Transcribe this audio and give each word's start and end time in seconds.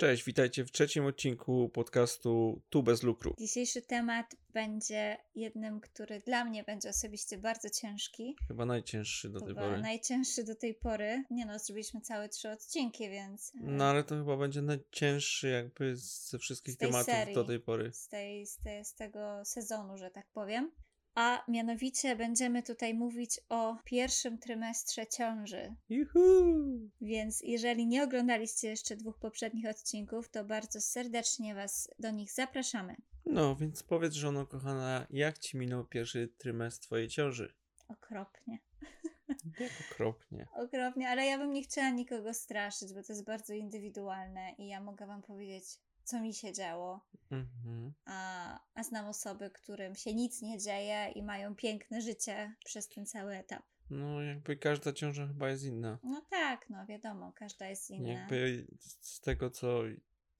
Cześć, 0.00 0.24
witajcie 0.24 0.64
w 0.64 0.70
trzecim 0.72 1.04
odcinku 1.06 1.68
podcastu 1.68 2.62
Tu 2.70 2.82
bez 2.82 3.02
lukru. 3.02 3.34
Dzisiejszy 3.38 3.82
temat 3.82 4.36
będzie 4.52 5.16
jednym, 5.34 5.80
który 5.80 6.20
dla 6.20 6.44
mnie 6.44 6.64
będzie 6.64 6.88
osobiście 6.88 7.38
bardzo 7.38 7.70
ciężki. 7.70 8.36
Chyba 8.48 8.66
najcięższy 8.66 9.28
do 9.28 9.40
tej 9.40 9.48
Chyba 9.48 9.60
pory. 9.60 9.80
najcięższy 9.80 10.44
do 10.44 10.54
tej 10.54 10.74
pory. 10.74 11.24
Nie 11.30 11.46
no, 11.46 11.58
zrobiliśmy 11.58 12.00
całe 12.00 12.28
trzy 12.28 12.50
odcinki, 12.50 13.10
więc 13.10 13.52
e, 13.54 13.58
No 13.62 13.84
ale 13.84 14.04
to 14.04 14.14
chyba 14.14 14.36
będzie 14.36 14.62
najcięższy 14.62 15.48
jakby 15.48 15.96
ze 15.96 16.38
wszystkich 16.38 16.74
Z 16.74 16.76
tej 16.78 16.88
tematów 16.88 17.14
serii. 17.14 17.34
do 17.34 17.44
tej 17.44 17.60
pory. 17.60 17.92
z, 17.92 18.08
tej, 18.08 18.46
z, 18.46 18.58
tej, 18.58 18.84
z 18.84 18.94
tego 18.94 19.44
sezonu, 19.44 19.98
że 19.98 20.10
tak 20.10 20.26
powiem. 20.32 20.70
A 21.14 21.44
mianowicie 21.48 22.16
będziemy 22.16 22.62
tutaj 22.62 22.94
mówić 22.94 23.40
o 23.48 23.76
pierwszym 23.84 24.38
trymestrze 24.38 25.06
ciąży. 25.06 25.74
Juhu! 25.88 26.90
Więc 27.00 27.40
jeżeli 27.40 27.86
nie 27.86 28.02
oglądaliście 28.02 28.68
jeszcze 28.68 28.96
dwóch 28.96 29.18
poprzednich 29.18 29.66
odcinków, 29.66 30.28
to 30.28 30.44
bardzo 30.44 30.80
serdecznie 30.80 31.54
Was 31.54 31.88
do 31.98 32.10
nich 32.10 32.32
zapraszamy. 32.32 32.96
No, 33.26 33.56
więc 33.56 33.82
powiedz 33.82 34.14
żono 34.14 34.46
kochana, 34.46 35.06
jak 35.10 35.38
ci 35.38 35.56
minął 35.56 35.84
pierwszy 35.84 36.28
trymestr 36.38 36.86
twojej 36.86 37.08
ciąży? 37.08 37.54
Okropnie. 37.88 38.58
Jak 39.60 39.72
okropnie. 39.92 40.46
Okropnie, 40.54 41.08
ale 41.08 41.26
ja 41.26 41.38
bym 41.38 41.52
nie 41.52 41.62
chciała 41.62 41.90
nikogo 41.90 42.34
straszyć, 42.34 42.94
bo 42.94 43.02
to 43.02 43.12
jest 43.12 43.24
bardzo 43.24 43.54
indywidualne 43.54 44.54
i 44.58 44.68
ja 44.68 44.80
mogę 44.80 45.06
Wam 45.06 45.22
powiedzieć, 45.22 45.64
co 46.04 46.20
mi 46.20 46.34
się 46.34 46.52
działo. 46.52 47.00
Mhm. 47.30 47.92
A, 48.04 48.60
a 48.74 48.82
znam 48.82 49.06
osoby, 49.06 49.50
którym 49.50 49.94
się 49.94 50.14
nic 50.14 50.42
nie 50.42 50.58
dzieje 50.58 51.12
i 51.14 51.22
mają 51.22 51.54
piękne 51.54 52.00
życie 52.00 52.54
przez 52.64 52.88
ten 52.88 53.06
cały 53.06 53.36
etap. 53.36 53.62
No 53.90 54.22
jakby 54.22 54.56
każda 54.56 54.92
ciąża 54.92 55.26
chyba 55.26 55.48
jest 55.48 55.64
inna. 55.64 55.98
No 56.02 56.22
tak, 56.30 56.70
no 56.70 56.86
wiadomo, 56.86 57.32
każda 57.32 57.68
jest 57.68 57.90
inna. 57.90 58.08
Jakby 58.08 58.66
z 58.78 59.20
tego, 59.20 59.50
co 59.50 59.82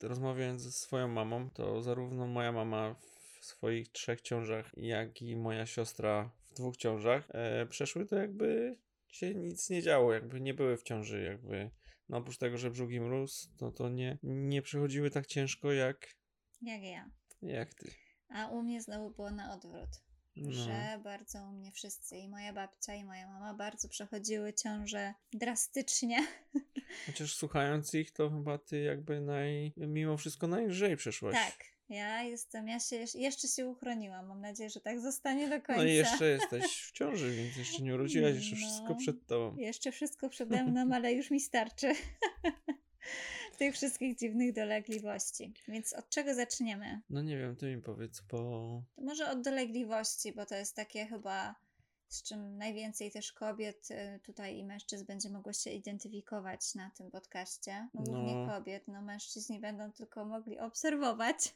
rozmawiając 0.03 0.63
ze 0.63 0.73
swoją 0.73 1.09
mamą, 1.09 1.51
to 1.51 1.83
zarówno 1.83 2.27
moja 2.27 2.53
mama 2.53 2.95
w 3.41 3.45
swoich 3.45 3.89
trzech 3.93 4.21
ciążach, 4.21 4.71
jak 4.77 5.23
i 5.23 5.37
moja 5.37 5.67
siostra 5.67 6.31
w 6.45 6.55
dwóch 6.55 6.77
ciążach 6.77 7.29
e, 7.31 7.67
przeszły, 7.67 8.07
to 8.07 8.17
jakby 8.17 8.77
się 9.11 9.35
nic 9.35 9.71
nie 9.71 9.83
działo, 9.83 10.13
jakby 10.13 10.41
nie 10.41 10.55
były 10.55 10.77
w 10.77 10.83
ciąży, 10.83 11.23
jakby 11.23 11.71
no 12.09 12.19
oprócz 12.19 12.39
tego, 12.39 12.59
że 12.59 12.71
brzuch 12.71 12.91
im 12.91 13.07
rósł, 13.07 13.49
to 13.57 13.73
to 13.73 13.89
nie, 13.89 14.19
nie 14.23 14.63
przechodziły 14.63 15.11
tak 15.11 15.27
ciężko 15.27 15.73
jak, 15.73 16.15
Jak 16.63 16.83
ja. 16.83 17.11
jak 17.43 17.75
ty. 17.75 17.91
A 18.29 18.47
u 18.47 18.63
mnie 18.63 18.83
znowu 18.83 19.11
było 19.11 19.31
na 19.31 19.55
odwrót. 19.55 19.91
No. 20.37 20.53
Że 20.53 21.01
bardzo 21.05 21.39
u 21.43 21.53
mnie 21.53 21.73
wszyscy, 21.73 22.17
i 22.17 22.29
moja 22.29 22.53
babcia, 22.53 22.95
i 22.95 23.05
moja 23.05 23.29
mama, 23.29 23.55
bardzo 23.55 23.89
przechodziły 23.89 24.55
ciąże 24.55 25.15
drastycznie. 25.33 26.27
Chociaż 27.07 27.35
słuchając 27.35 27.95
ich, 27.95 28.13
to 28.13 28.31
chyba 28.31 28.59
ty 28.59 28.81
jakby 28.81 29.21
naj, 29.21 29.73
mimo 29.77 30.17
wszystko 30.17 30.47
najlżej 30.47 30.97
przeszłaś. 30.97 31.35
Tak, 31.35 31.65
ja 31.91 32.23
jestem, 32.23 32.69
ja 32.69 32.81
się 32.81 32.97
jeszcze- 33.15 33.49
się 33.49 33.67
uchroniłam. 33.69 34.27
Mam 34.27 34.41
nadzieję, 34.41 34.71
że 34.71 34.81
tak 34.81 35.01
zostanie 35.01 35.49
do 35.49 35.61
końca. 35.61 35.83
No 35.83 35.89
i 35.89 35.95
jeszcze 35.95 36.29
jesteś 36.31 36.65
w 36.83 36.93
ciąży, 36.93 37.37
więc 37.37 37.57
jeszcze 37.57 37.83
nie 37.83 37.95
urodziłaś, 37.95 38.35
jeszcze 38.35 38.57
No. 38.61 38.67
wszystko 38.67 38.95
przed 38.95 39.27
tobą. 39.27 39.57
Jeszcze 39.57 39.93
wszystko 39.93 40.29
przede 40.29 40.63
mną, 40.67 40.95
ale 40.95 41.13
już 41.13 41.31
mi 41.31 41.41
starczy. 41.41 41.93
Tych 43.59 43.75
wszystkich 43.75 44.19
dziwnych 44.19 44.53
dolegliwości. 44.53 45.55
Więc 45.69 45.93
od 45.93 46.09
czego 46.09 46.35
zaczniemy? 46.35 47.01
No 47.11 47.23
nie 47.23 47.39
wiem, 47.39 47.57
ty 47.57 47.77
mi 47.77 47.83
powiedz, 47.83 48.21
bo 48.21 48.39
To 48.97 49.03
może 49.03 49.31
od 49.31 49.43
dolegliwości, 49.43 50.33
bo 50.33 50.47
to 50.47 50.55
jest 50.55 50.77
takie 50.77 51.07
chyba, 51.07 51.55
z 52.11 52.23
czym 52.23 52.59
najwięcej 52.59 53.11
też 53.11 53.33
kobiet 53.33 53.91
y, 53.91 54.21
tutaj 54.23 54.57
i 54.59 54.65
mężczyzn 54.65 55.07
będzie 55.07 55.31
mogło 55.31 55.53
się 55.53 55.71
identyfikować 55.71 56.75
na 56.75 56.91
tym 56.91 57.11
podcaście. 57.11 57.89
No, 57.95 58.03
głównie 58.03 58.35
No. 58.35 58.47
kobiet, 58.55 58.89
no 58.89 59.03
mężczyźni 59.03 59.61
będą 59.61 59.93
tylko 59.93 60.25
mogli 60.25 60.59
obserwować. 60.59 61.55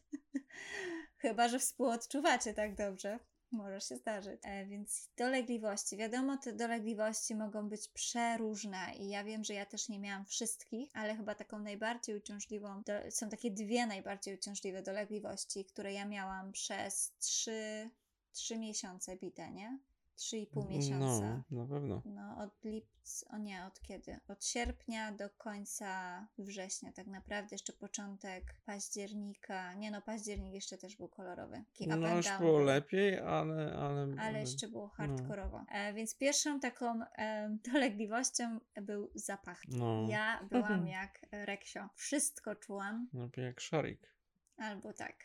chyba, 1.16 1.48
że 1.48 1.58
współodczuwacie 1.58 2.54
tak 2.54 2.74
dobrze. 2.74 3.18
Może 3.50 3.80
się 3.80 3.96
zdarzyć. 3.96 4.40
E, 4.42 4.66
więc 4.66 5.10
dolegliwości. 5.16 5.96
Wiadomo, 5.96 6.36
te 6.36 6.52
dolegliwości 6.52 7.34
mogą 7.34 7.68
być 7.68 7.88
przeróżne 7.88 8.94
i 8.98 9.08
ja 9.08 9.24
wiem, 9.24 9.44
że 9.44 9.54
ja 9.54 9.66
też 9.66 9.88
nie 9.88 9.98
miałam 9.98 10.24
wszystkich, 10.24 10.90
ale 10.94 11.16
chyba 11.16 11.34
taką 11.34 11.58
najbardziej 11.58 12.16
uciążliwą, 12.16 12.82
do, 12.82 12.92
są 13.10 13.28
takie 13.28 13.50
dwie 13.50 13.86
najbardziej 13.86 14.34
uciążliwe 14.34 14.82
dolegliwości, 14.82 15.64
które 15.64 15.92
ja 15.92 16.04
miałam 16.04 16.52
przez 16.52 17.12
trzy, 17.18 17.90
trzy 18.32 18.58
miesiące 18.58 19.16
bite, 19.16 19.50
nie? 19.50 19.78
Trzy 20.16 20.36
i 20.38 20.46
pół 20.46 20.64
miesiąca. 20.68 21.42
No, 21.50 21.62
na 21.62 21.66
pewno. 21.68 22.02
No, 22.04 22.36
od 22.38 22.64
lipca, 22.64 23.26
o 23.30 23.38
nie, 23.38 23.64
od 23.64 23.80
kiedy? 23.80 24.18
Od 24.28 24.44
sierpnia 24.44 25.12
do 25.12 25.30
końca 25.30 26.26
września, 26.38 26.92
tak 26.92 27.06
naprawdę, 27.06 27.48
jeszcze 27.54 27.72
początek 27.72 28.54
października. 28.66 29.74
Nie 29.74 29.90
no, 29.90 30.02
październik 30.02 30.54
jeszcze 30.54 30.78
też 30.78 30.96
był 30.96 31.08
kolorowy. 31.08 31.64
Taki 31.78 31.88
No 31.88 32.16
już 32.16 32.26
down 32.26 32.38
było 32.38 32.56
był. 32.58 32.66
lepiej, 32.66 33.18
ale... 33.18 33.74
Ale, 33.78 34.06
Ale 34.20 34.40
jeszcze 34.40 34.68
było 34.68 34.82
no. 34.84 34.88
hardkorowo. 34.88 35.64
E, 35.72 35.94
więc 35.94 36.16
pierwszą 36.16 36.60
taką 36.60 37.02
e, 37.18 37.48
dolegliwością 37.72 38.60
był 38.82 39.10
zapach. 39.14 39.62
No, 39.68 40.06
Ja 40.08 40.46
byłam 40.50 40.86
jak 41.00 41.26
Reksio. 41.32 41.88
Wszystko 41.94 42.54
czułam, 42.56 43.08
lepiej 43.12 43.44
jak 43.44 43.60
szarik. 43.60 44.14
albo 44.56 44.92
tak. 44.92 45.16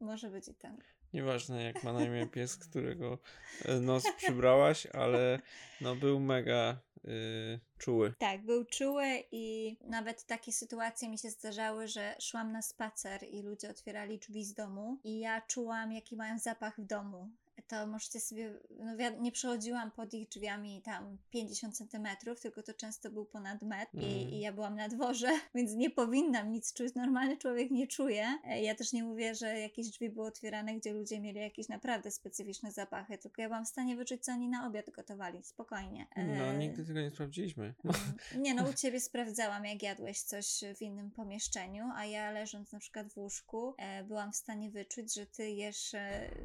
Może 0.00 0.30
być 0.30 0.48
i 0.48 0.54
ten. 0.54 0.78
Nieważne 1.16 1.62
jak 1.62 1.84
ma 1.84 1.92
na 1.92 2.04
imię 2.04 2.26
pies, 2.26 2.56
którego 2.56 3.18
e, 3.64 3.80
nos 3.80 4.04
przybrałaś, 4.16 4.86
ale 4.86 5.40
no 5.80 5.94
był 5.94 6.20
mega 6.20 6.78
y, 7.04 7.60
czuły. 7.78 8.14
Tak, 8.18 8.44
był 8.44 8.64
czuły 8.64 9.22
i 9.32 9.76
nawet 9.84 10.26
takie 10.26 10.52
sytuacje 10.52 11.08
mi 11.08 11.18
się 11.18 11.30
zdarzały, 11.30 11.88
że 11.88 12.16
szłam 12.20 12.52
na 12.52 12.62
spacer 12.62 13.24
i 13.30 13.42
ludzie 13.42 13.70
otwierali 13.70 14.18
drzwi 14.18 14.44
z 14.44 14.54
domu 14.54 14.98
i 15.04 15.18
ja 15.18 15.40
czułam, 15.40 15.92
jaki 15.92 16.16
mają 16.16 16.38
zapach 16.38 16.80
w 16.80 16.84
domu. 16.86 17.30
To 17.68 17.86
możecie 17.86 18.20
sobie, 18.20 18.52
no 18.70 18.96
wi- 18.96 19.20
nie 19.20 19.32
przechodziłam 19.32 19.90
pod 19.90 20.14
ich 20.14 20.28
drzwiami 20.28 20.82
tam 20.82 21.18
50 21.30 21.76
centymetrów, 21.76 22.40
tylko 22.40 22.62
to 22.62 22.74
często 22.74 23.10
był 23.10 23.24
ponad 23.24 23.62
metr 23.62 23.96
Mm. 23.96 24.06
i, 24.08 24.34
i 24.34 24.40
ja 24.40 24.52
byłam 24.52 24.76
na 24.76 24.88
dworze, 24.88 25.28
więc 25.54 25.72
nie 25.74 25.90
powinnam 25.90 26.50
nic 26.52 26.72
czuć. 26.72 26.94
Normalny 26.94 27.36
człowiek 27.36 27.70
nie 27.70 27.86
czuje. 27.86 28.38
E, 28.44 28.62
Ja 28.62 28.74
też 28.74 28.92
nie 28.92 29.04
mówię, 29.04 29.34
że 29.34 29.58
jakieś 29.60 29.88
drzwi 29.90 30.10
były 30.10 30.26
otwierane, 30.26 30.74
gdzie 30.74 30.92
ludzie 30.92 31.20
mieli 31.20 31.40
jakieś 31.40 31.68
naprawdę 31.68 32.10
specyficzne 32.10 32.72
zapachy, 32.72 33.18
tylko 33.18 33.42
ja 33.42 33.48
byłam 33.48 33.64
w 33.64 33.68
stanie 33.68 33.96
wyczuć, 33.96 34.24
co 34.24 34.32
oni 34.32 34.48
na 34.48 34.66
obiad 34.66 34.90
gotowali. 34.90 35.42
Spokojnie. 35.42 36.06
No 36.16 36.22
E, 36.44 36.58
nigdy 36.58 36.84
tego 36.84 37.00
nie 37.00 37.10
sprawdziliśmy. 37.10 37.74
Mm, 37.84 37.96
Nie 38.44 38.54
no, 38.54 38.68
u 38.70 38.72
ciebie 38.72 39.00
sprawdzałam, 39.00 39.64
jak 39.64 39.82
jadłeś 39.82 40.20
coś 40.20 40.60
w 40.76 40.82
innym 40.82 41.10
pomieszczeniu, 41.10 41.90
a 41.94 42.04
ja 42.06 42.30
leżąc 42.30 42.72
na 42.72 42.78
przykład 42.78 43.12
w 43.12 43.16
łóżku, 43.16 43.74
e, 43.78 44.04
byłam 44.04 44.32
w 44.32 44.36
stanie 44.36 44.70
wyczuć, 44.70 45.14
że 45.14 45.26
ty 45.26 45.50
jesz 45.50 45.92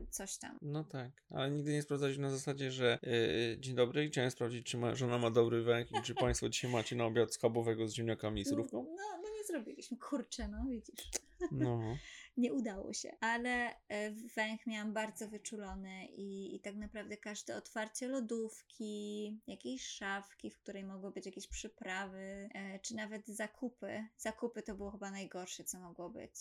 coś 0.10 0.38
tam. 0.38 0.58
No 0.62 0.84
tak, 0.84 1.01
ale 1.30 1.52
nigdy 1.52 1.74
nie 1.74 1.82
sprawdzaliśmy 1.82 2.24
na 2.24 2.32
zasadzie, 2.32 2.72
że 2.72 3.00
y, 3.04 3.58
dzień 3.60 3.76
dobry, 3.76 4.08
chciałem 4.08 4.32
sprawdzić, 4.32 4.66
czy 4.66 4.78
moja 4.78 4.96
żona 4.96 5.18
ma 5.18 5.32
dobry 5.32 5.64
węch 5.64 5.92
i 5.92 6.02
czy 6.04 6.16
państwo 6.16 6.50
dzisiaj 6.50 6.72
macie 6.72 6.96
na 6.96 7.06
obiad 7.06 7.34
schabowego 7.34 7.88
z 7.88 7.94
ziemniakami 7.94 8.42
i 8.42 8.46
surówką. 8.46 8.84
No, 8.84 9.20
no 9.24 9.30
nie 9.38 9.44
zrobiliśmy. 9.48 9.98
Kurczę, 9.98 10.48
no 10.48 10.66
widzisz. 10.70 11.10
No, 11.52 11.80
Nie 12.38 12.54
udało 12.54 12.94
się. 12.94 13.12
Ale 13.20 13.76
e, 13.88 14.12
węch 14.12 14.68
miałam 14.68 14.94
bardzo 14.94 15.28
wyczulony 15.28 16.06
i, 16.06 16.56
i 16.56 16.60
tak 16.60 16.76
naprawdę 16.76 17.18
każde 17.18 17.56
otwarcie 17.56 18.08
lodówki, 18.08 19.40
jakiejś 19.48 19.88
szafki, 19.88 20.52
w 20.52 20.58
której 20.58 20.84
mogły 20.84 21.12
być 21.12 21.26
jakieś 21.26 21.48
przyprawy, 21.48 22.50
e, 22.54 22.80
czy 22.80 22.96
nawet 22.96 23.28
zakupy. 23.28 24.06
Zakupy 24.18 24.62
to 24.62 24.76
było 24.76 24.92
chyba 24.92 25.12
najgorsze, 25.12 25.64
co 25.64 25.80
mogło 25.80 26.10
być. 26.10 26.34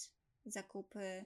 Zakupy 0.46 1.24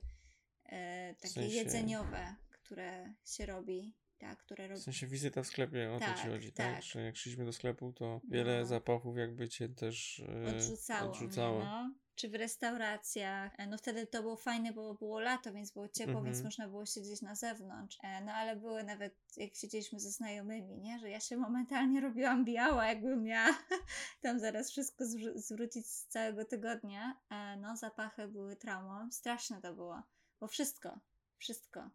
e, 0.65 1.15
takie 1.15 1.35
sensie- 1.35 1.55
jedzeniowe, 1.55 2.37
które 2.65 3.15
się 3.25 3.47
robi, 3.47 3.95
tak, 4.19 4.39
które 4.39 4.67
w 4.67 4.71
robi. 4.71 4.83
sensie 4.83 5.07
wizyta 5.07 5.43
w 5.43 5.47
sklepie, 5.47 5.91
o 5.93 5.99
to 5.99 6.05
Tak, 6.05 6.21
ci 6.23 6.29
chodzi, 6.29 6.53
tak? 6.53 6.75
tak. 6.75 6.83
Że 6.85 7.03
jak 7.03 7.17
szliśmy 7.17 7.45
do 7.45 7.53
sklepu, 7.53 7.93
to 7.93 8.21
wiele 8.29 8.61
No. 8.61 8.67
zapachów 8.67 9.17
jakby 9.19 9.49
cię 9.49 9.69
też 9.69 10.19
y, 10.19 10.47
odrzucało, 10.57 11.11
odrzucało. 11.11 11.65
No. 11.65 11.95
Czy 12.17 12.29
w 12.29 12.35
restauracjach. 12.35 13.53
E, 13.59 13.67
No 13.67 13.79
wtedy 13.79 14.07
to 14.07 14.23
było 14.23 14.37
fajne, 14.37 14.73
bo 14.73 14.95
było 14.95 15.21
lato, 15.21 15.53
więc 15.53 15.71
było 15.73 15.89
ciepło, 15.89 16.13
Mhm. 16.15 16.25
więc 16.25 16.45
można 16.45 16.69
było 16.69 16.87
siedzieć 16.87 17.23
na 17.23 17.35
zewnątrz. 17.35 17.99
E, 18.03 18.25
No 18.25 18.33
ale 18.33 18.57
były 18.57 18.85
nawet, 18.85 19.15
jak 19.37 19.55
siedzieliśmy 19.55 20.01
ze 20.01 20.11
znajomymi, 20.11 20.79
nie? 20.81 20.99
Że 20.99 21.11
ja 21.11 21.21
się 21.21 21.37
momentalnie 21.37 22.01
robiłam 22.01 22.45
biała, 22.45 22.87
jakbym 22.87 23.23
miała 23.23 23.59
tam 24.23 24.41
zaraz 24.41 24.71
wszystko 24.71 25.05
zwró- 25.05 25.39
zwrócić 25.39 25.87
z 25.87 26.07
całego 26.07 26.45
tygodnia. 26.45 27.21
E, 27.31 27.57
No 27.57 27.77
zapachy 27.77 28.29
były 28.29 28.57
traumą. 28.57 29.11
Straszne 29.13 29.61
to 29.61 29.75
było. 29.75 30.03
Bo 30.41 30.49
wszystko, 30.49 31.01
wszystko. 31.39 31.91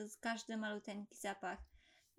Jest 0.00 0.20
Każdy 0.20 0.56
maluteńki 0.56 1.16
zapach. 1.16 1.58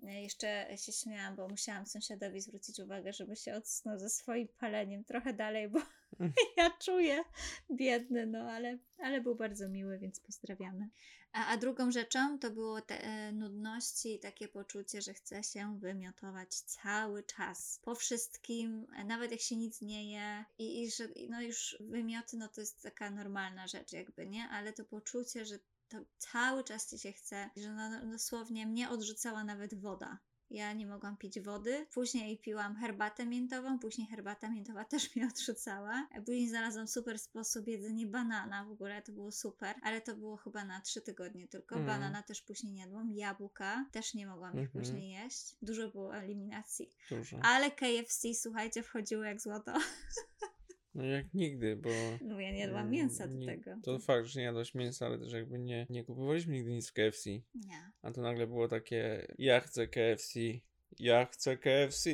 E, 0.04 0.22
Jeszcze 0.22 0.77
się 0.77 0.92
śmiałam, 0.92 1.36
bo 1.36 1.48
musiałam 1.48 1.86
sąsiadowi 1.86 2.42
zwrócić 2.42 2.80
uwagę, 2.80 3.13
żeby 3.13 3.36
się 3.36 3.56
odsunął 3.56 4.00
ze 4.00 4.10
swoim 4.10 4.48
paleniem 4.48 5.04
trochę 5.04 5.33
dalej, 5.33 5.69
bo 5.69 5.80
ja 6.57 6.69
czuję 6.80 7.24
biedny, 7.72 8.25
no 8.25 8.39
ale, 8.51 8.77
ale 8.98 9.22
był 9.22 9.36
bardzo 9.36 9.69
miły, 9.69 10.00
więc 10.00 10.19
pozdrawiamy. 10.19 10.89
A, 11.36 11.48
a 11.48 11.57
drugą 11.57 11.92
rzeczą 11.92 12.39
to 12.39 12.51
było 12.51 12.81
te 12.81 13.04
e, 13.04 13.31
nudności 13.31 14.16
i 14.16 14.19
takie 14.19 14.48
poczucie, 14.48 15.01
że 15.01 15.13
chce 15.13 15.44
się 15.44 15.80
wymiotować 15.80 16.50
cały 16.56 17.24
czas. 17.24 17.80
Po 17.83 17.95
wszystkim, 17.95 18.88
e, 18.95 19.04
nawet 19.04 19.31
jak 19.31 19.42
się 19.42 19.56
nic 19.56 19.81
nie 19.81 20.12
je 20.12 20.45
i, 20.57 20.83
i 20.83 20.92
że 20.92 21.07
no 21.30 21.42
już 21.42 21.77
wymioty, 21.80 22.38
no 22.38 22.48
to 22.48 22.62
jest 22.62 22.81
taka 22.83 23.12
normalna 23.12 23.68
rzecz 23.68 23.94
jakby, 23.94 24.27
nie? 24.27 24.50
Ale 24.50 24.74
to 24.74 24.86
poczucie, 24.86 25.45
że 25.45 25.60
to 26.00 26.06
cały 26.18 26.63
czas 26.63 26.89
ci 26.89 27.00
się 27.00 27.12
chce, 27.12 27.50
że 27.57 27.74
no, 27.74 28.06
dosłownie 28.12 28.68
mnie 28.68 28.89
odrzucała 28.89 29.44
nawet 29.44 29.81
woda. 29.81 30.19
Ja 30.50 30.74
nie 30.74 30.88
mogłam 30.88 31.18
pić 31.18 31.39
wody. 31.39 31.88
Później 31.94 32.38
piłam 32.38 32.75
herbatę 32.75 33.25
miętową, 33.25 33.80
później 33.80 34.07
herbata 34.07 34.50
miętowa 34.50 34.86
też 34.94 35.15
mnie 35.15 35.27
odrzucała. 35.27 36.07
Później 36.25 36.50
znalazłam 36.50 36.88
super 36.88 37.19
sposób 37.19 37.68
jedzenie 37.68 38.07
banana, 38.07 38.65
w 38.65 38.71
ogóle 38.71 39.01
to 39.01 39.12
było 39.12 39.31
super, 39.31 39.75
ale 39.83 40.01
to 40.01 40.15
było 40.15 40.38
chyba 40.38 40.65
na 40.65 40.81
trzy 40.81 41.01
tygodnie 41.01 41.47
tylko. 41.47 41.75
Mm. 41.75 41.88
Banana 41.88 42.24
też 42.24 42.41
później 42.41 42.74
nie 42.74 42.81
jadłam, 42.81 43.12
jabłka 43.12 43.86
też 43.91 44.13
nie 44.13 44.27
mogłam 44.27 44.53
ich 44.53 44.59
Mhm. 44.59 44.83
później 44.83 45.12
jeść. 45.12 45.56
Dużo 45.62 45.89
było 45.89 46.15
eliminacji. 46.15 46.89
Dużo. 47.09 47.39
Ale 47.44 47.71
KFC, 47.71 48.33
słuchajcie, 48.33 48.83
wchodziło 48.83 49.24
jak 49.24 49.41
złoto. 49.41 49.74
No 50.95 51.03
jak 51.03 51.33
nigdy, 51.33 51.75
bo... 51.75 51.89
No 52.21 52.39
ja 52.39 52.51
nie 52.51 52.59
jadłam 52.59 52.81
mm, 52.81 52.92
mięsa 52.92 53.27
do 53.27 53.33
nie- 53.38 53.45
tego. 53.45 53.71
To 53.83 54.00
fakt, 54.00 54.27
że 54.27 54.39
nie 54.39 54.45
jadłaś 54.45 54.75
mięsa, 54.75 55.06
ale 55.06 55.19
też 55.19 55.33
jakby 55.33 55.59
nie, 55.59 55.88
nie 55.89 56.03
kupowaliśmy 56.03 56.53
nigdy 56.53 56.71
nic 56.71 56.89
w 56.89 56.94
KFC. 56.94 57.30
Nie. 57.56 57.92
A 58.01 58.12
to 58.12 58.21
nagle 58.21 58.47
było 58.47 58.68
takie, 58.68 59.27
ja 59.38 59.59
chcę 59.59 59.88
KFC, 59.88 60.39
ja 61.00 61.25
chcę 61.25 61.57
KFC. 61.57 62.09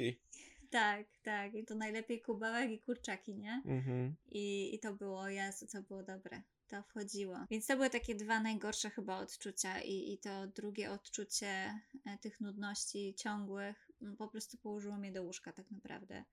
Tak, 0.69 1.07
tak. 1.23 1.53
I 1.55 1.65
to 1.65 1.75
najlepiej 1.75 2.21
kubełek 2.21 2.71
i 2.71 2.79
kurczaki, 2.79 3.35
nie? 3.37 3.61
Mhm. 3.65 4.15
I, 4.31 4.75
I 4.75 4.79
to 4.79 4.93
było, 4.93 5.29
Jezu, 5.29 5.67
co 5.67 5.81
było 5.81 6.03
dobre. 6.03 6.41
To 6.67 6.83
wchodziło. 6.83 7.37
Więc 7.49 7.67
to 7.67 7.75
były 7.75 7.89
takie 7.89 8.15
dwa 8.15 8.39
najgorsze 8.39 8.89
chyba 8.89 9.19
odczucia 9.19 9.81
i, 9.81 10.13
i 10.13 10.17
to 10.17 10.47
drugie 10.47 10.91
odczucie 10.91 11.47
e, 11.47 12.17
tych 12.21 12.41
nudności 12.41 13.13
ciągłych 13.17 13.91
po 14.17 14.27
prostu 14.27 14.57
położyło 14.57 14.97
mnie 14.97 15.11
do 15.11 15.23
łóżka 15.23 15.53
tak 15.53 15.71
naprawdę. 15.71 16.23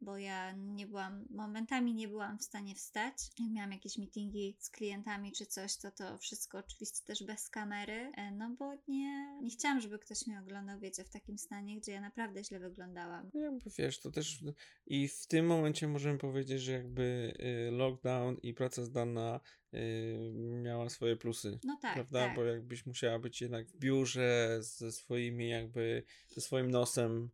Bo 0.00 0.18
ja 0.18 0.52
nie 0.52 0.86
byłam, 0.86 1.24
momentami 1.30 1.94
nie 1.94 2.08
byłam 2.08 2.38
w 2.38 2.44
stanie 2.44 2.74
wstać. 2.74 3.14
Jak 3.38 3.50
miałam 3.50 3.72
jakieś 3.72 3.98
meetingi 3.98 4.56
z 4.58 4.70
klientami 4.70 5.32
czy 5.32 5.46
coś, 5.46 5.76
to 5.76 5.90
to 5.90 6.18
wszystko 6.18 6.58
oczywiście 6.58 7.04
też 7.06 7.24
bez 7.24 7.48
kamery. 7.50 8.12
e, 8.16 8.30
No 8.30 8.50
bo 8.58 8.74
nie, 8.88 9.38
nie 9.42 9.50
chciałam, 9.50 9.80
żeby 9.80 9.98
ktoś 9.98 10.26
mnie 10.26 10.40
oglądał, 10.40 10.80
wiecie, 10.80 11.04
w 11.04 11.10
takim 11.10 11.38
stanie, 11.38 11.80
gdzie 11.80 11.92
ja 11.92 12.00
naprawdę 12.00 12.44
źle 12.44 12.60
wyglądałam. 12.60 13.30
Jakby 13.34 13.70
wiesz, 13.78 14.00
to 14.00 14.10
też 14.10 14.38
i 14.86 15.08
w 15.08 15.26
tym 15.26 15.46
momencie 15.46 15.88
możemy 15.88 16.18
powiedzieć, 16.18 16.60
że 16.62 16.72
jakby 16.72 17.34
y, 17.68 17.70
lockdown 17.70 18.36
i 18.42 18.54
praca 18.54 18.84
zdalna 18.84 19.40
y, 19.74 20.32
miała 20.62 20.88
swoje 20.88 21.16
plusy. 21.16 21.58
No 21.64 21.78
tak, 21.82 21.94
prawda? 21.94 22.26
tak. 22.26 22.36
Bo 22.36 22.44
jakbyś 22.44 22.86
musiała 22.86 23.18
być 23.18 23.40
jednak 23.40 23.68
w 23.68 23.76
biurze 23.76 24.58
ze 24.60 24.92
swoimi 24.92 25.48
jakby, 25.48 26.02
ze 26.28 26.40
swoim 26.40 26.70
nosem. 26.70 27.30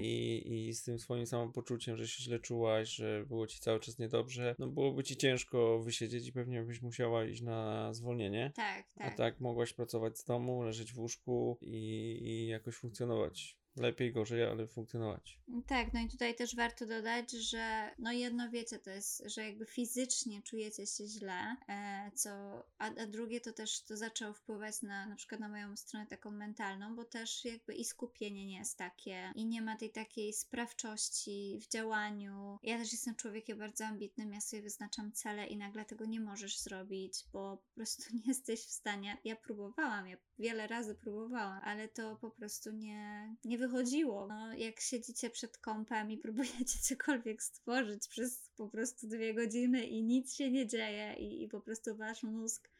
I, 0.00 0.42
i 0.68 0.74
z 0.74 0.82
tym 0.82 0.98
swoim 0.98 1.26
samopoczuciem, 1.26 1.96
że 1.96 2.08
się 2.08 2.22
źle 2.22 2.38
czułaś, 2.38 2.88
że 2.88 3.24
było 3.26 3.46
ci 3.46 3.60
cały 3.60 3.80
czas 3.80 3.98
niedobrze, 3.98 4.54
no 4.58 4.66
byłoby 4.66 5.04
ci 5.04 5.16
ciężko 5.16 5.78
wysiedzieć 5.78 6.28
i 6.28 6.32
pewnie 6.32 6.62
byś 6.62 6.82
musiała 6.82 7.24
iść 7.24 7.42
na 7.42 7.92
zwolnienie. 7.94 8.52
Tak, 8.54 8.84
A 8.96 9.04
tak. 9.04 9.16
tak 9.16 9.40
mogłaś 9.40 9.72
pracować 9.72 10.18
z 10.18 10.24
domu, 10.24 10.62
leżeć 10.62 10.92
w 10.92 10.98
łóżku 10.98 11.58
i, 11.60 12.18
i 12.22 12.46
jakoś 12.46 12.74
funkcjonować. 12.74 13.61
Lepiej, 13.76 14.12
gorzej, 14.12 14.44
ale 14.44 14.66
funkcjonować. 14.66 15.38
Tak, 15.66 15.92
no 15.92 16.00
i 16.00 16.08
tutaj 16.08 16.34
też 16.34 16.56
warto 16.56 16.86
dodać, 16.86 17.30
że 17.30 17.90
no 17.98 18.12
jedno 18.12 18.50
wiecie, 18.50 18.78
to 18.78 18.90
jest, 18.90 19.22
że 19.26 19.44
jakby 19.44 19.66
fizycznie 19.66 20.42
czujecie 20.42 20.86
się 20.86 21.06
źle, 21.06 21.56
e, 21.68 22.10
co, 22.14 22.30
a, 22.78 22.84
a 22.86 23.06
drugie 23.06 23.40
to 23.40 23.52
też 23.52 23.82
to 23.82 23.96
zaczęło 23.96 24.34
wpływać 24.34 24.82
na 24.82 25.06
na 25.06 25.16
przykład 25.16 25.40
na 25.40 25.48
moją 25.48 25.76
stronę 25.76 26.06
taką 26.06 26.30
mentalną, 26.30 26.96
bo 26.96 27.04
też 27.04 27.44
jakby 27.44 27.74
i 27.74 27.84
skupienie 27.84 28.46
nie 28.46 28.58
jest 28.58 28.78
takie 28.78 29.32
i 29.34 29.46
nie 29.46 29.62
ma 29.62 29.76
tej 29.76 29.90
takiej 29.90 30.32
sprawczości 30.32 31.58
w 31.62 31.68
działaniu. 31.68 32.58
Ja 32.62 32.78
też 32.78 32.92
jestem 32.92 33.14
człowiekiem 33.14 33.58
bardzo 33.58 33.84
ambitnym, 33.84 34.32
ja 34.32 34.40
sobie 34.40 34.62
wyznaczam 34.62 35.12
cele 35.12 35.46
i 35.46 35.56
nagle 35.56 35.84
tego 35.84 36.04
nie 36.04 36.20
możesz 36.20 36.58
zrobić, 36.58 37.24
bo 37.32 37.56
po 37.56 37.74
prostu 37.74 38.02
nie 38.16 38.22
jesteś 38.26 38.60
w 38.60 38.70
stanie. 38.70 39.18
Ja 39.24 39.36
próbowałam, 39.36 40.08
ja 40.08 40.16
wiele 40.38 40.66
razy 40.66 40.94
próbowałam, 40.94 41.60
ale 41.64 41.88
to 41.88 42.16
po 42.16 42.30
prostu 42.30 42.70
nie, 42.70 43.34
nie 43.44 43.58
wychodziło. 43.62 44.26
No, 44.26 44.54
jak 44.54 44.80
siedzicie 44.80 45.30
przed 45.30 45.58
kąpem 45.58 46.10
i 46.10 46.18
próbujecie 46.18 46.78
cokolwiek 46.88 47.42
stworzyć 47.42 48.08
przez 48.08 48.50
po 48.56 48.68
prostu 48.68 49.08
dwie 49.08 49.34
godziny 49.34 49.84
i 49.84 50.02
nic 50.02 50.34
się 50.34 50.50
nie 50.50 50.66
dzieje 50.66 51.14
i, 51.18 51.42
i 51.42 51.48
po 51.48 51.60
prostu 51.60 51.96
wasz 51.96 52.22
mózg 52.22 52.70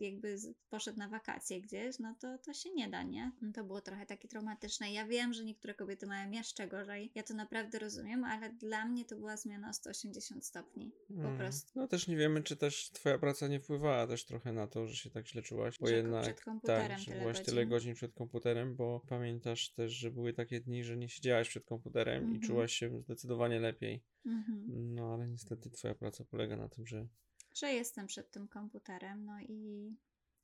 jakby 0.00 0.38
z- 0.38 0.54
poszedł 0.70 0.98
na 0.98 1.08
wakacje 1.08 1.60
gdzieś, 1.60 1.98
no 1.98 2.14
to, 2.20 2.38
to 2.38 2.52
się 2.54 2.70
nie 2.70 2.88
da, 2.88 3.02
nie? 3.02 3.32
No 3.42 3.52
to 3.52 3.64
było 3.64 3.80
trochę 3.80 4.06
takie 4.06 4.28
traumatyczne. 4.28 4.92
Ja 4.92 5.06
wiem, 5.06 5.32
że 5.32 5.44
niektóre 5.44 5.74
kobiety 5.74 6.06
mają 6.06 6.30
jeszcze 6.30 6.68
gorzej. 6.68 7.10
Ja 7.14 7.22
to 7.22 7.34
naprawdę 7.34 7.78
rozumiem, 7.78 8.24
ale 8.24 8.50
dla 8.52 8.84
mnie 8.84 9.04
to 9.04 9.16
była 9.16 9.36
zmiana 9.36 9.70
o 9.70 9.72
180 9.72 10.44
stopni. 10.46 10.92
Po 11.08 11.14
Mm. 11.14 11.36
prostu. 11.38 11.72
No 11.74 11.88
też 11.88 12.08
nie 12.08 12.16
wiemy, 12.16 12.42
czy 12.42 12.56
też 12.56 12.90
twoja 12.90 13.18
praca 13.18 13.48
nie 13.48 13.60
wpływała 13.60 14.06
też 14.06 14.24
trochę 14.24 14.52
na 14.52 14.66
to, 14.66 14.86
że 14.86 14.96
się 14.96 15.10
tak 15.10 15.28
źle 15.28 15.42
czułaś, 15.42 15.78
bo 15.78 15.86
Że 15.86 15.94
jednak 15.96 16.22
przed 16.22 16.40
komputerem 16.40 16.88
tak, 16.88 16.98
że 16.98 17.04
tyle 17.06 17.20
byłaś 17.20 17.36
godzin. 17.36 17.46
tyle 17.46 17.66
godzin 17.66 17.94
przed 17.94 18.12
komputerem, 18.12 18.76
bo 18.76 19.00
pamiętasz 19.08 19.72
też, 19.72 19.92
że 19.92 20.10
były 20.10 20.32
takie 20.32 20.60
dni, 20.60 20.84
że 20.84 20.96
nie 20.96 21.08
siedziałaś 21.08 21.48
przed 21.48 21.64
komputerem 21.64 22.22
i 22.22 22.24
Mhm. 22.26 22.40
czułaś 22.42 22.72
się 22.72 23.00
zdecydowanie 23.00 23.60
lepiej. 23.60 24.04
Mhm. 24.26 24.64
No 24.94 25.14
ale 25.14 25.28
niestety 25.28 25.70
twoja 25.70 25.94
praca 25.94 26.24
polega 26.24 26.56
na 26.56 26.68
tym, 26.68 26.86
że 26.86 27.06
Że 27.54 27.72
jestem 27.72 28.06
przed 28.06 28.30
tym 28.30 28.48
komputerem, 28.48 29.24
no 29.24 29.40
i, 29.40 29.92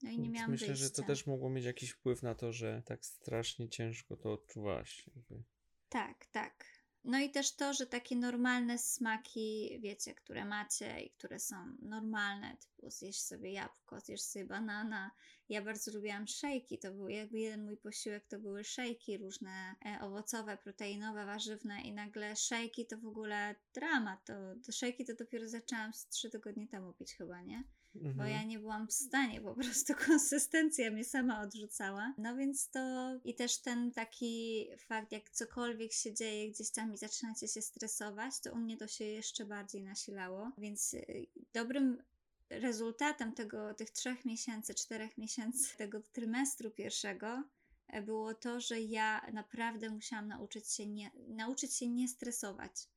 no 0.02 0.10
i 0.10 0.18
nie 0.18 0.30
miałam 0.30 0.50
myślę, 0.50 0.66
wyjścia. 0.66 0.84
że 0.84 0.90
to 0.90 1.02
też 1.02 1.26
mogło 1.26 1.50
mieć 1.50 1.64
jakiś 1.64 1.90
wpływ 1.90 2.22
na 2.22 2.34
to, 2.34 2.52
że 2.52 2.82
tak 2.86 3.06
strasznie 3.06 3.68
ciężko 3.68 4.16
to 4.16 4.32
odczuwałaś. 4.32 5.06
Jakby. 5.16 5.42
Tak, 5.88 6.26
tak. 6.26 6.77
No 7.04 7.18
i 7.18 7.30
też 7.30 7.56
to, 7.56 7.74
że 7.74 7.86
takie 7.86 8.16
normalne 8.16 8.78
smaki, 8.78 9.78
wiecie, 9.80 10.14
które 10.14 10.44
macie 10.44 11.00
i 11.00 11.10
które 11.10 11.38
są 11.40 11.76
normalne, 11.82 12.56
typu 12.56 12.90
zjesz 12.90 13.20
sobie 13.20 13.52
jabłko, 13.52 14.00
zjesz 14.00 14.20
sobie 14.20 14.44
banana. 14.44 15.10
Ja 15.48 15.62
bardzo 15.62 15.92
lubiłam 15.92 16.26
szejki, 16.26 16.78
to 16.78 16.92
był 16.92 17.08
jakby 17.08 17.38
jeden 17.38 17.64
mój 17.64 17.76
posiłek, 17.76 18.26
to 18.26 18.38
były 18.38 18.64
szejki 18.64 19.18
różne 19.18 19.74
e, 19.86 20.00
owocowe, 20.00 20.56
proteinowe, 20.56 21.26
warzywne 21.26 21.80
i 21.80 21.92
nagle 21.92 22.36
szejki 22.36 22.86
to 22.86 22.98
w 22.98 23.06
ogóle 23.06 23.54
dramat. 23.74 24.24
To, 24.24 24.34
to 24.66 24.72
szejki 24.72 25.04
to 25.04 25.14
dopiero 25.14 25.48
zaczęłam 25.48 25.94
z 25.94 26.08
trzy 26.08 26.30
tygodnie 26.30 26.68
temu 26.68 26.92
pić 26.92 27.14
chyba, 27.14 27.42
nie? 27.42 27.64
Bo 27.94 28.08
Mhm. 28.08 28.30
ja 28.30 28.44
nie 28.44 28.58
byłam 28.58 28.86
w 28.86 28.92
stanie, 28.92 29.40
po 29.40 29.54
prostu 29.54 29.92
konsystencja 30.06 30.90
mnie 30.90 31.04
sama 31.04 31.40
odrzucała. 31.40 32.14
No 32.18 32.36
więc 32.36 32.70
to 32.70 32.80
i 33.24 33.34
też 33.34 33.58
ten 33.58 33.92
taki 33.92 34.66
fakt, 34.78 35.12
jak 35.12 35.30
cokolwiek 35.30 35.92
się 35.92 36.14
dzieje 36.14 36.50
gdzieś 36.50 36.70
tam 36.70 36.94
i 36.94 36.96
zaczynacie 36.96 37.48
się 37.48 37.62
stresować, 37.62 38.40
to 38.40 38.52
u 38.52 38.56
mnie 38.56 38.76
to 38.76 38.86
się 38.86 39.04
jeszcze 39.04 39.44
bardziej 39.44 39.82
nasilało. 39.82 40.52
Więc 40.58 40.94
y, 40.94 41.26
dobrym 41.52 42.02
rezultatem 42.50 43.32
tego, 43.32 43.74
tych 43.74 43.90
trzech 43.90 44.24
miesięcy, 44.24 44.74
czterech 44.74 45.18
miesięcy 45.18 45.76
tego 45.78 46.00
trymestru 46.12 46.70
pierwszego 46.70 47.44
e, 47.88 48.02
było 48.02 48.34
to, 48.34 48.60
że 48.60 48.80
ja 48.80 49.26
naprawdę 49.32 49.90
musiałam 49.90 50.28
nauczyć 50.28 50.72
się 50.72 50.86
nie, 50.86 51.10
nauczyć 51.28 51.74
się 51.74 51.88
nie 51.88 52.08
stresować 52.08 52.88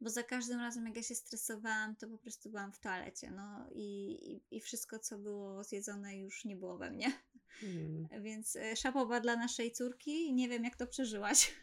bo 0.00 0.10
za 0.10 0.22
każdym 0.22 0.60
razem, 0.60 0.86
jak 0.86 0.96
ja 0.96 1.02
się 1.02 1.14
stresowałam, 1.14 1.96
to 1.96 2.08
po 2.08 2.18
prostu 2.18 2.50
byłam 2.50 2.72
w 2.72 2.78
toalecie, 2.78 3.30
no 3.30 3.66
i, 3.72 4.10
i, 4.32 4.56
i 4.56 4.60
wszystko, 4.60 4.98
co 4.98 5.18
było 5.18 5.64
zjedzone, 5.64 6.18
już 6.18 6.44
nie 6.44 6.56
było 6.56 6.78
we 6.78 6.90
mnie. 6.90 7.12
Mm. 7.62 8.08
Więc 8.24 8.56
e, 8.56 8.76
szapoba 8.76 9.20
dla 9.20 9.36
naszej 9.36 9.72
córki, 9.72 10.34
nie 10.34 10.48
wiem, 10.48 10.64
jak 10.64 10.76
to 10.76 10.86
przeżyłaś. 10.86 11.54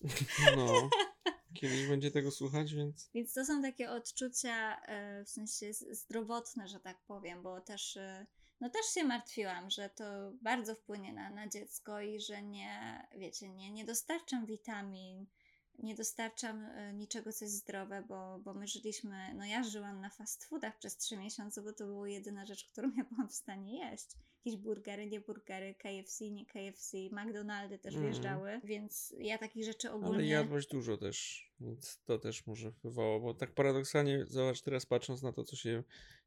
No, 0.56 0.90
kiedyś 1.60 1.86
będzie 1.86 2.10
tego 2.10 2.30
słuchać, 2.30 2.74
więc 2.74 3.10
Więc 3.14 3.32
to 3.32 3.44
są 3.44 3.62
takie 3.62 3.90
odczucia, 3.90 4.80
e, 4.80 5.24
w 5.24 5.28
sensie 5.30 5.72
zdrowotne, 5.72 6.68
że 6.68 6.80
tak 6.80 6.98
powiem, 7.06 7.42
bo 7.42 7.60
też, 7.60 7.96
e, 7.96 8.26
no 8.60 8.70
też 8.70 8.86
się 8.94 9.04
martwiłam, 9.04 9.70
że 9.70 9.90
to 9.90 10.04
bardzo 10.42 10.74
wpłynie 10.74 11.12
na, 11.12 11.30
na 11.30 11.48
dziecko 11.48 12.00
i 12.00 12.20
że 12.20 12.42
nie, 12.42 13.06
wiecie, 13.16 13.48
nie, 13.48 13.70
nie 13.70 13.84
dostarczam 13.84 14.46
witamin, 14.46 15.26
nie 15.78 15.94
dostarczam 15.94 16.64
e, 16.64 16.92
niczego, 16.92 17.32
co 17.32 17.44
jest 17.44 17.56
zdrowe, 17.56 18.04
bo, 18.08 18.38
bo 18.38 18.54
my 18.54 18.66
żyliśmy, 18.66 19.34
no 19.34 19.44
ja 19.46 19.62
żyłam 19.62 20.00
na 20.00 20.10
fast 20.10 20.44
foodach 20.44 20.78
przez 20.78 20.96
trzy 20.96 21.16
miesiące, 21.16 21.62
bo 21.62 21.72
to 21.72 21.86
była 21.86 22.08
jedyna 22.08 22.46
rzecz, 22.46 22.64
którą 22.72 22.92
ja 22.96 23.04
byłam 23.04 23.28
w 23.28 23.34
stanie 23.34 23.90
jeść. 23.90 24.06
Jakieś 24.44 24.60
burgery, 24.60 25.06
nie 25.06 25.20
burgery, 25.20 25.74
KFC, 25.74 26.30
nie 26.30 26.46
KFC, 26.46 26.96
McDonaldy 27.12 27.78
też 27.78 27.94
Mhm. 27.94 28.12
wjeżdżały, 28.12 28.60
więc 28.64 29.14
ja 29.18 29.38
takich 29.38 29.64
rzeczy 29.64 29.90
ogólnie... 29.92 30.14
Ale 30.14 30.26
jadłaś 30.26 30.66
dużo 30.66 30.96
też, 30.96 31.48
więc 31.60 32.00
to 32.04 32.18
też 32.18 32.46
może 32.46 32.72
wpływało, 32.72 33.20
bo 33.20 33.34
tak 33.34 33.54
paradoksalnie, 33.54 34.26
zobacz 34.26 34.62
teraz 34.62 34.86
patrząc 34.86 35.22
na 35.22 35.32
to, 35.32 35.44
co 35.44 35.56
się 35.56 35.82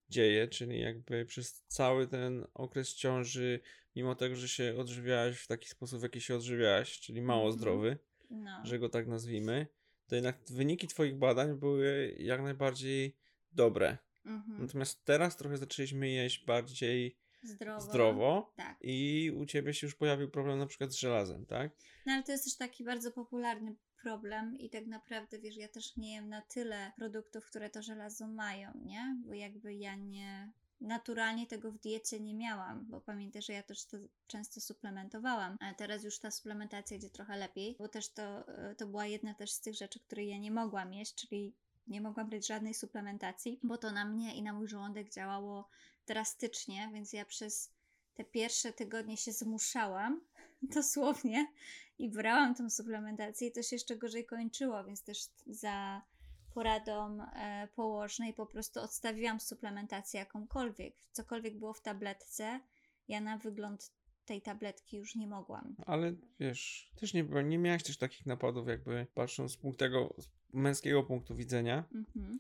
dzieje, 0.09 0.47
czyli 0.47 0.79
jakby 0.79 1.25
przez 1.25 1.63
cały 1.67 2.07
ten 2.07 2.45
okres 2.53 2.93
ciąży, 2.95 3.59
mimo 3.95 4.15
tego, 4.15 4.35
że 4.35 4.47
się 4.49 4.75
odżywiałaś 4.77 5.37
w 5.39 5.47
taki 5.47 5.69
sposób, 5.69 5.99
w 5.99 6.03
jaki 6.03 6.21
się 6.21 6.35
odżywiałaś, 6.35 6.99
czyli 6.99 7.21
mało 7.21 7.41
Mhm. 7.45 7.59
zdrowy, 7.59 7.97
No, 8.31 8.65
że 8.65 8.79
go 8.79 8.89
tak 8.89 9.07
nazwijmy, 9.07 9.67
to 10.07 10.15
jednak 10.15 10.39
wyniki 10.49 10.87
twoich 10.87 11.17
badań 11.17 11.59
były 11.59 12.15
jak 12.19 12.41
najbardziej 12.41 13.17
dobre. 13.51 13.97
mhm. 14.25 14.61
Natomiast 14.61 15.05
teraz 15.05 15.37
trochę 15.37 15.57
zaczęliśmy 15.57 16.09
jeść 16.09 16.45
bardziej 16.45 17.17
zdrowo. 17.43 17.81
zdrowo 17.81 18.53
Tak. 18.55 18.77
i 18.81 19.31
u 19.35 19.45
ciebie 19.45 19.73
się 19.73 19.87
już 19.87 19.95
pojawił 19.95 20.29
problem 20.29 20.59
na 20.59 20.65
przykład 20.65 20.91
z 20.91 20.95
żelazem, 20.95 21.45
tak? 21.45 21.71
No 22.05 22.13
ale 22.13 22.23
to 22.23 22.31
jest 22.31 22.43
też 22.43 22.57
taki 22.57 22.83
bardzo 22.83 23.11
popularny 23.11 23.75
problem 24.01 24.57
i 24.59 24.69
tak 24.69 24.87
naprawdę, 24.87 25.39
wiesz, 25.39 25.57
ja 25.57 25.67
też 25.67 25.97
nie 25.97 26.13
jem 26.13 26.29
na 26.29 26.41
tyle 26.41 26.91
produktów, 26.97 27.45
które 27.45 27.69
to 27.69 27.81
żelazo 27.81 28.27
mają, 28.27 28.71
nie? 28.75 29.17
Bo 29.25 29.33
jakby 29.33 29.73
ja 29.73 29.95
nie... 29.95 30.51
Naturalnie 30.81 31.47
tego 31.47 31.71
w 31.71 31.77
diecie 31.77 32.19
nie 32.19 32.33
miałam, 32.33 32.85
bo 32.85 33.01
pamiętaj, 33.01 33.41
że 33.41 33.53
ja 33.53 33.63
też 33.63 33.85
to 33.85 33.97
często 34.27 34.61
suplementowałam, 34.61 35.57
ale 35.59 35.75
teraz 35.75 36.03
już 36.03 36.19
ta 36.19 36.31
suplementacja 36.31 36.97
idzie 36.97 37.09
trochę 37.09 37.37
lepiej, 37.37 37.75
bo 37.79 37.87
też 37.87 38.09
to, 38.09 38.47
e, 38.47 38.75
to 38.75 38.87
była 38.87 39.05
jedna 39.05 39.33
też 39.33 39.51
z 39.51 39.61
tych 39.61 39.75
rzeczy, 39.75 39.99
której 39.99 40.29
ja 40.29 40.37
nie 40.37 40.51
mogłam 40.51 40.93
jeść, 40.93 41.15
czyli 41.15 41.53
nie 41.87 42.01
mogłam 42.01 42.29
brać 42.29 42.47
żadnej 42.47 42.73
suplementacji, 42.73 43.59
bo 43.63 43.77
to 43.77 43.91
na 43.91 44.05
mnie 44.05 44.35
i 44.35 44.43
na 44.43 44.53
mój 44.53 44.67
żołądek 44.67 45.09
działało 45.09 45.69
drastycznie, 46.07 46.89
więc 46.93 47.13
ja 47.13 47.25
przez 47.25 47.71
te 48.13 48.23
pierwsze 48.23 48.73
tygodnie 48.73 49.17
się 49.17 49.31
zmuszałam, 49.31 50.21
dosłownie, 50.61 51.47
i 51.99 52.09
brałam 52.09 52.55
tą 52.55 52.69
suplementację 52.69 53.47
i 53.47 53.51
to 53.51 53.63
się 53.63 53.75
jeszcze 53.75 53.97
gorzej 53.97 54.25
kończyło, 54.25 54.83
więc 54.83 55.03
też 55.03 55.17
za 55.47 56.01
poradą 56.53 57.21
e, 57.23 57.67
położnej 57.75 58.33
po 58.33 58.45
prostu 58.45 58.79
odstawiłam 58.79 59.39
suplementację 59.39 60.19
jakąkolwiek. 60.19 60.95
Cokolwiek 61.11 61.57
było 61.59 61.73
w 61.73 61.81
tabletce, 61.81 62.59
ja 63.07 63.21
na 63.21 63.37
wygląd 63.37 63.91
tej 64.25 64.41
tabletki 64.41 64.97
już 64.97 65.15
nie 65.15 65.27
mogłam. 65.27 65.75
Ale 65.85 66.13
wiesz, 66.39 66.91
też 66.95 67.13
nie, 67.13 67.23
nie 67.23 67.57
miałaś 67.57 67.83
też 67.83 67.97
takich 67.97 68.25
napadów, 68.25 68.67
jakby 68.67 69.07
patrząc 69.13 69.51
z 69.51 69.57
punktu 69.57 69.79
tego 69.79 70.15
z 70.17 70.29
męskiego 70.53 71.03
punktu 71.03 71.35
widzenia, 71.35 71.83
Mhm. 71.95 72.39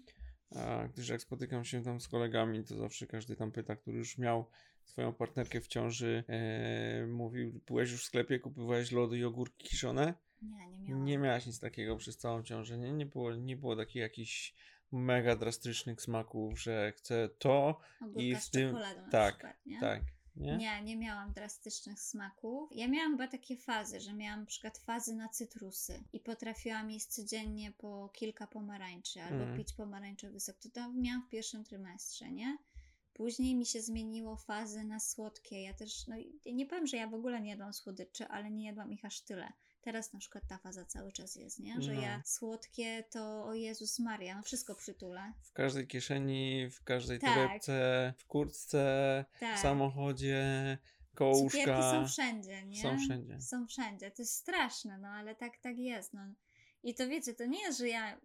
a 0.55 0.87
gdyż 0.87 1.09
jak 1.09 1.21
spotykam 1.21 1.65
się 1.65 1.83
tam 1.83 2.01
z 2.01 2.07
kolegami, 2.07 2.63
to 2.63 2.77
zawsze 2.77 3.07
każdy 3.07 3.35
tam 3.35 3.51
pyta, 3.51 3.75
który 3.75 3.97
już 3.97 4.17
miał 4.17 4.49
swoją 4.85 5.13
partnerkę 5.13 5.61
w 5.61 5.67
ciąży, 5.67 6.23
e, 6.27 7.07
mówił, 7.07 7.61
byłeś 7.67 7.91
już 7.91 8.01
w 8.03 8.05
sklepie, 8.05 8.39
kupowałeś 8.39 8.91
lody 8.91 9.17
i 9.17 9.23
ogórki 9.23 9.67
kiszone? 9.67 10.13
Nie, 10.41 10.67
nie 10.67 10.79
miałam. 10.89 11.05
Nie 11.05 11.17
miałaś 11.17 11.45
nic 11.45 11.59
takiego 11.59 11.97
przez 11.97 12.17
całą 12.17 12.43
ciążę, 12.43 12.77
nie? 12.77 12.93
Nie 12.93 13.05
było, 13.05 13.35
nie 13.35 13.57
było 13.57 13.75
takich 13.75 13.95
jakichś 13.95 14.53
mega 14.91 15.35
drastycznych 15.35 16.01
smaków, 16.01 16.61
że 16.61 16.91
chcę 16.97 17.29
to, 17.39 17.79
Ogórka 18.01 18.21
i 18.21 18.35
z 18.35 18.49
tym- 18.49 18.67
czekoladą 18.69 19.01
na 19.01 19.09
tak, 19.09 19.33
przykład, 19.35 19.55
nie? 19.65 19.79
tak, 19.79 20.01
nie? 20.35 20.57
Nie, 20.57 20.81
nie 20.83 20.97
miałam 20.97 21.33
drastycznych 21.33 21.99
smaków. 21.99 22.69
Ja 22.75 22.87
miałam 22.87 23.11
chyba 23.11 23.27
takie 23.27 23.57
fazy, 23.57 23.99
że 23.99 24.13
miałam 24.13 24.39
na 24.39 24.45
przykład 24.45 24.77
fazy 24.77 25.15
na 25.15 25.29
cytrusy 25.29 26.03
i 26.13 26.19
potrafiłam 26.19 26.91
jeść 26.91 27.05
codziennie 27.07 27.71
po 27.71 28.09
kilka 28.13 28.47
pomarańczy 28.47 29.21
albo 29.21 29.35
Mhm. 29.39 29.57
pić 29.57 29.73
pomarańczowy 29.73 30.39
sok. 30.39 30.55
To 30.59 30.69
tam 30.69 31.01
miałam 31.01 31.23
w 31.27 31.29
pierwszym 31.29 31.63
trymestrze, 31.63 32.31
nie? 32.31 32.57
Później 33.13 33.55
mi 33.55 33.65
się 33.65 33.81
zmieniło 33.81 34.37
fazy 34.37 34.83
na 34.83 34.99
słodkie. 34.99 35.61
Ja 35.63 35.73
też, 35.73 36.07
no 36.07 36.15
nie 36.53 36.65
powiem, 36.65 36.87
że 36.87 36.97
ja 36.97 37.07
w 37.07 37.13
ogóle 37.13 37.41
nie 37.41 37.49
jadłam 37.49 37.73
słodyczy, 37.73 38.27
ale 38.27 38.51
nie 38.51 38.65
jadłam 38.65 38.91
ich 38.93 39.05
aż 39.05 39.21
tyle. 39.21 39.53
Teraz 39.81 40.13
na 40.13 40.19
przykład 40.19 40.43
ta 40.47 40.57
faza 40.57 40.85
cały 40.85 41.11
czas 41.11 41.35
jest, 41.35 41.59
nie? 41.59 41.81
Że 41.81 41.93
No. 41.93 42.01
ja 42.01 42.21
słodkie 42.25 43.03
to, 43.11 43.45
o 43.45 43.53
Jezus 43.53 43.99
Maria, 43.99 44.35
no 44.35 44.43
wszystko 44.43 44.75
przytulę. 44.75 45.33
W 45.43 45.51
każdej 45.53 45.87
kieszeni, 45.87 46.69
w 46.69 46.83
każdej 46.83 47.19
Tak. 47.19 47.33
torebce, 47.35 48.13
w 48.17 48.25
kurtce, 48.25 49.25
Tak. 49.39 49.57
w 49.57 49.61
samochodzie, 49.61 50.77
Cukierki 51.11 51.15
kołuszka. 51.15 51.91
są 51.91 52.07
wszędzie, 52.07 52.65
nie? 52.65 52.81
Są 52.81 52.97
wszędzie. 52.99 53.41
Są 53.41 53.67
wszędzie. 53.67 54.11
To 54.11 54.21
jest 54.21 54.33
straszne, 54.33 54.97
no 54.97 55.07
ale 55.07 55.35
tak, 55.35 55.57
tak 55.57 55.77
jest. 55.77 56.13
No. 56.13 56.21
I 56.83 56.95
to 56.95 57.07
wiecie, 57.07 57.33
to 57.33 57.45
nie 57.45 57.61
jest, 57.61 57.79
że 57.79 57.87
ja 57.89 58.21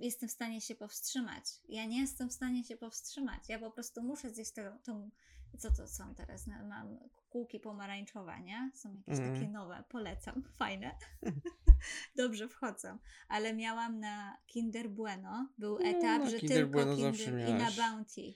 jestem 0.00 0.28
w 0.28 0.32
stanie 0.32 0.60
się 0.60 0.74
powstrzymać. 0.74 1.44
Ja 1.68 1.84
nie 1.86 2.00
jestem 2.00 2.28
w 2.28 2.32
stanie 2.32 2.64
się 2.64 2.76
powstrzymać. 2.76 3.48
Ja 3.48 3.58
po 3.58 3.70
prostu 3.70 4.02
muszę 4.02 4.30
zjeść 4.30 4.52
tą, 4.52 4.62
tą 4.82 5.10
co 5.58 5.70
to 5.70 5.88
są 5.88 6.14
teraz? 6.14 6.46
No, 6.46 6.54
Mam 6.68 6.98
kółki 7.30 7.60
pomarańczowe, 7.60 8.40
nie? 8.40 8.70
Są 8.74 8.94
jakieś 8.94 9.18
Mhm. 9.18 9.34
takie 9.34 9.48
nowe, 9.52 9.84
polecam, 9.88 10.42
fajne. 10.58 10.98
Dobrze 12.16 12.48
wchodzą. 12.48 12.98
Ale 13.28 13.54
miałam 13.54 14.00
na 14.00 14.36
Kinder 14.46 14.90
Bueno, 14.90 15.48
był 15.58 15.78
No, 15.78 15.84
etap, 15.84 16.28
że 16.28 16.38
Kinder 16.38 16.56
tylko 16.58 16.72
Bueno 16.72 16.96
Kinder 17.12 17.48
i 17.48 17.52
na. 17.54 17.70
Bounty 17.70 18.34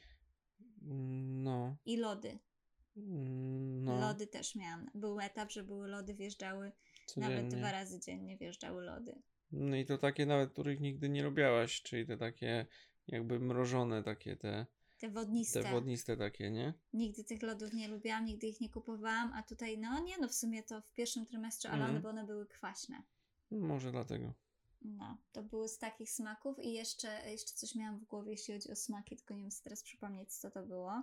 No. 0.82 1.76
i 1.86 1.96
lody. 1.96 2.38
Mm, 2.96 3.84
No. 3.84 4.00
Lody 4.00 4.26
też 4.26 4.54
miałam. 4.54 4.90
Był 4.94 5.20
etap, 5.20 5.50
że 5.52 5.62
były 5.62 5.88
lody, 5.88 6.14
wjeżdżały 6.14 6.72
Nawet 7.16 7.36
codziennie. 7.36 7.56
dwa 7.56 7.72
razy 7.72 8.00
dziennie 8.00 8.36
wjeżdżały 8.36 8.82
lody. 8.82 9.22
No 9.52 9.76
i 9.76 9.84
to 9.84 9.98
takie 9.98 10.26
nawet, 10.26 10.52
których 10.52 10.80
nigdy 10.80 11.08
nie 11.08 11.22
lubiałaś, 11.22 11.82
czyli 11.82 12.06
te 12.06 12.16
takie 12.16 12.66
jakby 13.06 13.40
mrożone 13.40 14.02
takie 14.02 14.36
te, 14.36 14.66
Te 15.00 15.10
wodniste. 15.10 15.62
te 15.62 15.70
wodniste 15.70 16.16
takie, 16.16 16.50
nie? 16.50 16.74
Nigdy 16.92 17.24
tych 17.24 17.42
lodów 17.42 17.72
nie 17.72 17.88
lubiłam, 17.88 18.24
nigdy 18.24 18.46
ich 18.46 18.60
nie 18.60 18.68
kupowałam, 18.68 19.32
a 19.32 19.42
tutaj, 19.42 19.78
no 19.78 20.00
nie, 20.00 20.18
no 20.18 20.28
w 20.28 20.34
sumie 20.34 20.62
to 20.62 20.80
w 20.80 20.92
pierwszym 20.92 21.26
trymestrze, 21.26 21.68
ale 21.70 21.78
Mhm. 21.78 21.90
one, 21.90 22.00
bo 22.02 22.08
one 22.08 22.26
były 22.26 22.46
kwaśne. 22.46 23.02
Może 23.50 23.92
dlatego. 23.92 24.34
No, 24.82 25.18
to 25.32 25.42
były 25.42 25.68
z 25.68 25.78
takich 25.78 26.10
smaków 26.10 26.58
i 26.58 26.72
jeszcze, 26.72 27.30
jeszcze 27.30 27.52
coś 27.54 27.74
miałam 27.74 27.98
w 27.98 28.04
głowie, 28.04 28.30
jeśli 28.30 28.54
chodzi 28.54 28.70
o 28.72 28.76
smaki, 28.76 29.16
tylko 29.16 29.34
nie 29.34 29.40
wiem 29.42 29.50
sobie 29.50 29.64
teraz 29.64 29.82
przypomnieć, 29.82 30.34
co 30.34 30.50
to 30.50 30.66
było, 30.66 31.02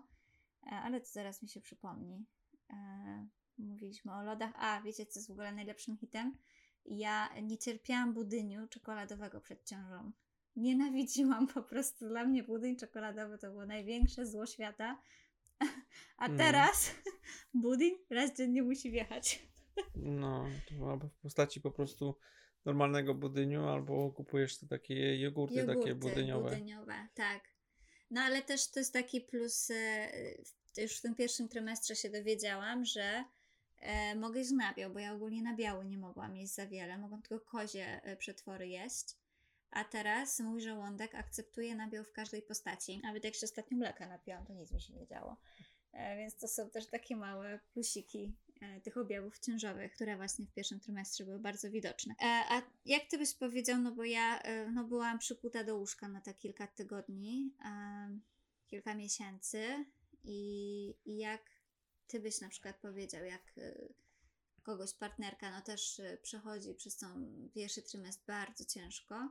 e, 0.63 0.69
ale 0.69 1.01
to 1.01 1.07
zaraz 1.11 1.41
mi 1.43 1.49
się 1.49 1.61
przypomni. 1.61 2.25
E, 2.69 3.27
mówiliśmy 3.57 4.13
o 4.13 4.23
lodach. 4.23 4.51
A, 4.55 4.81
wiecie, 4.81 5.05
co 5.05 5.19
jest 5.19 5.27
w 5.29 5.31
ogóle 5.31 5.51
najlepszym 5.51 5.97
hitem? 5.97 6.37
Ja 6.85 7.41
nie 7.41 7.57
cierpiałam 7.57 8.13
budyniu 8.13 8.67
czekoladowego 8.67 9.41
przed 9.41 9.63
ciążą. 9.65 10.11
Nienawidziłam 10.57 11.47
po 11.47 11.63
prostu. 11.63 12.07
Dla 12.07 12.25
mnie 12.25 12.43
budyń 12.43 12.75
czekoladowy 12.75 13.37
to 13.37 13.49
było 13.51 13.65
największe 13.65 14.25
zło 14.25 14.45
świata. 14.45 15.01
A 16.17 16.25
Mm. 16.25 16.37
teraz 16.37 16.91
budyń 17.53 17.93
raz 18.09 18.37
dziennie 18.37 18.63
musi 18.63 18.91
wjechać. 18.91 19.47
No, 19.95 20.45
albo 20.89 21.07
w 21.07 21.15
postaci 21.21 21.61
po 21.61 21.71
prostu 21.71 22.15
normalnego 22.65 23.13
budyniu, 23.13 23.67
albo 23.67 24.11
kupujesz 24.11 24.57
te 24.57 24.67
takie 24.67 25.19
jogurty, 25.19 25.65
takie 25.65 25.95
budyniowe. 25.95 26.49
budyniowe, 26.49 27.07
tak. 27.15 27.43
No 28.11 28.21
ale 28.21 28.41
też 28.41 28.71
to 28.71 28.79
jest 28.79 28.93
taki 28.93 29.21
plus, 29.21 29.71
e, 29.71 30.07
w- 30.75 30.77
już 30.81 30.97
w 30.97 31.01
tym 31.01 31.15
pierwszym 31.15 31.47
trymestrze 31.49 31.95
się 31.95 32.09
dowiedziałam, 32.09 32.85
że 32.85 33.23
e, 33.79 34.15
mogę 34.15 34.39
jeść 34.39 34.51
nabiał, 34.51 34.93
bo 34.93 34.99
ja 34.99 35.13
ogólnie 35.13 35.41
nabiału 35.43 35.83
nie 35.83 35.97
mogłam 35.97 36.35
jeść 36.35 36.53
za 36.53 36.67
wiele, 36.67 36.97
mogłam 36.97 37.21
tylko 37.21 37.45
kozie 37.45 38.01
e, 38.03 38.17
przetwory 38.17 38.67
jeść. 38.67 39.05
A 39.71 39.83
teraz 39.83 40.39
mój 40.39 40.62
żołądek 40.62 41.15
akceptuje 41.15 41.75
nabiał 41.75 42.03
w 42.03 42.12
każdej 42.12 42.41
postaci. 42.41 43.00
Nawet 43.03 43.24
jak 43.24 43.36
się 43.36 43.45
ostatnio 43.45 43.77
mleka 43.77 44.07
napiłam, 44.07 44.45
to 44.45 44.53
nic 44.53 44.71
mi 44.71 44.81
się 44.81 44.93
nie 44.93 45.07
działo. 45.07 45.38
E, 45.93 46.17
Więc 46.17 46.38
to 46.38 46.47
są 46.47 46.69
też 46.69 46.88
takie 46.88 47.15
małe 47.15 47.59
plusiki 47.74 48.36
e, 48.62 48.81
tych 48.81 48.97
objawów 48.97 49.39
ciężowych, 49.39 49.93
które 49.93 50.17
właśnie 50.17 50.45
w 50.45 50.53
pierwszym 50.53 50.79
trymestrze 50.79 51.25
były 51.25 51.39
bardzo 51.39 51.71
widoczne. 51.71 52.13
E, 52.21 52.25
A 52.25 52.62
jak 52.86 53.05
ty 53.09 53.17
byś 53.17 53.33
powiedział, 53.33 53.81
no 53.81 53.91
bo 53.91 54.03
ja 54.03 54.41
no 54.74 54.83
byłam 54.83 55.19
przykuta 55.19 55.63
do 55.63 55.77
łóżka 55.77 56.07
na 56.07 56.21
te 56.21 56.33
kilka 56.33 56.67
tygodni, 56.67 57.53
kilka 58.67 58.95
miesięcy 58.95 59.86
i, 60.24 60.93
i 61.05 61.17
jak 61.17 61.41
ty 62.07 62.19
byś 62.19 62.41
na 62.41 62.50
przykład 62.50 62.75
powiedział, 62.75 63.25
jak 63.25 63.53
kogoś 64.63 64.93
partnerka 64.93 65.51
no 65.51 65.62
też 65.62 66.01
przechodzi 66.21 66.74
przez 66.74 66.97
ten 66.97 67.50
pierwszy 67.53 67.81
trymestr 67.81 68.25
bardzo 68.27 68.65
ciężko, 68.65 69.29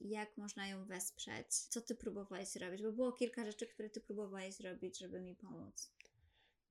jak 0.00 0.36
można 0.36 0.68
ją 0.68 0.84
wesprzeć? 0.84 1.46
Co 1.54 1.80
ty 1.80 1.94
próbowałeś 1.94 2.48
zrobić? 2.48 2.82
Bo 2.82 2.92
było 2.92 3.12
kilka 3.12 3.44
rzeczy, 3.44 3.66
które 3.66 3.90
ty 3.90 4.00
próbowałeś 4.00 4.54
zrobić, 4.54 4.98
żeby 4.98 5.20
mi 5.20 5.36
pomóc. 5.36 5.92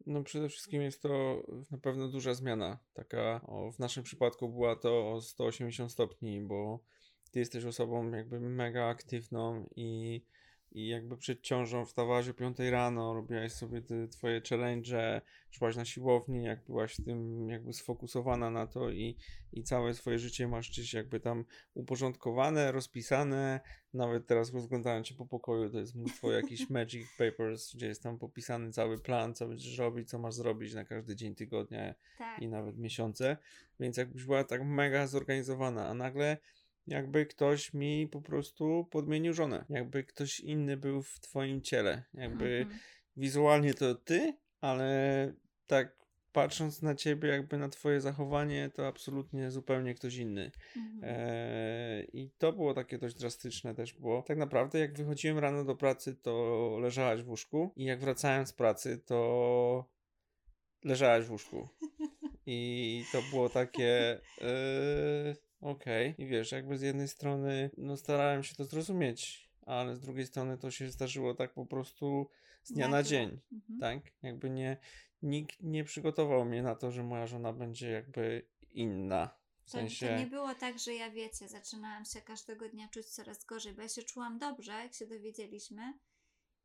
No 0.05 0.23
przede 0.23 0.49
wszystkim 0.49 0.81
jest 0.81 1.01
to 1.01 1.43
na 1.71 1.77
pewno 1.77 2.07
duża 2.07 2.33
zmiana. 2.33 2.79
Taka, 2.93 3.41
o, 3.47 3.71
w 3.71 3.79
naszym 3.79 4.03
przypadku 4.03 4.49
była 4.49 4.75
to 4.75 5.11
o 5.11 5.21
180 5.21 5.91
stopni, 5.91 6.41
bo 6.41 6.79
ty 7.31 7.39
jesteś 7.39 7.65
osobą 7.65 8.11
jakby 8.11 8.39
mega 8.39 8.85
aktywną 8.85 9.69
i 9.75 10.21
i 10.73 10.87
jakby 10.87 11.17
przed 11.17 11.41
ciążą 11.41 11.85
wstawałaś 11.85 12.27
o 12.27 12.33
5 12.33 12.57
rano, 12.59 13.13
robiłaś 13.13 13.51
sobie 13.51 13.81
te 13.81 14.07
twoje 14.07 14.41
challenge, 14.49 15.21
szłaś 15.51 15.75
na 15.75 15.85
siłownię, 15.85 16.43
jak 16.43 16.65
byłaś 16.65 16.95
w 16.95 17.05
tym 17.05 17.49
jakby 17.49 17.73
sfokusowana 17.73 18.49
na 18.49 18.67
to 18.67 18.89
i, 18.89 19.17
i 19.53 19.63
całe 19.63 19.93
swoje 19.93 20.19
życie 20.19 20.47
masz 20.47 20.69
gdzieś 20.69 20.93
jakby 20.93 21.19
tam 21.19 21.45
uporządkowane, 21.73 22.71
rozpisane, 22.71 23.59
nawet 23.93 24.27
teraz 24.27 24.53
rozglądając 24.53 25.07
się 25.07 25.15
po 25.15 25.25
pokoju, 25.25 25.69
to 25.69 25.79
jest 25.79 25.95
mnóstwo 25.95 26.31
jakichś 26.41 26.69
magic 26.69 27.07
papers, 27.17 27.75
gdzie 27.75 27.87
jest 27.87 28.03
tam 28.03 28.19
popisany 28.19 28.71
cały 28.71 28.99
plan, 28.99 29.35
co 29.35 29.47
będziesz 29.47 29.77
robić, 29.77 30.09
co 30.09 30.19
masz 30.19 30.33
zrobić 30.33 30.73
na 30.73 30.85
każdy 30.85 31.15
dzień 31.15 31.35
tygodnia 31.35 31.95
Tak. 32.17 32.41
i 32.41 32.47
nawet 32.47 32.77
miesiące, 32.77 33.37
więc 33.79 33.97
jakbyś 33.97 34.23
była 34.23 34.43
tak 34.43 34.63
mega 34.65 35.07
zorganizowana, 35.07 35.87
a 35.87 35.93
nagle 35.93 36.37
jakby 36.87 37.25
ktoś 37.25 37.73
mi 37.73 38.07
po 38.07 38.21
prostu 38.21 38.87
podmienił 38.91 39.33
żonę, 39.33 39.65
jakby 39.69 40.03
ktoś 40.03 40.39
inny 40.39 40.77
był 40.77 41.01
w 41.03 41.19
twoim 41.19 41.61
ciele, 41.61 42.03
jakby 42.13 42.57
Mhm. 42.57 42.79
wizualnie 43.17 43.73
to 43.73 43.95
ty, 43.95 44.37
ale 44.61 45.33
tak 45.67 46.03
patrząc 46.31 46.81
na 46.81 46.95
ciebie, 46.95 47.29
jakby 47.29 47.57
na 47.57 47.69
twoje 47.69 48.01
zachowanie, 48.01 48.69
to 48.73 48.87
absolutnie 48.87 49.51
zupełnie 49.51 49.93
ktoś 49.93 50.15
inny. 50.15 50.51
Mhm. 50.75 50.99
Eee, 51.03 52.09
I 52.13 52.29
to 52.37 52.53
było 52.53 52.73
takie 52.73 52.97
dość 52.97 53.15
drastyczne 53.15 53.75
też, 53.75 53.93
bo 53.93 54.21
tak 54.21 54.37
naprawdę 54.37 54.79
jak 54.79 54.97
wychodziłem 54.97 55.39
rano 55.39 55.65
do 55.65 55.75
pracy, 55.75 56.15
to 56.15 56.77
leżałaś 56.81 57.21
w 57.23 57.29
łóżku 57.29 57.73
i 57.75 57.83
jak 57.83 57.99
wracałem 57.99 58.47
z 58.47 58.53
pracy, 58.53 58.97
to 58.97 59.89
leżałaś 60.83 61.25
w 61.25 61.31
łóżku. 61.31 61.67
I 62.45 63.03
to 63.11 63.21
było 63.29 63.49
takie 63.49 64.19
eee, 64.41 65.35
okej. 65.63 66.15
I 66.17 66.25
wiesz, 66.27 66.51
jakby 66.51 66.77
z 66.77 66.81
jednej 66.81 67.07
strony 67.07 67.69
no 67.77 67.97
starałem 67.97 68.43
się 68.43 68.55
to 68.55 68.65
zrozumieć, 68.65 69.49
ale 69.65 69.95
z 69.95 69.99
drugiej 69.99 70.27
strony 70.27 70.57
to 70.57 70.71
się 70.71 70.91
zdarzyło 70.91 71.33
tak 71.35 71.53
po 71.53 71.65
prostu 71.65 72.29
z 72.63 72.73
dnia 72.73 72.87
na 72.87 73.03
dzień, 73.03 73.39
Mhm. 73.51 73.79
tak? 73.79 74.13
Jakby 74.23 74.49
nie, 74.49 74.77
nikt 75.21 75.61
nie 75.63 75.83
przygotował 75.83 76.45
mnie 76.45 76.63
na 76.63 76.75
to, 76.75 76.91
że 76.91 77.03
moja 77.03 77.27
żona 77.27 77.53
będzie 77.53 77.89
jakby 77.89 78.47
inna. 78.71 79.29
W 79.61 79.65
To, 79.65 79.71
sensie... 79.71 80.07
to 80.07 80.17
nie 80.17 80.27
było 80.27 80.55
tak, 80.55 80.79
że 80.79 80.93
ja 80.93 81.11
wiecie, 81.11 81.47
zaczynałam 81.47 82.05
się 82.05 82.21
każdego 82.21 82.69
dnia 82.69 82.87
czuć 82.89 83.05
coraz 83.05 83.45
gorzej, 83.45 83.73
bo 83.73 83.81
ja 83.81 83.89
się 83.89 84.03
czułam 84.03 84.39
dobrze, 84.39 84.71
jak 84.71 84.93
się 84.93 85.07
dowiedzieliśmy. 85.07 85.93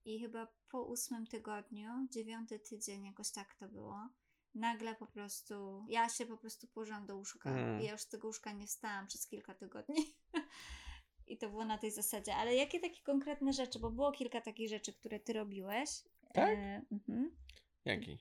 I 0.05 0.21
chyba 0.21 0.49
po 0.71 0.83
ósmym 0.83 1.27
tygodniu, 1.27 1.91
dziewiąty 2.11 2.59
tydzień, 2.59 3.05
jakoś 3.05 3.31
tak 3.31 3.55
to 3.55 3.69
było. 3.69 4.09
Nagle 4.59 4.95
po 4.95 5.07
prostu, 5.07 5.85
ja 5.89 6.09
się 6.09 6.27
po 6.27 6.37
prostu 6.37 6.67
położyłam 6.67 7.07
do 7.07 7.17
łóżka. 7.17 7.51
Mm. 7.51 7.81
Ja 7.81 7.93
już 7.93 8.01
z 8.01 8.09
tego 8.09 8.27
łóżka 8.27 8.53
nie 8.53 8.67
wstałam 8.67 9.07
przez 9.07 9.27
kilka 9.27 9.55
tygodni. 9.55 10.15
I 11.27 11.39
to 11.39 11.49
było 11.49 11.65
na 11.65 11.79
tej 11.79 11.91
zasadzie. 11.91 12.35
Ale 12.35 12.55
jakie 12.55 12.81
takie 12.81 13.03
konkretne 13.03 13.53
rzeczy? 13.53 13.79
Bo 13.79 13.91
było 13.91 14.13
kilka 14.13 14.41
takich 14.41 14.69
rzeczy, 14.69 14.93
które 14.93 15.21
ty 15.21 15.33
robiłeś. 15.33 15.91
Tak? 16.35 16.49
E, 16.49 16.83
mhm. 16.93 17.37
Jaki? 17.85 18.19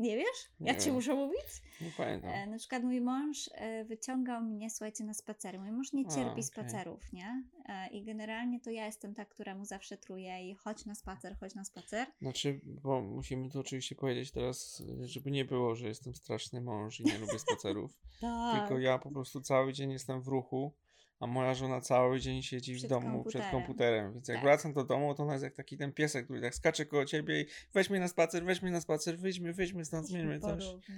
Nie 0.00 0.16
wiesz? 0.16 0.50
Nie 0.60 0.72
Ja 0.72 0.78
ci 0.78 0.86
wiem. 0.86 0.94
muszę 0.94 1.14
mówić? 1.14 1.46
Nie 1.80 1.90
pamiętam. 1.96 2.30
E, 2.30 2.46
na 2.46 2.58
przykład 2.58 2.82
mój 2.82 3.00
mąż 3.00 3.50
e, 3.54 3.84
wyciągał 3.84 4.42
mnie, 4.42 4.70
słuchajcie, 4.70 5.04
na 5.04 5.14
spacery. 5.14 5.58
Mój 5.58 5.72
mąż 5.72 5.92
nie 5.92 6.06
A, 6.06 6.10
cierpi 6.10 6.30
okej. 6.30 6.42
spacerów, 6.42 7.12
nie? 7.12 7.44
E, 7.68 7.88
I 7.90 8.04
generalnie 8.04 8.60
to 8.60 8.70
ja 8.70 8.86
jestem 8.86 9.14
ta, 9.14 9.24
która 9.24 9.54
mu 9.54 9.64
zawsze 9.64 9.96
truje 9.96 10.50
i 10.50 10.54
chodź 10.54 10.86
na 10.86 10.94
spacer, 10.94 11.36
chodź 11.40 11.54
na 11.54 11.64
spacer. 11.64 12.06
Znaczy, 12.20 12.60
bo 12.64 13.02
musimy 13.02 13.50
tu 13.50 13.60
oczywiście 13.60 13.94
powiedzieć 13.94 14.32
teraz, 14.32 14.82
żeby 15.00 15.30
nie 15.30 15.44
było, 15.44 15.74
że 15.74 15.88
jestem 15.88 16.14
straszny 16.14 16.60
mąż 16.60 17.00
i 17.00 17.04
nie 17.04 17.18
lubię 17.18 17.38
spacerów. 17.38 17.98
Tak. 18.20 18.58
Tylko 18.60 18.78
ja 18.80 18.98
po 18.98 19.10
prostu 19.10 19.40
cały 19.40 19.72
dzień 19.72 19.92
jestem 19.92 20.22
w 20.22 20.28
ruchu, 20.28 20.72
a 21.20 21.26
moja 21.26 21.54
żona 21.54 21.80
cały 21.80 22.20
dzień 22.20 22.42
siedzi 22.42 22.74
w 22.74 22.78
Przed 22.78 22.90
domu 22.90 23.24
przed 23.24 23.42
komputerem. 23.42 23.50
komputerem. 23.66 24.12
Więc 24.12 24.28
jak 24.28 24.36
Tak. 24.36 24.44
wracam 24.44 24.72
do 24.72 24.84
domu, 24.84 25.14
to 25.14 25.22
ona 25.22 25.32
jest 25.32 25.44
jak 25.44 25.54
taki 25.54 25.76
ten 25.76 25.92
piesek, 25.92 26.24
który 26.24 26.40
tak 26.40 26.54
skacze 26.54 26.86
koło 26.86 27.04
ciebie 27.04 27.40
i 27.40 27.46
weź 27.74 27.90
mnie 27.90 28.00
na 28.00 28.08
spacer, 28.08 28.44
weź 28.44 28.62
mnie 28.62 28.72
na 28.72 28.80
spacer, 28.80 29.18
wyjdźmy, 29.18 29.52
wyjdźmy 29.52 29.84
stąd, 29.84 30.06
zmieńmy 30.06 30.40
coś. 30.40 30.64
Porówno. 30.64 30.96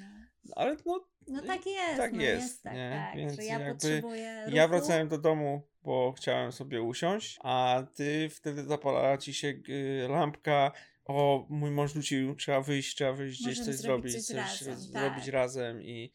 Ale 0.57 0.77
no, 0.87 1.01
No 1.29 1.43
tak 1.43 1.67
jest, 1.67 1.97
tak 1.97 2.13
no 2.13 2.23
jest, 2.23 2.43
jest 2.43 2.63
tak, 2.63 2.75
nie? 2.75 2.91
tak, 3.07 3.17
Więc 3.17 3.35
że 3.37 3.45
ja 3.45 3.59
jakby 3.59 3.73
potrzebuję 3.75 4.43
ruchu. 4.45 4.57
ja 4.57 4.69
wracałem 4.69 5.09
do 5.09 5.19
domu, 5.19 5.63
bo 5.83 6.13
chciałem 6.17 6.53
sobie 6.53 6.83
usiąść, 6.83 7.39
a 7.43 7.83
ty 7.95 8.29
wtedy 8.31 8.65
zapalała 8.65 9.19
ci 9.19 9.35
się 9.35 9.49
y, 9.69 10.07
lampka. 10.09 10.73
O, 11.05 11.47
mój 11.51 11.71
mąż 11.71 11.93
rzucił, 11.93 12.35
trzeba 12.35 12.61
wyjść, 12.61 12.95
trzeba 12.97 13.13
wyjść 13.13 13.43
gdzieś 13.43 13.59
Możemy 13.59 13.67
coś 13.77 13.83
zrobić 13.83 14.13
zrobić, 14.13 14.27
coś 14.27 14.37
razem, 14.37 14.77
zrobić 14.77 15.25
tak. 15.25 15.35
razem 15.35 15.83
i, 15.83 16.13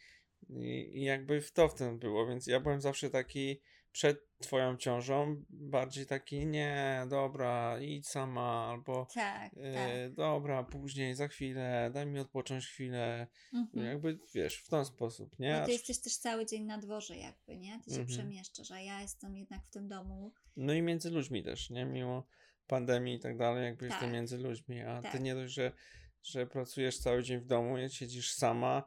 i, 0.50 0.90
i 0.98 1.04
jakby 1.04 1.42
w 1.42 1.52
to 1.52 1.70
w 1.70 1.74
tym 1.74 2.00
było, 2.00 2.28
więc 2.28 2.48
ja 2.48 2.60
byłem 2.60 2.82
zawsze 2.82 3.10
taki 3.10 3.62
przed 3.98 4.38
twoją 4.40 4.78
ciążą 4.78 5.44
bardziej 5.50 6.06
taki, 6.06 6.46
nie, 6.48 7.06
dobra, 7.10 7.80
idź 7.82 8.08
sama, 8.08 8.68
albo 8.72 9.06
Tak, 9.14 9.52
tak. 9.52 9.54
e, 9.58 10.10
dobra, 10.10 10.64
później, 10.64 11.16
za 11.16 11.28
chwilę, 11.28 11.92
daj 11.94 12.06
mi 12.06 12.20
odpocząć 12.20 12.66
chwilę, 12.68 13.28
Mhm. 13.54 13.86
jakby, 13.86 14.20
wiesz, 14.34 14.58
w 14.58 14.70
ten 14.70 14.86
sposób, 14.86 15.40
nie? 15.40 15.58
Bo 15.60 15.66
ty 15.66 15.72
jesteś 15.72 16.00
też 16.02 16.18
cały 16.18 16.46
dzień 16.46 16.64
na 16.64 16.78
dworze 16.78 17.18
jakby, 17.18 17.58
nie? 17.58 17.80
Ty 17.80 17.90
się 17.90 18.00
Mhm. 18.02 18.08
przemieszczasz, 18.08 18.72
a 18.72 18.80
ja 18.80 19.02
jestem 19.02 19.38
jednak 19.38 19.66
w 19.66 19.70
tym 19.70 19.88
domu. 19.88 20.34
No 20.58 20.74
i 20.74 20.82
między 20.82 21.12
ludźmi 21.12 21.44
też, 21.44 21.70
nie? 21.70 21.86
Mimo 21.86 22.28
pandemii 22.68 23.16
i 23.16 23.20
tak 23.20 23.38
dalej, 23.38 23.64
jakby 23.66 23.86
jestem 23.86 24.02
Tak. 24.04 24.14
między 24.14 24.38
ludźmi, 24.38 24.82
a 24.82 25.02
ty 25.02 25.12
Tak. 25.12 25.22
nie 25.22 25.36
dość, 25.36 25.54
że, 25.54 25.72
że 26.24 26.48
pracujesz 26.48 26.98
cały 27.00 27.24
dzień 27.24 27.40
w 27.40 27.46
domu, 27.46 27.76
siedzisz 27.90 28.32
sama, 28.34 28.84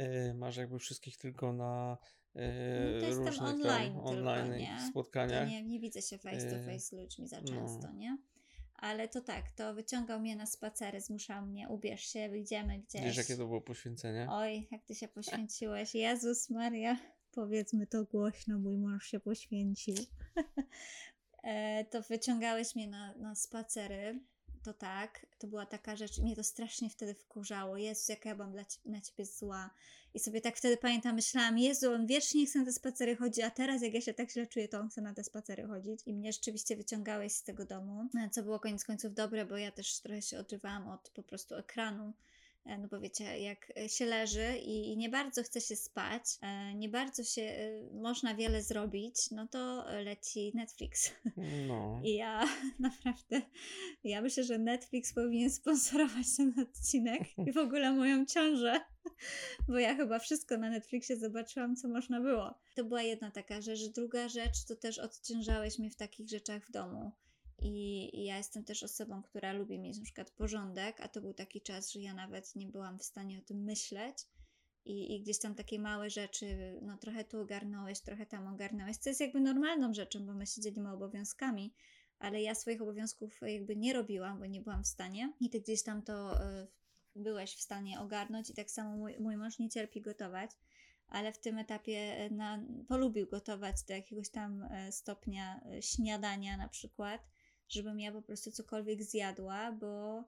y, 0.00 0.34
masz 0.34 0.56
jakby 0.56 0.78
wszystkich 0.78 1.16
tylko 1.16 1.52
na 1.52 1.98
No 2.34 3.00
to 3.00 3.06
jestem 3.06 3.44
online 3.44 3.92
tam 3.92 3.92
tylko, 3.92 4.04
online 4.04 4.52
nie? 4.56 4.76
To 4.80 4.90
spotkaniach. 4.90 5.48
nie, 5.48 5.62
nie 5.62 5.80
widzę 5.80 6.02
się 6.02 6.18
face 6.18 6.50
to 6.50 6.56
Yy, 6.56 6.64
face 6.64 6.78
z 6.78 6.92
ludźmi 6.92 7.28
za 7.28 7.40
no. 7.40 7.46
często, 7.46 7.92
nie? 7.92 8.18
Ale 8.74 9.08
to 9.08 9.20
tak, 9.20 9.50
to 9.50 9.74
wyciągał 9.74 10.20
mnie 10.20 10.36
na 10.36 10.46
spacery, 10.46 11.00
zmuszał 11.00 11.46
mnie, 11.46 11.68
ubierz 11.68 12.06
się, 12.06 12.28
wyjdziemy 12.28 12.78
gdzieś. 12.78 13.02
Wiesz, 13.02 13.16
jakie 13.16 13.36
to 13.36 13.46
było 13.46 13.60
poświęcenie? 13.60 14.26
Oj, 14.30 14.68
jak 14.70 14.84
ty 14.84 14.94
się 14.94 15.08
poświęciłeś. 15.08 15.94
Jezus 15.94 16.50
Maria. 16.50 16.96
Powiedzmy 17.32 17.86
to 17.86 18.04
głośno, 18.04 18.58
mój 18.58 18.78
mąż 18.78 19.06
się 19.06 19.20
poświęcił. 19.20 19.94
e, 21.42 21.84
to 21.84 22.02
wyciągałeś 22.02 22.74
mnie 22.74 22.88
na, 22.88 23.14
na 23.14 23.34
spacery. 23.34 24.20
To 24.62 24.72
tak, 24.72 25.26
to 25.38 25.46
była 25.46 25.66
taka 25.66 25.96
rzecz, 25.96 26.18
mnie 26.18 26.36
to 26.36 26.44
strasznie 26.44 26.90
wtedy 26.90 27.14
wkurzało. 27.14 27.76
Jezus, 27.76 28.08
jaka 28.08 28.28
ja 28.28 28.34
byłam 28.34 28.52
cie, 28.52 28.78
na 28.84 29.00
ciebie 29.00 29.26
zła. 29.26 29.70
I 30.14 30.18
sobie 30.18 30.40
tak 30.40 30.56
wtedy 30.56 30.76
pamiętam, 30.76 31.14
myślałam, 31.14 31.58
Jezu, 31.58 31.92
on 31.92 32.06
wiecznie 32.06 32.46
chce 32.46 32.58
na 32.58 32.64
te 32.64 32.72
spacery 32.72 33.16
chodzić, 33.16 33.44
a 33.44 33.50
teraz 33.50 33.82
jak 33.82 33.94
ja 33.94 34.00
się 34.00 34.14
tak 34.14 34.30
źle 34.30 34.46
czuję, 34.46 34.68
to 34.68 34.78
on 34.78 34.88
chce 34.88 35.00
na 35.00 35.14
te 35.14 35.24
spacery 35.24 35.66
chodzić. 35.66 36.00
I 36.06 36.14
mnie 36.14 36.32
rzeczywiście 36.32 36.76
wyciągałeś 36.76 37.32
z 37.32 37.42
tego 37.42 37.64
domu, 37.64 38.08
co 38.32 38.42
było 38.42 38.60
koniec 38.60 38.84
końców 38.84 39.14
dobre, 39.14 39.46
bo 39.46 39.56
ja 39.56 39.72
też 39.72 40.00
trochę 40.00 40.22
się 40.22 40.38
odżywałam 40.38 40.88
od 40.88 41.10
po 41.10 41.22
prostu 41.22 41.54
ekranu. 41.54 42.12
E, 42.66 42.78
No 42.78 42.88
bo 42.88 43.00
wiecie, 43.00 43.38
jak 43.38 43.72
e, 43.76 43.88
się 43.88 44.06
leży 44.06 44.56
i, 44.56 44.96
nie 44.96 45.08
bardzo 45.08 45.42
chce 45.42 45.60
się 45.60 45.76
spać, 45.76 46.22
e, 46.42 46.74
nie 46.74 46.88
bardzo 46.88 47.24
się 47.24 47.52
można 47.92 48.34
wiele 48.34 48.62
zrobić, 48.62 49.30
no 49.30 49.48
to 49.48 49.84
leci 50.04 50.52
Netflix. 50.54 51.12
No. 51.68 52.00
I 52.04 52.14
ja 52.14 52.48
naprawdę, 52.78 53.42
ja 54.04 54.22
myślę, 54.22 54.44
że 54.44 54.58
Netflix 54.58 55.14
powinien 55.14 55.50
sponsorować 55.50 56.26
ten 56.36 56.54
odcinek 56.60 57.22
i 57.46 57.52
w 57.52 57.58
ogóle 57.58 57.92
moją 57.92 58.26
ciążę, 58.26 58.80
bo 59.68 59.78
ja 59.78 59.94
chyba 59.94 60.18
wszystko 60.18 60.58
na 60.58 60.70
Netflixie 60.70 61.16
zobaczyłam, 61.16 61.76
co 61.76 61.88
można 61.88 62.20
było. 62.20 62.54
To 62.74 62.84
była 62.84 63.02
jedna 63.02 63.30
taka 63.30 63.60
rzecz. 63.60 63.88
Druga 63.88 64.28
rzecz 64.28 64.64
to 64.68 64.76
też 64.76 64.98
odciążałeś 64.98 65.78
mnie 65.78 65.90
w 65.90 65.96
takich 65.96 66.28
rzeczach 66.28 66.66
w 66.66 66.70
domu. 66.70 67.12
I, 67.62 68.24
ja 68.24 68.36
jestem 68.36 68.64
też 68.64 68.82
osobą, 68.82 69.22
która 69.22 69.52
lubi 69.52 69.78
mieć 69.78 69.98
na 69.98 70.04
przykład 70.04 70.30
porządek, 70.30 71.00
a 71.00 71.08
to 71.08 71.20
był 71.20 71.34
taki 71.34 71.60
czas, 71.60 71.92
że 71.92 72.00
ja 72.00 72.14
nawet 72.14 72.56
nie 72.56 72.66
byłam 72.66 72.98
w 72.98 73.04
stanie 73.04 73.38
o 73.38 73.42
tym 73.42 73.64
myśleć. 73.64 74.16
I, 74.84 75.14
I 75.14 75.22
gdzieś 75.22 75.38
tam 75.38 75.54
takie 75.54 75.78
małe 75.78 76.10
rzeczy, 76.10 76.78
no 76.82 76.98
trochę 76.98 77.24
tu 77.24 77.40
ogarnąłeś, 77.40 78.00
trochę 78.00 78.26
tam 78.26 78.46
ogarnąłeś, 78.46 78.96
co 78.96 79.10
jest 79.10 79.20
jakby 79.20 79.40
normalną 79.40 79.94
rzeczą, 79.94 80.26
bo 80.26 80.34
my 80.34 80.46
się 80.46 80.60
dzielimy 80.60 80.92
obowiązkami, 80.92 81.74
ale 82.18 82.42
ja 82.42 82.54
swoich 82.54 82.82
obowiązków 82.82 83.40
jakby 83.40 83.76
nie 83.76 83.92
robiłam, 83.92 84.38
bo 84.38 84.46
nie 84.46 84.60
byłam 84.60 84.84
w 84.84 84.86
stanie. 84.86 85.32
I 85.40 85.50
ty 85.50 85.60
gdzieś 85.60 85.82
tam 85.82 86.02
to 86.02 86.44
y, 86.62 86.66
byłeś 87.16 87.54
w 87.54 87.60
stanie 87.60 88.00
ogarnąć 88.00 88.50
i 88.50 88.54
tak 88.54 88.70
samo 88.70 88.96
mój, 88.96 89.16
mój 89.18 89.36
mąż 89.36 89.58
nie 89.58 89.68
cierpi 89.68 90.00
gotować, 90.00 90.50
ale 91.08 91.32
w 91.32 91.38
tym 91.38 91.58
etapie 91.58 92.26
y, 92.26 92.30
na, 92.30 92.66
polubił 92.88 93.26
gotować 93.26 93.76
do 93.88 93.94
jakiegoś 93.94 94.30
tam 94.30 94.62
y, 94.62 94.92
stopnia 94.92 95.60
śniadania 95.80 96.56
na 96.56 96.68
przykład, 96.68 97.20
żebym 97.72 98.00
ja 98.00 98.12
po 98.12 98.22
prostu 98.22 98.50
cokolwiek 98.50 99.02
zjadła, 99.02 99.72
bo 99.72 100.24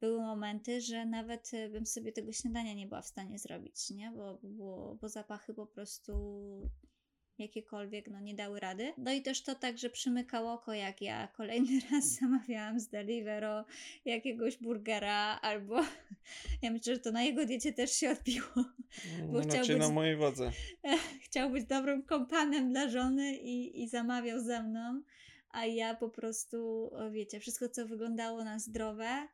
były 0.00 0.20
momenty, 0.20 0.80
że 0.80 1.06
nawet 1.06 1.54
y, 1.54 1.68
bym 1.68 1.86
sobie 1.86 2.12
tego 2.12 2.32
śniadania 2.32 2.74
nie 2.74 2.86
była 2.86 3.02
w 3.02 3.06
stanie 3.06 3.38
zrobić, 3.38 3.90
nie? 3.90 4.10
Bo, 4.10 4.38
bo, 4.42 4.98
bo 5.00 5.08
zapachy 5.08 5.54
po 5.54 5.66
prostu 5.66 6.12
jakiekolwiek, 7.38 8.08
no 8.08 8.20
nie 8.20 8.34
dały 8.34 8.60
rady. 8.60 8.92
No 8.98 9.12
i 9.12 9.22
też 9.22 9.42
to 9.42 9.54
tak, 9.54 9.78
że 9.78 9.90
przymykało 9.90 10.52
oko, 10.52 10.74
jak 10.74 11.02
ja 11.02 11.28
kolejny 11.28 11.80
raz 11.92 12.04
zamawiałam 12.04 12.80
z 12.80 12.88
Delivero 12.88 13.64
jakiegoś 14.04 14.56
burgera, 14.58 15.38
albo 15.42 15.80
ja 16.62 16.70
myślę, 16.70 16.94
że 16.94 17.00
to 17.00 17.12
na 17.12 17.22
jego 17.22 17.46
diecie 17.46 17.72
też 17.72 17.92
się 17.92 18.10
odbiło. 18.10 18.46
bo 19.32 19.40
chciał 19.40 19.42
Znaczy 19.42 19.72
być- 19.72 19.82
na 19.82 19.88
mojej 19.88 20.16
wodze. 20.16 20.50
Chciał 21.24 21.50
być 21.50 21.64
dobrym 21.66 22.02
kompanem 22.02 22.70
dla 22.70 22.88
żony 22.88 23.36
i, 23.36 23.82
i 23.82 23.88
zamawiał 23.88 24.40
ze 24.40 24.62
mną. 24.62 25.02
A 25.54 25.66
ja 25.66 25.94
po 25.94 26.08
prostu, 26.08 26.90
wiecie, 27.12 27.40
wszystko 27.40 27.68
co 27.68 27.86
wyglądało 27.86 28.44
na 28.44 28.58
zdrowe, 28.58 29.28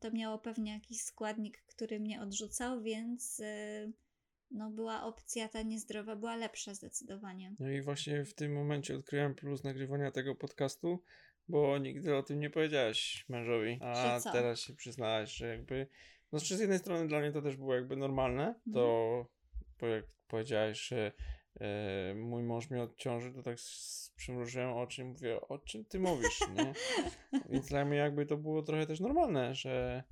to 0.00 0.10
miało 0.10 0.38
pewnie 0.38 0.72
jakiś 0.72 1.02
składnik, 1.02 1.62
który 1.66 2.00
mnie 2.00 2.22
odrzucał, 2.22 2.82
więc 2.82 3.40
e, 3.40 3.90
no 4.50 4.70
była 4.70 5.02
opcja 5.04 5.48
ta 5.48 5.62
niezdrowa, 5.62 6.16
była 6.16 6.36
lepsza 6.36 6.74
zdecydowanie. 6.74 7.54
No 7.58 7.70
i 7.70 7.80
właśnie 7.82 8.24
w 8.24 8.34
tym 8.34 8.52
momencie 8.52 8.96
odkryłem 8.96 9.34
plus 9.34 9.64
nagrywania 9.64 10.10
tego 10.10 10.34
podcastu, 10.34 11.02
bo 11.48 11.78
nigdy 11.78 12.16
o 12.16 12.22
tym 12.22 12.40
nie 12.40 12.50
powiedziałaś 12.50 13.24
mężowi, 13.28 13.78
a 13.82 14.20
teraz 14.32 14.60
się 14.60 14.74
przyznałaś, 14.74 15.32
że 15.32 15.48
jakby, 15.48 15.86
no 16.32 16.38
z 16.38 16.50
jednej 16.50 16.78
strony 16.78 17.08
dla 17.08 17.20
mnie 17.20 17.32
to 17.32 17.42
też 17.42 17.56
było 17.56 17.74
jakby 17.74 17.96
normalne, 17.96 18.46
Mhm. 18.46 18.72
to 18.72 19.26
bo 19.80 19.86
jak 19.86 20.04
powiedziałaś, 20.28 20.80
że 20.80 21.12
e, 21.60 22.14
mój 22.14 22.42
mąż 22.42 22.70
mnie 22.70 22.82
odciąży, 22.82 23.32
to 23.32 23.42
tak 23.42 23.56
przymrużyłem 24.16 24.72
oczy 24.72 25.02
i 25.02 25.04
mówię, 25.04 25.40
o 25.40 25.58
czym 25.58 25.84
ty 25.84 25.98
mówisz, 26.00 26.40
nie? 26.40 26.72
Więc 27.50 27.68
dla 27.68 27.84
mnie 27.84 27.96
jakby 27.96 28.26
to 28.26 28.36
było 28.36 28.62
trochę 28.62 28.86
też 28.86 29.00
normalne, 29.00 29.54
że, 29.54 30.04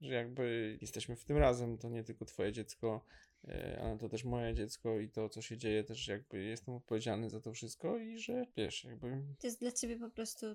że 0.00 0.14
jakby 0.14 0.78
jesteśmy 0.80 1.16
w 1.16 1.24
tym 1.24 1.36
razem, 1.36 1.78
to 1.78 1.88
nie 1.88 2.04
tylko 2.04 2.24
twoje 2.24 2.52
dziecko, 2.52 3.04
e, 3.48 3.80
ale 3.82 3.98
to 3.98 4.08
też 4.08 4.24
moje 4.24 4.54
dziecko 4.54 4.98
i 5.00 5.08
to, 5.08 5.28
co 5.28 5.42
się 5.42 5.56
dzieje, 5.56 5.84
też 5.84 6.08
jakby 6.08 6.42
jestem 6.42 6.74
odpowiedzialny 6.74 7.30
za 7.30 7.40
to 7.40 7.52
wszystko 7.52 7.98
i 7.98 8.18
że 8.18 8.46
wiesz, 8.56 8.84
jakby 8.84 9.22
To 9.40 9.46
jest 9.46 9.60
dla 9.60 9.72
ciebie 9.72 9.96
po 9.96 10.10
prostu 10.10 10.46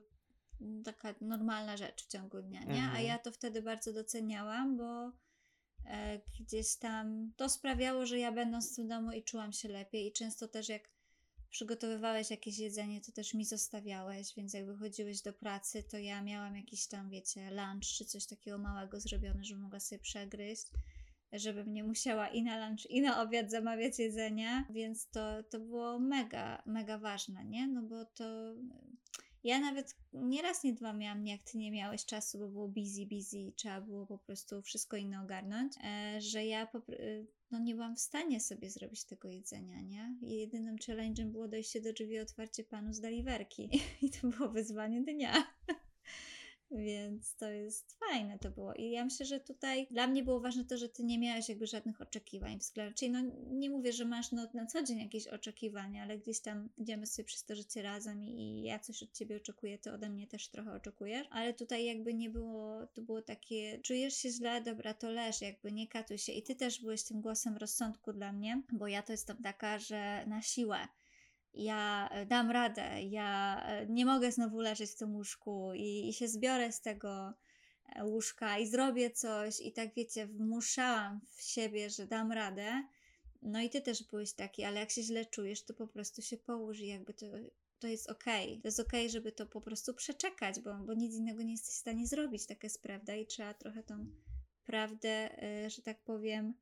taka 0.86 1.15
normalna 1.21 1.78
rzecz 1.78 2.04
w 2.04 2.08
ciągu 2.08 2.41
dnia, 2.41 2.63
nie? 2.63 2.82
A 2.82 2.86
Mhm. 2.86 3.06
ja 3.06 3.17
to 3.19 3.32
wtedy 3.32 3.62
bardzo 3.62 3.93
doceniałam, 3.93 4.78
bo 4.78 5.12
gdzieś 6.40 6.76
tam 6.76 7.32
to 7.36 7.50
sprawiało, 7.50 8.06
że 8.06 8.20
ja 8.20 8.32
będąc 8.32 8.74
w 8.74 8.76
tym 8.76 8.88
domu 8.88 9.12
i 9.12 9.24
czułam 9.24 9.54
się 9.54 9.70
lepiej 9.70 10.08
i 10.08 10.13
często 10.13 10.48
też 10.48 10.70
jak 10.70 10.90
przygotowywałeś 11.50 12.30
jakieś 12.30 12.60
jedzenie, 12.60 13.02
to 13.02 13.12
też 13.12 13.34
mi 13.34 13.46
zostawiałeś, 13.46 14.36
więc 14.38 14.54
jak 14.54 14.66
wychodziłeś 14.66 15.22
do 15.22 15.34
pracy, 15.34 15.84
to 15.84 15.98
ja 15.98 16.22
miałam 16.22 16.56
jakiś 16.56 16.88
tam, 16.88 17.10
wiecie, 17.10 17.52
lunch 17.52 17.88
czy 17.98 18.06
coś 18.06 18.26
takiego 18.26 18.58
małego 18.58 19.00
zrobione, 19.00 19.44
żebym 19.44 19.63
mogła 19.63 19.80
sobie 19.80 20.00
przegryźć 20.00 20.68
żebym 21.34 21.74
nie 21.74 21.84
musiała 21.84 22.28
i 22.28 22.44
na 22.44 22.68
lunch, 22.68 22.86
i 22.90 23.02
na 23.02 23.22
obiad 23.22 23.52
zamawiać 23.52 24.00
jedzenia, 24.00 24.66
więc 24.70 25.10
to, 25.10 25.44
to 25.44 25.60
było 25.60 26.00
mega, 26.00 26.63
mega 26.66 26.98
ważne, 26.98 27.46
nie? 27.46 27.68
No 27.68 27.82
bo 27.82 28.06
to 28.06 28.54
ja 29.48 29.60
nawet 29.60 29.96
nie 30.14 30.42
raz, 30.42 30.64
nie 30.64 30.74
dwa 30.74 30.94
miałam, 30.94 31.28
jak 31.28 31.44
ty 31.44 31.58
nie 31.58 31.72
miałeś 31.72 32.06
czasu, 32.06 32.40
bo 32.40 32.48
było 32.48 32.68
busy, 32.68 33.06
busy 33.06 33.52
trzeba 33.56 33.82
było 33.82 34.06
po 34.06 34.18
prostu 34.18 34.62
wszystko 34.62 34.98
inne 34.98 35.22
ogarnąć, 35.22 35.74
e, 35.84 36.22
że 36.22 36.46
ja 36.46 36.68
y, 36.90 37.28
no 37.52 37.60
nie 37.60 37.76
byłam 37.76 37.96
w 37.96 38.00
stanie 38.00 38.40
sobie 38.40 38.70
zrobić 38.70 39.04
tego 39.04 39.28
jedzenia, 39.28 39.82
nie? 39.82 40.16
I 40.22 40.36
jedynym 40.38 40.76
challenge'em 40.76 41.26
było 41.26 41.48
dojście 41.48 41.82
do 41.82 41.94
drzwi 41.94 42.20
otwarcie 42.20 42.64
panu 42.64 42.94
z 42.94 43.00
deliverki. 43.00 43.70
I 44.02 44.10
to 44.10 44.28
było 44.28 44.50
wyzwanie 44.50 45.02
dnia. 45.02 45.48
Więc 46.71 47.36
to 47.36 47.49
jest 47.49 47.97
fajne 47.99 48.39
to 48.39 48.51
było. 48.51 48.73
I 48.73 48.91
ja 48.91 49.06
myślę, 49.06 49.25
że 49.25 49.39
tutaj 49.39 49.88
dla 49.91 50.08
mnie 50.08 50.23
było 50.23 50.39
ważne 50.39 50.65
to, 50.65 50.77
że 50.77 50.89
ty 50.89 51.03
nie 51.03 51.19
miałeś 51.19 51.49
jakby 51.49 51.67
żadnych 51.67 52.01
oczekiwań 52.01 52.60
względem. 52.60 52.93
Czyli 52.93 53.12
no 53.12 53.21
nie 53.51 53.69
mówię, 53.69 53.93
że 53.93 54.06
masz 54.06 54.32
no, 54.32 54.47
na 54.53 54.65
co 54.65 54.84
dzień 54.84 54.99
jakieś 54.99 55.27
oczekiwania, 55.27 56.03
ale 56.03 56.17
gdzieś 56.17 56.39
tam 56.39 56.69
idziemy 56.77 57.06
sobie 57.08 57.25
przez 57.25 57.43
to 57.43 57.56
życie 57.56 57.82
razem 57.82 58.23
i, 58.23 58.30
i 58.30 58.63
ja 58.63 58.80
coś 58.80 59.03
od 59.03 59.12
ciebie 59.12 59.38
oczekuję, 59.38 59.77
ty 59.77 59.91
ode 59.91 60.10
mnie 60.10 60.27
też 60.27 60.49
trochę 60.49 60.73
oczekujesz. 60.73 61.27
Ale 61.30 61.53
tutaj 61.53 61.86
jakby 61.86 62.13
nie 62.13 62.30
było, 62.30 62.88
to 62.88 63.01
było 63.01 63.21
takie, 63.21 63.80
czujesz 63.80 64.13
się 64.13 64.30
źle, 64.30 64.62
dobra, 64.62 64.93
to 64.93 65.12
leż, 65.12 65.41
jakby 65.41 65.71
nie 65.71 65.88
katuj 65.88 66.17
się. 66.17 66.32
I 66.32 66.43
ty 66.43 66.56
też 66.56 66.82
byłeś 66.82 67.03
tym 67.03 67.21
głosem 67.21 67.58
rozsądku 67.58 68.13
dla 68.13 68.32
mnie, 68.32 68.62
bo 68.71 68.88
ja 68.88 69.01
to 69.01 69.12
jestem 69.12 69.38
taka, 69.43 69.80
że 69.80 70.25
na 70.27 70.41
siłę 70.41 70.88
ja 71.58 72.10
e, 72.12 72.26
dam 72.26 72.52
radę, 72.52 73.02
ja 73.04 73.62
e, 73.65 73.86
nie 73.88 74.06
mogę 74.06 74.32
znowu 74.32 74.60
leżeć 74.62 74.91
w 74.91 74.96
tym 74.96 75.15
łóżku 75.15 75.72
i, 75.76 76.10
i 76.10 76.13
się 76.13 76.28
zbiorę 76.28 76.72
z 76.72 76.82
tego 76.82 77.34
e, 77.96 78.06
łóżka 78.06 78.58
i 78.58 78.67
zrobię 78.67 79.12
coś 79.12 79.60
i 79.60 79.74
tak 79.74 79.93
wiecie, 79.96 80.28
wmuszałam 80.28 81.22
w 81.36 81.41
siebie, 81.41 81.89
że 81.89 82.08
dam 82.08 82.32
radę. 82.32 82.84
No 83.41 83.62
i 83.62 83.70
ty 83.70 83.82
też 83.82 84.04
byłeś 84.04 84.34
taki, 84.34 84.63
ale 84.63 84.80
jak 84.80 84.91
się 84.91 85.04
źle 85.04 85.26
czujesz, 85.26 85.63
to 85.63 85.74
po 85.74 85.88
prostu 85.88 86.22
się 86.22 86.38
połóż 86.38 86.80
i 86.80 86.88
jakby 86.88 87.13
to, 87.13 87.26
to 87.80 87.88
jest 87.88 88.10
okej. 88.10 88.62
To 88.62 88.67
jest 88.67 88.80
okej, 88.80 89.10
żeby 89.10 89.32
to 89.32 89.46
po 89.46 89.62
prostu 89.62 89.93
przeczekać, 89.93 90.60
bo, 90.60 90.74
bo 90.74 90.93
nic 90.93 91.15
innego 91.15 91.43
nie 91.43 91.52
jesteś 91.52 91.76
w 91.76 91.80
stanie 91.80 92.08
zrobić, 92.08 92.46
taka 92.46 92.65
jest 92.65 92.82
prawda 92.82 93.15
i 93.15 93.26
trzeba 93.26 93.54
trochę 93.54 93.84
tą 93.84 94.06
prawdę, 94.65 95.30
że 95.67 95.82
tak 95.82 96.04
powiem, 96.04 96.54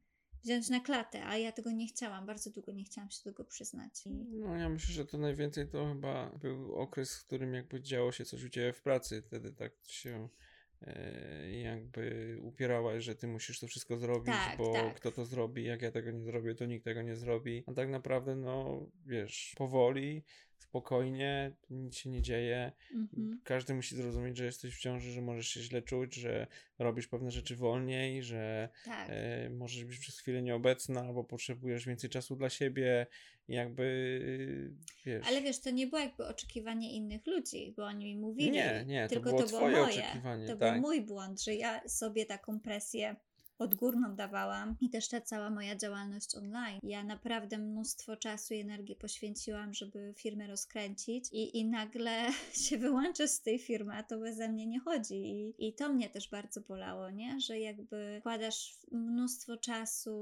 wziąć 0.46 0.70
na 0.70 0.80
klatę, 0.80 1.26
a 1.26 1.38
ja 1.38 1.52
tego 1.52 1.72
nie 1.72 1.88
chciałam, 1.88 2.26
bardzo 2.26 2.50
długo 2.50 2.72
nie 2.72 2.84
chciałam 2.84 3.12
się 3.12 3.18
do 3.26 3.32
tego 3.32 3.46
przyznać. 3.46 4.04
No 4.32 4.56
ja 4.58 4.70
myślę, 4.70 4.94
że 4.94 5.06
to 5.06 5.18
najwięcej 5.18 5.68
to 5.68 5.88
chyba 5.94 6.30
był 6.42 6.76
okres, 6.76 7.18
w 7.18 7.26
którym 7.26 7.54
jakby 7.54 7.82
działo 7.82 8.12
się 8.12 8.26
coś 8.26 8.44
u 8.44 8.50
Ciebie 8.50 8.74
w 8.74 8.82
pracy, 8.82 9.22
wtedy 9.22 9.52
tak 9.54 9.72
się 9.88 10.30
e, 10.82 11.52
jakby 11.52 12.38
upierałaś, 12.42 13.04
że 13.04 13.16
Ty 13.16 13.28
musisz 13.28 13.60
to 13.60 13.68
wszystko 13.68 13.98
zrobić, 13.98 14.34
Tak, 14.34 14.58
bo 14.58 14.74
tak. 14.74 14.96
kto 14.96 15.12
to 15.12 15.26
zrobi, 15.26 15.64
jak 15.64 15.82
ja 15.82 15.92
tego 15.92 16.12
nie 16.12 16.24
zrobię, 16.24 16.56
to 16.56 16.66
nikt 16.66 16.86
tego 16.86 17.02
nie 17.02 17.16
zrobi. 17.16 17.64
A 17.68 17.74
tak 17.74 17.90
naprawdę, 17.90 18.36
no 18.36 18.86
wiesz, 19.06 19.54
powoli, 19.58 20.24
spokojnie, 20.60 21.52
nic 21.70 21.98
się 21.98 22.10
nie 22.10 22.22
dzieje. 22.22 22.72
Mhm. 22.94 23.42
Każdy 23.44 23.74
musi 23.74 23.96
zrozumieć, 23.96 24.38
że 24.38 24.46
jesteś 24.46 24.76
w 24.76 24.80
ciąży, 24.80 25.12
że 25.12 25.22
możesz 25.22 25.48
się 25.48 25.62
źle 25.62 25.82
czuć, 25.82 26.14
że 26.16 26.48
robisz 26.80 27.08
pewne 27.08 27.32
rzeczy 27.32 27.56
wolniej, 27.56 28.24
że 28.24 28.70
Tak. 28.86 29.08
e, 29.10 29.50
możesz 29.50 29.86
być 29.86 29.98
przez 30.00 30.20
chwilę 30.20 30.42
nieobecna, 30.42 31.02
albo 31.02 31.24
potrzebujesz 31.24 31.86
więcej 31.86 32.10
czasu 32.10 32.36
dla 32.36 32.50
siebie. 32.50 33.08
Jakby 33.48 33.86
wiesz. 35.06 35.28
Ale 35.28 35.42
wiesz, 35.42 35.60
to 35.60 35.70
nie 35.70 35.88
było 35.88 36.02
jakby 36.02 36.28
oczekiwanie 36.28 36.94
innych 36.94 37.28
ludzi, 37.28 37.74
bo 37.78 37.86
oni 37.86 38.06
mi 38.06 38.16
mówili. 38.22 38.52
Nie, 38.52 38.84
nie, 38.88 39.04
to 39.08 39.14
tylko 39.14 39.30
było 39.30 39.42
to 39.44 39.48
było 39.48 39.60
twoje 39.60 39.78
moje. 39.82 40.00
oczekiwanie, 40.04 40.48
To 40.48 40.56
tak. 40.58 40.74
był 40.74 40.82
mój 40.82 41.02
błąd, 41.02 41.42
że 41.44 41.56
ja 41.56 41.90
sobie 41.90 42.26
taką 42.26 42.60
presję 42.60 43.16
odgórną 43.58 44.16
dawałam 44.16 44.76
i 44.82 44.90
też 44.90 45.08
ta 45.08 45.22
cała 45.22 45.50
moja 45.50 45.76
działalność 45.76 46.36
online. 46.36 46.80
Ja 46.84 47.04
naprawdę 47.04 47.58
mnóstwo 47.58 48.18
czasu 48.18 48.54
i 48.54 48.60
energii 48.60 48.96
poświęciłam, 48.96 49.74
żeby 49.74 50.14
firmę 50.18 50.48
rozkręcić 50.48 51.30
i, 51.32 51.58
i 51.58 51.66
nagle 51.66 52.32
się 52.68 52.78
wyłączę 52.78 53.28
z 53.28 53.42
tej 53.42 53.60
firmy, 53.60 53.94
a 53.96 54.04
to 54.04 54.20
beze 54.20 54.50
mnie 54.50 54.68
nie 54.68 54.80
chodzi. 54.80 55.16
I, 55.16 55.68
I 55.68 55.74
to 55.74 55.94
mnie 55.94 56.10
też 56.10 56.30
bardzo 56.30 56.62
bolało, 56.62 57.10
nie? 57.10 57.40
Że 57.40 57.60
jakby 57.60 58.18
wkładasz 58.20 58.78
mnóstwo 58.92 59.58
czasu, 59.58 60.16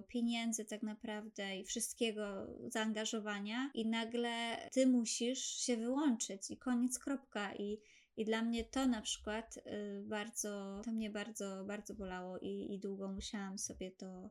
y, 0.00 0.02
pieniędzy 0.08 0.64
tak 0.64 0.82
naprawdę 0.82 1.56
i 1.56 1.64
wszystkiego 1.64 2.46
zaangażowania 2.68 3.70
i 3.74 3.86
nagle 3.86 4.56
ty 4.72 4.86
musisz 4.86 5.44
się 5.44 5.76
wyłączyć 5.76 6.50
i 6.50 6.56
koniec, 6.56 6.98
kropka. 6.98 7.54
I 7.54 7.78
i 8.18 8.24
dla 8.24 8.42
mnie 8.42 8.64
to 8.64 8.86
na 8.86 9.02
przykład 9.02 9.56
y, 9.56 10.02
bardzo, 10.06 10.80
to 10.84 10.92
mnie 10.92 11.10
bardzo, 11.10 11.64
bardzo 11.64 11.94
bolało 11.94 12.38
i, 12.38 12.74
i 12.74 12.78
długo 12.78 13.08
musiałam 13.12 13.58
sobie 13.58 13.90
to, 13.90 14.30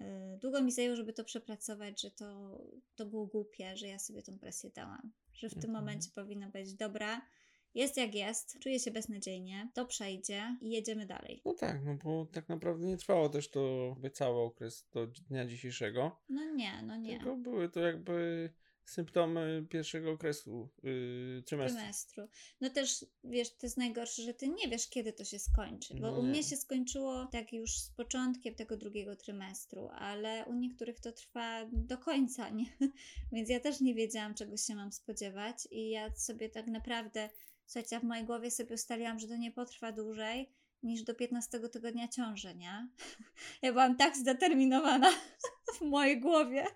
y, 0.00 0.38
długo 0.40 0.62
mi 0.62 0.72
zajęło, 0.72 0.96
żeby 0.96 1.12
to 1.12 1.24
przepracować, 1.24 2.02
że 2.02 2.10
to, 2.10 2.58
to 2.94 3.06
było 3.06 3.26
głupie, 3.26 3.76
że 3.76 3.86
ja 3.88 3.98
sobie 3.98 4.22
tą 4.22 4.38
presję 4.38 4.70
dałam. 4.70 5.12
Że 5.32 5.48
w 5.48 5.54
tym 5.54 5.64
Mhm. 5.70 5.84
momencie 5.84 6.10
powinno 6.14 6.50
być 6.50 6.74
dobra, 6.74 7.20
jest 7.74 7.96
jak 7.96 8.14
jest, 8.14 8.58
czuję 8.58 8.78
się 8.80 8.90
beznadziejnie, 8.90 9.70
to 9.74 9.86
przejdzie 9.86 10.56
i 10.60 10.70
jedziemy 10.70 11.06
dalej. 11.06 11.42
No 11.44 11.54
tak, 11.54 11.84
no 11.84 11.94
bo 12.04 12.26
tak 12.26 12.48
naprawdę 12.48 12.86
nie 12.86 12.96
trwało 12.96 13.28
też 13.28 13.50
to 13.50 13.96
cały 14.12 14.40
okres 14.40 14.88
do 14.92 15.06
dnia 15.06 15.46
dzisiejszego, 15.46 16.20
No 16.28 16.44
nie, 16.44 16.82
no 16.82 16.96
nie. 16.96 17.16
tylko 17.18 17.36
były 17.36 17.68
to 17.68 17.80
jakby 17.80 18.50
symptomy 18.84 19.66
pierwszego 19.70 20.10
okresu 20.12 20.68
yy, 20.82 21.42
trymestru. 21.46 21.78
trymestru. 21.78 22.28
No 22.60 22.70
też, 22.70 23.04
wiesz, 23.24 23.50
to 23.50 23.66
jest 23.66 23.76
najgorsze, 23.76 24.22
że 24.22 24.34
ty 24.34 24.48
nie 24.48 24.68
wiesz, 24.68 24.88
kiedy 24.88 25.12
to 25.12 25.24
się 25.24 25.38
skończy, 25.38 25.94
bo 25.94 26.00
No 26.10 26.18
u 26.18 26.22
nie. 26.22 26.28
mnie 26.28 26.42
się 26.42 26.56
skończyło 26.56 27.26
tak 27.26 27.52
już 27.52 27.78
z 27.78 27.90
początkiem 27.90 28.54
tego 28.54 28.76
drugiego 28.76 29.16
trymestru, 29.16 29.88
ale 29.92 30.44
u 30.46 30.54
niektórych 30.54 31.00
to 31.00 31.12
trwa 31.12 31.66
do 31.72 31.98
końca, 31.98 32.50
nie? 32.58 32.66
Więc 33.32 33.48
ja 33.48 33.60
też 33.60 33.80
nie 33.80 33.94
wiedziałam, 33.94 34.34
czego 34.34 34.56
się 34.56 34.74
mam 34.74 34.92
spodziewać 34.92 35.68
i 35.70 35.90
ja 35.90 36.14
sobie 36.16 36.48
tak 36.48 36.66
naprawdę, 36.66 37.30
słuchajcie, 37.66 37.96
ja 37.96 38.00
w 38.00 38.04
mojej 38.04 38.24
głowie 38.24 38.50
sobie 38.50 38.74
ustaliłam, 38.74 39.18
że 39.18 39.28
to 39.28 39.36
nie 39.36 39.52
potrwa 39.52 39.92
dłużej 39.92 40.52
niż 40.84 41.02
do 41.02 41.14
15 41.14 41.60
tygodnia 41.68 42.08
ciąży, 42.08 42.54
nie? 42.54 42.88
Ja 43.62 43.72
byłam 43.72 43.96
tak 43.96 44.16
zdeterminowana 44.16 45.10
w 45.78 45.80
mojej 45.80 46.20
głowie, 46.20 46.66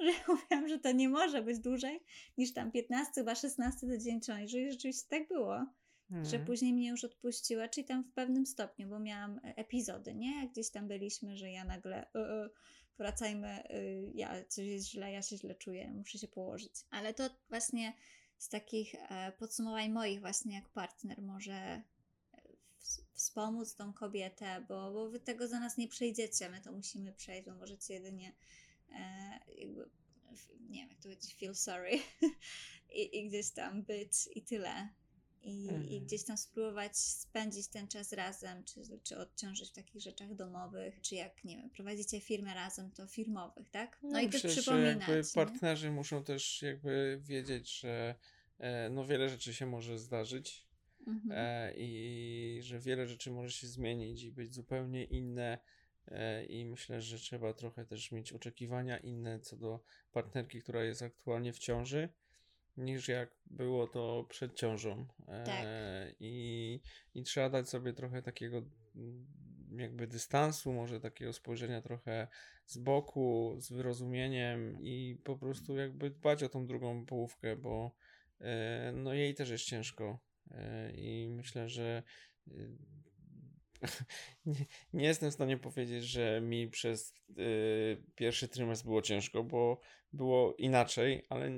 że 0.00 0.10
mówiłam, 0.28 0.68
że 0.68 0.78
to 0.78 0.92
nie 0.92 1.08
może 1.08 1.42
być 1.42 1.58
dłużej 1.58 2.00
niż 2.38 2.52
tam 2.52 2.72
15, 2.72 3.12
chyba 3.14 3.34
16 3.34 3.86
tydzień 3.86 4.20
ciąży 4.20 4.60
i 4.60 4.72
rzeczywiście 4.72 5.08
tak 5.08 5.28
było, 5.28 5.56
że 6.10 6.16
Mhm. 6.16 6.44
później 6.46 6.72
mnie 6.72 6.88
już 6.88 7.04
odpuściła, 7.04 7.68
czyli 7.68 7.86
tam 7.86 8.04
w 8.04 8.12
pewnym 8.12 8.46
stopniu, 8.46 8.88
bo 8.88 8.98
miałam 8.98 9.38
e, 9.38 9.56
epizody, 9.56 10.14
nie? 10.14 10.40
Jak 10.40 10.52
gdzieś 10.52 10.70
tam 10.70 10.88
byliśmy, 10.88 11.36
że 11.36 11.50
ja 11.50 11.64
nagle 11.64 11.96
e, 11.96 12.18
e, 12.18 12.48
wracajmy, 12.98 13.48
e, 13.48 13.82
ja 14.14 14.44
coś 14.44 14.66
jest 14.66 14.88
źle, 14.90 15.12
ja 15.12 15.22
się 15.22 15.36
źle 15.36 15.54
czuję, 15.54 15.92
muszę 15.92 16.18
się 16.18 16.28
położyć. 16.28 16.72
Ale 16.90 17.14
to 17.14 17.30
właśnie 17.48 17.92
z 18.38 18.48
takich 18.48 18.94
e, 18.94 19.32
podsumowań 19.38 19.90
moich 19.90 20.20
właśnie 20.20 20.54
jak 20.54 20.68
partner 20.68 21.22
może 21.22 21.82
wspomóc 23.28 23.74
tą 23.74 23.92
kobietę, 23.92 24.64
bo, 24.68 24.92
bo 24.92 25.10
wy 25.10 25.20
tego 25.20 25.48
za 25.48 25.60
nas 25.60 25.76
nie 25.76 25.88
przejdziecie, 25.88 26.50
my 26.50 26.60
to 26.60 26.72
musimy 26.72 27.12
przejść, 27.12 27.48
bo 27.48 27.54
możecie 27.54 27.94
jedynie 27.94 28.32
e, 28.92 29.38
jakby, 29.56 29.90
nie 30.68 30.80
wiem 30.80 30.88
jak 30.88 30.98
to 30.98 31.02
powiedzieć, 31.02 31.34
feel 31.34 31.54
sorry, 31.54 31.90
i, 33.00 33.18
i 33.18 33.28
gdzieś 33.28 33.50
tam 33.50 33.82
być 33.82 34.12
i 34.34 34.42
tyle. 34.42 34.88
I, 35.42 35.64
I 35.64 35.68
Mhm. 35.70 36.04
gdzieś 36.04 36.24
tam 36.24 36.36
spróbować 36.36 36.96
spędzić 36.98 37.68
ten 37.68 37.88
czas 37.88 38.12
razem, 38.12 38.64
czy, 38.64 38.80
czy 39.02 39.18
odciążyć 39.18 39.70
w 39.70 39.72
takich 39.72 40.02
rzeczach 40.02 40.34
domowych, 40.34 41.00
czy 41.00 41.14
jak, 41.14 41.44
nie 41.44 41.56
wiem, 41.56 41.70
prowadzicie 41.70 42.20
firmę 42.20 42.54
razem, 42.54 42.90
to 42.90 43.06
firmowych, 43.06 43.70
tak? 43.70 43.98
No, 44.02 44.20
i 44.20 44.28
też 44.30 44.42
przypominać. 44.42 44.98
jakby 45.08 45.16
nie? 45.16 45.22
partnerzy 45.34 45.90
muszą 45.90 46.24
też 46.24 46.62
jakby 46.62 47.20
wiedzieć, 47.22 47.80
że 47.80 48.14
e, 48.58 48.90
no 48.90 49.04
wiele 49.06 49.28
rzeczy 49.28 49.54
się 49.54 49.66
może 49.66 49.98
zdarzyć 49.98 50.67
Mhm. 51.08 51.32
e, 51.32 51.72
i 51.76 52.58
że 52.62 52.78
wiele 52.78 53.06
rzeczy 53.06 53.30
może 53.30 53.50
się 53.50 53.66
zmienić 53.66 54.22
i 54.22 54.32
być 54.32 54.54
zupełnie 54.54 55.04
inne 55.04 55.58
e, 56.06 56.44
i 56.44 56.64
myślę, 56.64 57.00
że 57.00 57.18
trzeba 57.18 57.52
trochę 57.52 57.84
też 57.84 58.12
mieć 58.12 58.32
oczekiwania 58.32 58.98
inne 58.98 59.40
co 59.40 59.56
do 59.56 59.80
partnerki, 60.12 60.62
która 60.62 60.84
jest 60.84 61.02
aktualnie 61.02 61.52
w 61.52 61.58
ciąży 61.58 62.08
niż 62.76 63.08
jak 63.08 63.30
było 63.46 63.86
to 63.86 64.26
przed 64.28 64.54
ciążą 64.54 65.06
e, 65.28 65.44
Tak. 65.44 65.66
i, 66.20 66.80
i 67.14 67.22
trzeba 67.22 67.50
dać 67.50 67.68
sobie 67.68 67.92
trochę 67.92 68.22
takiego 68.22 68.62
jakby 69.76 70.06
dystansu, 70.06 70.72
może 70.72 71.00
takiego 71.00 71.32
spojrzenia 71.32 71.82
trochę 71.82 72.28
z 72.66 72.78
boku, 72.78 73.56
z 73.58 73.72
wyrozumieniem 73.72 74.76
i 74.80 75.20
po 75.24 75.36
prostu 75.36 75.76
jakby 75.76 76.10
dbać 76.10 76.42
o 76.42 76.48
tą 76.48 76.66
drugą 76.66 77.06
połówkę, 77.06 77.56
bo 77.56 77.94
e, 78.40 78.92
no 78.94 79.14
jej 79.14 79.34
też 79.34 79.50
jest 79.50 79.64
ciężko 79.64 80.18
i 80.94 81.28
myślę, 81.30 81.68
że 81.68 82.02
e, 82.48 82.52
nie, 84.46 84.66
nie 84.92 85.04
jestem 85.04 85.30
w 85.30 85.34
stanie 85.34 85.56
powiedzieć, 85.56 86.04
że 86.04 86.40
mi 86.40 86.68
przez 86.68 87.14
e, 87.30 87.34
pierwszy 88.14 88.48
trymestr 88.48 88.84
było 88.84 89.02
ciężko, 89.02 89.44
bo 89.44 89.80
było 90.12 90.54
inaczej, 90.54 91.26
ale 91.28 91.50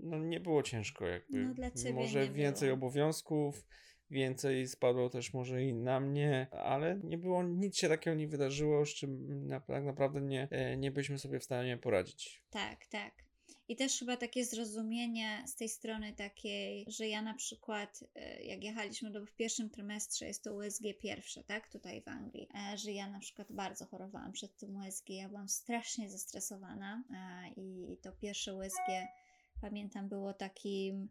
no 0.00 0.18
nie 0.18 0.40
było 0.40 0.62
ciężko 0.62 1.06
jakby. 1.06 1.38
No, 1.38 1.54
dla 1.54 1.70
ciebie 1.70 1.92
może 1.92 2.28
więcej 2.28 2.68
było. 2.68 2.76
obowiązków, 2.76 3.66
więcej 4.10 4.66
spadło 4.66 5.10
też 5.10 5.34
może 5.34 5.64
i 5.64 5.74
na 5.74 6.00
mnie, 6.00 6.46
ale 6.50 7.00
nie 7.04 7.18
było, 7.18 7.42
nic 7.42 7.76
się 7.76 7.88
takiego 7.88 8.16
nie 8.16 8.28
wydarzyło, 8.28 8.86
z 8.86 8.88
czym 8.88 9.46
na, 9.46 9.60
tak 9.60 9.84
naprawdę 9.84 10.20
nie, 10.20 10.48
e, 10.50 10.76
nie 10.76 10.90
byliśmy 10.90 11.18
sobie 11.18 11.40
w 11.40 11.44
stanie 11.44 11.78
poradzić. 11.78 12.44
Tak, 12.50 12.86
tak. 12.86 13.25
I 13.68 13.76
też 13.76 13.98
chyba 13.98 14.16
takie 14.16 14.44
zrozumienie 14.44 15.44
z 15.46 15.56
tej 15.56 15.68
strony 15.68 16.12
takiej, 16.12 16.84
że 16.88 17.08
ja 17.08 17.22
na 17.22 17.34
przykład, 17.34 18.04
e, 18.14 18.44
jak 18.44 18.64
jechaliśmy 18.64 19.10
do, 19.10 19.26
w 19.26 19.32
pierwszym 19.32 19.70
trymestrze, 19.70 20.26
jest 20.26 20.44
to 20.44 20.54
USG 20.54 20.82
pierwsze, 21.00 21.44
tak, 21.44 21.68
tutaj 21.68 22.02
w 22.02 22.08
Anglii, 22.08 22.48
e, 22.72 22.78
że 22.78 22.92
ja 22.92 23.10
na 23.10 23.18
przykład 23.18 23.52
bardzo 23.52 23.86
chorowałam 23.86 24.32
przed 24.32 24.56
tym 24.56 24.76
USG, 24.76 25.10
ja 25.10 25.28
byłam 25.28 25.48
strasznie 25.48 26.10
zestresowana 26.10 27.02
e, 27.10 27.60
i, 27.60 27.92
i 27.92 27.96
to 27.96 28.12
pierwsze 28.12 28.54
USG, 28.54 28.88
pamiętam, 29.60 30.08
było 30.08 30.32
takim 30.32 31.08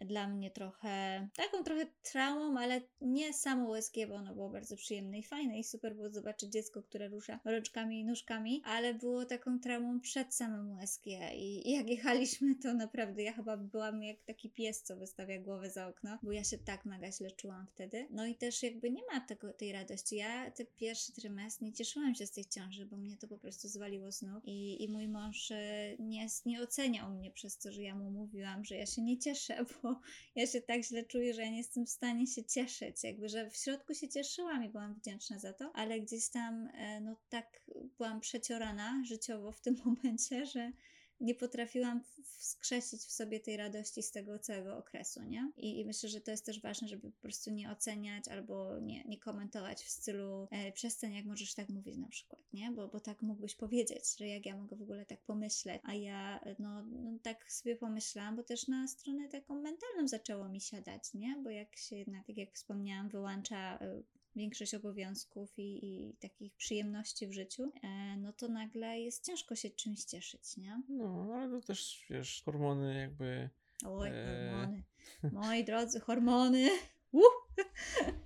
dla 0.00 0.28
mnie 0.28 0.50
trochę, 0.50 1.28
taką 1.36 1.64
trochę 1.64 1.86
traumą, 2.02 2.60
ale 2.60 2.80
nie 3.00 3.32
samo 3.32 3.70
USG, 3.70 3.94
bo 4.08 4.14
ono 4.14 4.34
było 4.34 4.50
bardzo 4.50 4.76
przyjemne 4.76 5.18
i 5.18 5.22
fajne 5.22 5.58
i 5.58 5.64
super 5.64 5.94
było 5.94 6.10
zobaczyć 6.10 6.52
dziecko, 6.52 6.82
które 6.82 7.08
rusza 7.08 7.40
rączkami 7.44 8.00
i 8.00 8.04
nóżkami, 8.04 8.62
ale 8.64 8.94
było 8.94 9.24
taką 9.24 9.60
traumą 9.60 10.00
przed 10.00 10.34
samym 10.34 10.78
USG 10.78 11.06
i, 11.34 11.68
i 11.68 11.72
jak 11.72 11.88
jechaliśmy, 11.88 12.54
to 12.62 12.74
naprawdę 12.74 13.22
ja 13.22 13.32
chyba 13.32 13.56
byłam 13.56 14.02
jak 14.02 14.22
taki 14.22 14.50
pies, 14.50 14.82
co 14.82 14.96
wystawia 14.96 15.40
głowę 15.40 15.70
za 15.70 15.88
okno, 15.88 16.18
bo 16.22 16.32
ja 16.32 16.44
się 16.44 16.58
tak 16.58 16.84
mega 16.84 17.12
źle 17.12 17.30
czułam 17.30 17.66
wtedy. 17.66 18.06
No 18.10 18.26
i 18.26 18.34
też 18.34 18.62
jakby 18.62 18.90
nie 18.90 19.02
ma 19.12 19.20
tego, 19.20 19.52
tej 19.52 19.72
radości. 19.72 20.16
Ja 20.16 20.50
te 20.50 20.64
pierwszy 20.64 21.12
trymestr 21.12 21.62
nie 21.62 21.72
cieszyłam 21.72 22.14
się 22.14 22.26
z 22.26 22.30
tej 22.30 22.44
ciąży, 22.44 22.86
bo 22.86 22.96
mnie 22.96 23.16
to 23.16 23.28
po 23.28 23.38
prostu 23.38 23.68
zwaliło 23.68 24.12
z 24.12 24.22
nóg 24.22 24.44
i, 24.44 24.84
i 24.84 24.88
mój 24.88 25.08
mąż 25.08 25.50
e, 25.50 25.96
nie, 25.98 26.26
nie 26.46 26.62
oceniał 26.62 27.10
mnie 27.10 27.30
przez 27.30 27.58
to, 27.58 27.72
że 27.72 27.82
ja 27.82 27.94
mu 27.94 28.10
mówiłam, 28.10 28.64
że 28.64 28.76
ja 28.76 28.86
się 28.86 29.02
nie 29.02 29.18
cieszę, 29.18 29.64
bo 29.64 29.75
ja 30.36 30.46
się 30.46 30.60
tak 30.60 30.84
źle 30.84 31.04
czuję, 31.04 31.34
że 31.34 31.42
ja 31.42 31.50
nie 31.50 31.58
jestem 31.58 31.86
w 31.86 31.90
stanie 31.90 32.26
się 32.26 32.44
cieszyć. 32.44 33.04
Jakby, 33.04 33.28
że 33.28 33.50
w 33.50 33.56
środku 33.56 33.94
się 33.94 34.08
cieszyłam 34.08 34.64
i 34.64 34.68
byłam 34.68 34.94
wdzięczna 34.94 35.38
za 35.38 35.52
to, 35.52 35.70
ale 35.74 36.00
gdzieś 36.00 36.28
tam, 36.28 36.68
e, 36.74 37.00
no 37.00 37.16
tak 37.28 37.62
byłam 37.98 38.20
przeciorana 38.20 39.02
życiowo 39.04 39.52
w 39.52 39.60
tym 39.60 39.76
momencie, 39.84 40.46
że 40.46 40.72
nie 41.20 41.34
potrafiłam 41.34 42.00
wskrzesić 42.38 43.00
w 43.00 43.12
sobie 43.12 43.40
tej 43.40 43.56
radości 43.56 44.02
z 44.02 44.10
tego 44.10 44.38
całego 44.38 44.78
okresu, 44.78 45.22
nie? 45.22 45.52
I, 45.56 45.80
I 45.80 45.84
myślę, 45.84 46.08
że 46.08 46.20
to 46.20 46.30
jest 46.30 46.46
też 46.46 46.60
ważne, 46.60 46.88
żeby 46.88 47.10
po 47.10 47.20
prostu 47.20 47.50
nie 47.50 47.70
oceniać 47.70 48.28
albo 48.28 48.78
nie, 48.80 49.04
nie 49.04 49.18
komentować 49.18 49.82
w 49.82 49.88
stylu 49.88 50.48
e, 50.50 50.72
przestań, 50.72 51.14
jak 51.14 51.24
możesz 51.24 51.54
tak 51.54 51.68
mówić 51.68 51.96
na 51.96 52.08
przykład, 52.08 52.42
nie? 52.52 52.70
Bo, 52.70 52.88
bo 52.88 53.00
tak 53.00 53.22
mógłbyś 53.22 53.54
powiedzieć, 53.54 54.16
że 54.18 54.26
jak 54.26 54.46
ja 54.46 54.56
mogę 54.56 54.76
w 54.76 54.82
ogóle 54.82 55.06
tak 55.06 55.22
pomyśleć, 55.22 55.82
a 55.84 55.94
ja 55.94 56.40
no, 56.58 56.82
no 56.82 57.18
tak 57.22 57.52
sobie 57.52 57.76
pomyślałam, 57.76 58.36
bo 58.36 58.42
też 58.42 58.68
na 58.68 58.88
stronę 58.88 59.28
taką 59.28 59.54
mentalną 59.54 60.08
zaczęło 60.08 60.48
mi 60.48 60.60
siadać, 60.60 61.14
nie? 61.14 61.36
Bo 61.44 61.50
jak 61.50 61.76
się 61.76 61.96
jednak, 61.96 62.26
tak 62.26 62.36
jak 62.36 62.52
wspomniałam, 62.52 63.08
wyłącza 63.08 63.78
e, 63.78 64.02
większość 64.36 64.74
obowiązków 64.74 65.58
i, 65.58 65.86
i 65.86 66.16
takich 66.20 66.54
przyjemności 66.56 67.26
w 67.26 67.32
życiu, 67.32 67.72
e, 67.82 68.16
no 68.16 68.32
to 68.32 68.48
nagle 68.48 69.00
jest 69.00 69.24
ciężko 69.26 69.56
się 69.56 69.70
czymś 69.70 70.04
cieszyć, 70.04 70.56
nie? 70.56 70.82
No, 70.88 71.28
ale 71.34 71.60
to 71.60 71.66
też, 71.66 72.06
wiesz, 72.10 72.42
hormony 72.44 73.00
jakby 73.00 73.50
Oj, 73.84 74.08
Eee. 74.08 74.50
hormony. 74.50 74.82
Moi 75.32 75.64
drodzy, 75.64 76.00
hormony. 76.00 76.70
Uh! 77.12 77.22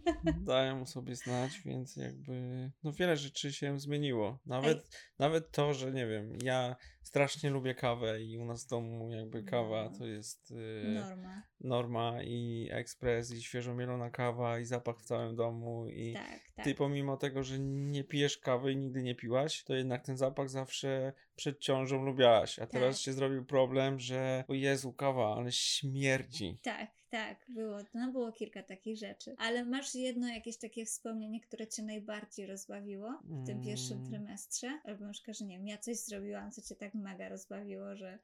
dają 0.46 0.86
sobie 0.86 1.16
znać, 1.16 1.60
więc 1.64 1.96
jakby 1.96 2.70
no 2.82 2.92
wiele 2.92 3.16
rzeczy 3.16 3.52
się 3.52 3.78
zmieniło. 3.80 4.38
Nawet, 4.46 4.88
nawet 5.18 5.50
to, 5.52 5.74
że 5.74 5.92
nie 5.92 6.06
wiem, 6.06 6.32
ja 6.42 6.76
strasznie 7.02 7.50
lubię 7.50 7.74
kawę 7.74 8.22
i 8.22 8.38
u 8.38 8.44
nas 8.44 8.64
w 8.66 8.68
domu 8.68 9.10
jakby 9.10 9.42
kawa 9.42 9.84
No. 9.92 9.98
to 9.98 10.06
jest 10.06 10.50
y, 10.50 10.84
Norma. 10.94 11.42
norma 11.60 12.22
i 12.22 12.68
ekspres 12.72 13.30
i 13.32 13.42
świeżo 13.42 13.74
mielona 13.74 14.10
kawa 14.10 14.58
i 14.58 14.64
zapach 14.64 14.98
w 14.98 15.04
całym 15.04 15.36
domu 15.36 15.88
i 15.88 16.12
Tak, 16.14 16.40
tak. 16.56 16.64
ty 16.64 16.74
pomimo 16.74 17.16
tego, 17.16 17.42
że 17.42 17.58
nie 17.58 18.04
pijesz 18.04 18.38
kawy 18.38 18.72
i 18.72 18.76
nigdy 18.76 19.02
nie 19.02 19.14
piłaś, 19.14 19.64
to 19.64 19.74
jednak 19.74 20.04
ten 20.04 20.16
zapach 20.16 20.50
zawsze 20.50 21.12
przed 21.36 21.58
ciążą 21.60 22.04
lubiałaś, 22.04 22.58
a 22.58 22.66
teraz 22.66 22.96
Tak. 22.96 23.04
się 23.04 23.12
zrobił 23.12 23.44
problem, 23.44 24.00
że 24.00 24.44
o 24.48 24.54
Jezu, 24.54 24.92
kawa, 24.92 25.34
ale 25.36 25.52
śmierdzi. 25.52 26.58
Tak, 26.62 26.90
tak, 27.10 27.46
było, 27.48 27.78
no 27.94 28.12
było 28.12 28.32
kilka 28.32 28.62
takich 28.62 28.98
rzeczy. 28.98 29.34
Ale 29.38 29.64
masz 29.64 29.94
jedno 29.94 30.28
jakieś 30.28 30.56
takie 30.56 30.84
wspomnienie, 30.84 31.40
które 31.40 31.66
cię 31.66 31.82
najbardziej 31.82 32.46
rozbawiło 32.46 33.20
w 33.24 33.46
tym 33.46 33.62
pierwszym 33.62 33.98
Mm. 33.98 34.10
trymestrze? 34.10 34.80
Albo 34.84 35.04
na 35.04 35.12
przykład, 35.12 35.38
że 35.38 35.44
nie 35.44 35.58
wiem, 35.58 35.66
ja 35.66 35.78
coś 35.78 35.96
zrobiłam, 35.96 36.50
co 36.50 36.62
cię 36.62 36.76
tak 36.76 36.94
mega 36.94 37.28
rozbawiło, 37.28 37.96
że 37.96 38.18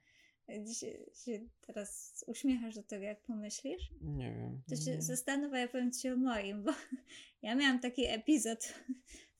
dzisiaj 0.64 1.06
się 1.24 1.40
teraz 1.60 2.24
uśmiechasz 2.26 2.74
do 2.74 2.82
tego, 2.82 3.04
jak 3.04 3.20
pomyślisz? 3.22 3.90
Nie 4.02 4.30
wiem. 4.34 4.62
To 4.68 4.76
się 4.76 5.02
zastanów, 5.02 5.52
a 5.52 5.58
ja 5.58 5.68
powiem 5.68 5.92
Ci 5.92 6.08
o 6.08 6.16
moim, 6.16 6.62
bo 6.62 6.72
ja 7.42 7.54
miałam 7.54 7.80
taki 7.80 8.06
epizod 8.06 8.64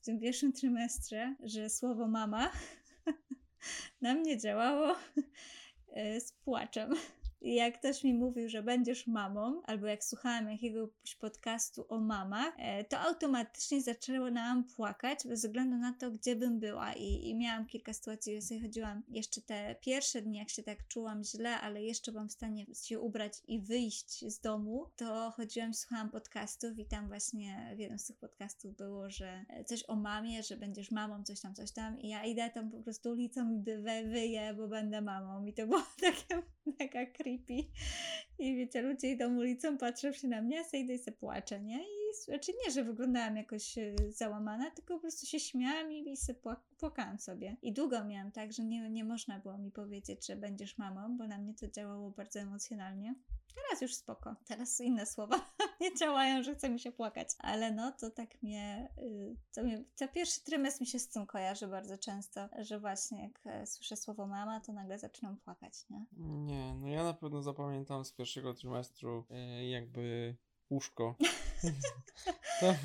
w 0.01 0.05
tym 0.05 0.19
pierwszym 0.19 0.53
trymestrze, 0.53 1.35
że 1.43 1.69
słowo 1.69 2.07
mama 2.07 2.51
na 4.01 4.13
mnie 4.13 4.37
działało 4.37 4.95
e, 5.93 6.21
z 6.21 6.31
płaczem. 6.31 6.93
Jak 7.41 7.79
ktoś 7.79 8.03
mi 8.03 8.13
mówił, 8.13 8.49
że 8.49 8.63
będziesz 8.63 9.07
mamą, 9.07 9.61
albo 9.63 9.87
jak 9.87 10.03
słuchałam 10.03 10.51
jakiegoś 10.51 11.15
podcastu 11.19 11.85
o 11.89 11.99
mamach, 11.99 12.53
e, 12.57 12.83
to 12.83 12.99
automatycznie 12.99 13.81
zaczęłam 13.81 14.63
płakać 14.63 15.19
bez 15.27 15.45
względu 15.45 15.77
na 15.77 15.93
to, 15.93 16.11
gdzie 16.11 16.35
bym 16.35 16.59
była. 16.59 16.93
I, 16.93 17.29
i 17.29 17.35
miałam 17.35 17.65
kilka 17.65 17.93
sytuacji, 17.93 18.35
że 18.35 18.41
sobie 18.41 18.61
chodziłam 18.61 19.03
jeszcze 19.07 19.41
te 19.41 19.75
pierwsze 19.81 20.21
dni, 20.21 20.37
jak 20.37 20.49
się 20.49 20.63
tak 20.63 20.87
czułam 20.87 21.23
źle, 21.23 21.59
ale 21.61 21.83
jeszcze 21.83 22.11
byłam 22.11 22.29
w 22.29 22.31
stanie 22.31 22.65
się 22.83 22.99
ubrać 22.99 23.33
i 23.47 23.61
wyjść 23.61 24.25
z 24.25 24.39
domu, 24.39 24.85
to 24.95 25.31
chodziłam 25.31 25.73
słuchałam 25.73 26.09
podcastów 26.09 26.79
i 26.79 26.85
tam 26.85 27.07
właśnie 27.07 27.73
w 27.75 27.79
jednym 27.79 27.99
z 27.99 28.05
tych 28.05 28.17
podcastów 28.17 28.75
było, 28.75 29.09
że 29.09 29.45
e, 29.49 29.63
coś 29.63 29.83
o 29.87 29.95
mamie, 29.95 30.43
że 30.43 30.57
będziesz 30.57 30.91
mamą, 30.91 31.23
coś 31.23 31.41
tam, 31.41 31.55
coś 31.55 31.71
tam 31.71 31.99
i 31.99 32.09
ja 32.09 32.25
idę 32.25 32.49
tam 32.49 32.71
po 32.71 32.79
prostu 32.79 33.09
ulicą 33.09 33.51
i 33.51 33.59
wy- 33.59 33.81
wy- 33.81 34.09
wyję, 34.09 34.53
bo 34.53 34.67
będę 34.67 35.01
mamą 35.01 35.45
i 35.45 35.53
to 35.53 35.67
było 35.67 35.81
takie 36.01 36.41
mega 36.79 37.05
creepy. 37.27 37.69
I 38.39 38.55
wiecie, 38.55 38.81
ludzie 38.81 39.11
idą 39.11 39.37
ulicą, 39.37 39.77
patrzą 39.77 40.11
się 40.11 40.27
na 40.27 40.41
mnie, 40.41 40.63
sobie 40.65 40.79
idę 40.79 40.93
i 40.93 40.99
se 40.99 41.11
płaczę, 41.11 41.61
nie? 41.61 41.79
I 41.79 41.97
znaczy 42.25 42.51
nie, 42.65 42.71
że 42.71 42.83
wyglądałam 42.83 43.37
jakoś 43.37 43.77
e, 43.77 43.95
załamana, 44.09 44.71
tylko 44.71 44.93
po 44.93 44.99
prostu 44.99 45.25
się 45.25 45.39
śmiałam 45.39 45.91
i, 45.91 46.11
i 46.11 46.17
se 46.17 46.33
pła- 46.33 46.55
płakałam 46.77 47.19
sobie. 47.19 47.57
I 47.61 47.73
długo 47.73 48.03
miałam 48.03 48.31
tak, 48.31 48.53
że 48.53 48.63
nie, 48.63 48.89
nie 48.89 49.03
można 49.03 49.39
było 49.39 49.57
mi 49.57 49.71
powiedzieć, 49.71 50.27
że 50.27 50.35
będziesz 50.35 50.77
mamą, 50.77 51.17
bo 51.17 51.27
na 51.27 51.37
mnie 51.37 51.53
to 51.53 51.67
działało 51.67 52.11
bardzo 52.11 52.39
emocjonalnie. 52.39 53.15
Teraz 53.55 53.81
już 53.81 53.95
spoko. 53.95 54.35
Teraz 54.45 54.81
inne 54.81 55.05
słowa 55.05 55.51
nie 55.81 55.95
działają, 55.95 56.43
że 56.43 56.55
chce 56.55 56.69
mi 56.69 56.79
się 56.79 56.91
płakać. 56.91 57.29
Ale 57.39 57.71
no, 57.71 57.91
to 57.91 58.09
tak 58.09 58.43
mnie, 58.43 58.91
y, 58.97 59.35
to, 59.53 59.63
mnie, 59.63 59.83
to 59.95 60.07
pierwszy 60.07 60.43
trymestr 60.43 60.81
mi 60.81 60.87
się 60.87 60.99
z 60.99 61.07
tym 61.07 61.25
kojarzy 61.25 61.67
bardzo 61.67 61.97
często, 61.97 62.49
że 62.59 62.79
właśnie 62.79 63.23
jak 63.23 63.41
e, 63.45 63.67
słyszę 63.67 63.97
słowo 63.97 64.27
mama, 64.27 64.59
to 64.59 64.73
nagle 64.73 64.99
zaczynam 64.99 65.37
płakać, 65.37 65.73
nie? 65.89 66.05
Nie, 66.17 66.73
no 66.73 66.86
pewno 67.27 67.41
zapamiętam 67.41 68.05
z 68.05 68.11
pierwszego 68.11 68.53
trymestru 68.53 69.25
e, 69.29 69.69
jakby 69.69 70.35
łóżko. 70.69 71.15
to, 72.59 72.75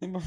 no 0.00 0.08
bo 0.08 0.20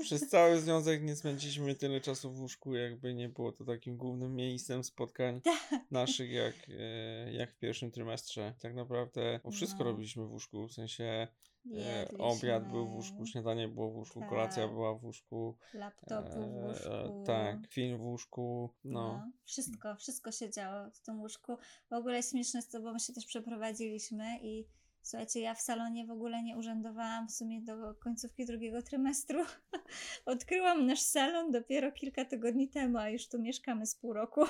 Przez 0.00 0.28
cały 0.28 0.60
związek 0.60 1.02
nie 1.02 1.16
spędziliśmy 1.16 1.74
tyle 1.74 2.00
czasu 2.00 2.32
w 2.32 2.40
łóżku, 2.40 2.74
jakby 2.74 3.14
nie 3.14 3.28
było 3.28 3.52
to 3.52 3.64
takim 3.64 3.96
głównym 3.96 4.34
miejscem 4.36 4.84
spotkań 4.84 5.40
Tak. 5.44 5.90
naszych, 5.90 6.30
jak, 6.30 6.54
e, 6.78 7.32
jak 7.32 7.52
w 7.52 7.58
pierwszym 7.58 7.90
trymestrze. 7.90 8.54
Tak 8.60 8.74
naprawdę 8.74 9.40
o 9.44 9.50
wszystko 9.50 9.78
No. 9.78 9.84
robiliśmy 9.84 10.26
w 10.26 10.32
łóżku, 10.32 10.68
w 10.68 10.72
sensie 10.72 11.28
Jedliśmy, 11.64 12.24
obiad 12.24 12.68
był 12.68 12.88
w 12.88 12.94
łóżku, 12.94 13.26
śniadanie 13.26 13.68
było 13.68 13.90
w 13.90 13.96
łóżku, 13.96 14.20
kolacja 14.28 14.62
Tak. 14.62 14.72
była 14.72 14.94
w 14.94 15.04
łóżku, 15.04 15.56
Laptop 15.74 16.34
był 16.34 16.52
w 16.52 16.56
e, 16.56 16.66
łóżku. 16.66 17.24
tak, 17.26 17.66
film 17.66 17.98
w 17.98 18.02
łóżku, 18.02 18.74
no. 18.84 19.00
No, 19.02 19.32
wszystko, 19.44 19.96
wszystko 19.96 20.32
się 20.32 20.50
działo 20.50 20.90
w 20.90 21.00
tym 21.00 21.20
łóżku. 21.20 21.56
W 21.90 21.92
ogóle 21.92 22.22
śmieszne 22.22 22.58
jest 22.58 22.72
to, 22.72 22.80
bo 22.80 22.92
my 22.92 23.00
się 23.00 23.12
też 23.12 23.26
przeprowadziliśmy 23.26 24.38
i 24.42 24.68
słuchajcie, 25.08 25.40
ja 25.40 25.54
w 25.54 25.60
salonie 25.60 26.06
w 26.06 26.10
ogóle 26.10 26.42
nie 26.42 26.56
urzędowałam 26.56 27.28
w 27.28 27.32
sumie 27.32 27.62
do 27.62 27.94
końcówki 27.94 28.46
drugiego 28.46 28.82
trymestru. 28.82 29.44
Odkryłam 30.26 30.86
nasz 30.86 31.00
salon 31.00 31.50
dopiero 31.50 31.92
kilka 31.92 32.24
tygodni 32.24 32.68
temu, 32.68 32.98
a 32.98 33.08
już 33.08 33.28
tu 33.28 33.38
mieszkamy 33.38 33.86
z 33.86 33.94
pół 33.94 34.12
roku, 34.12 34.40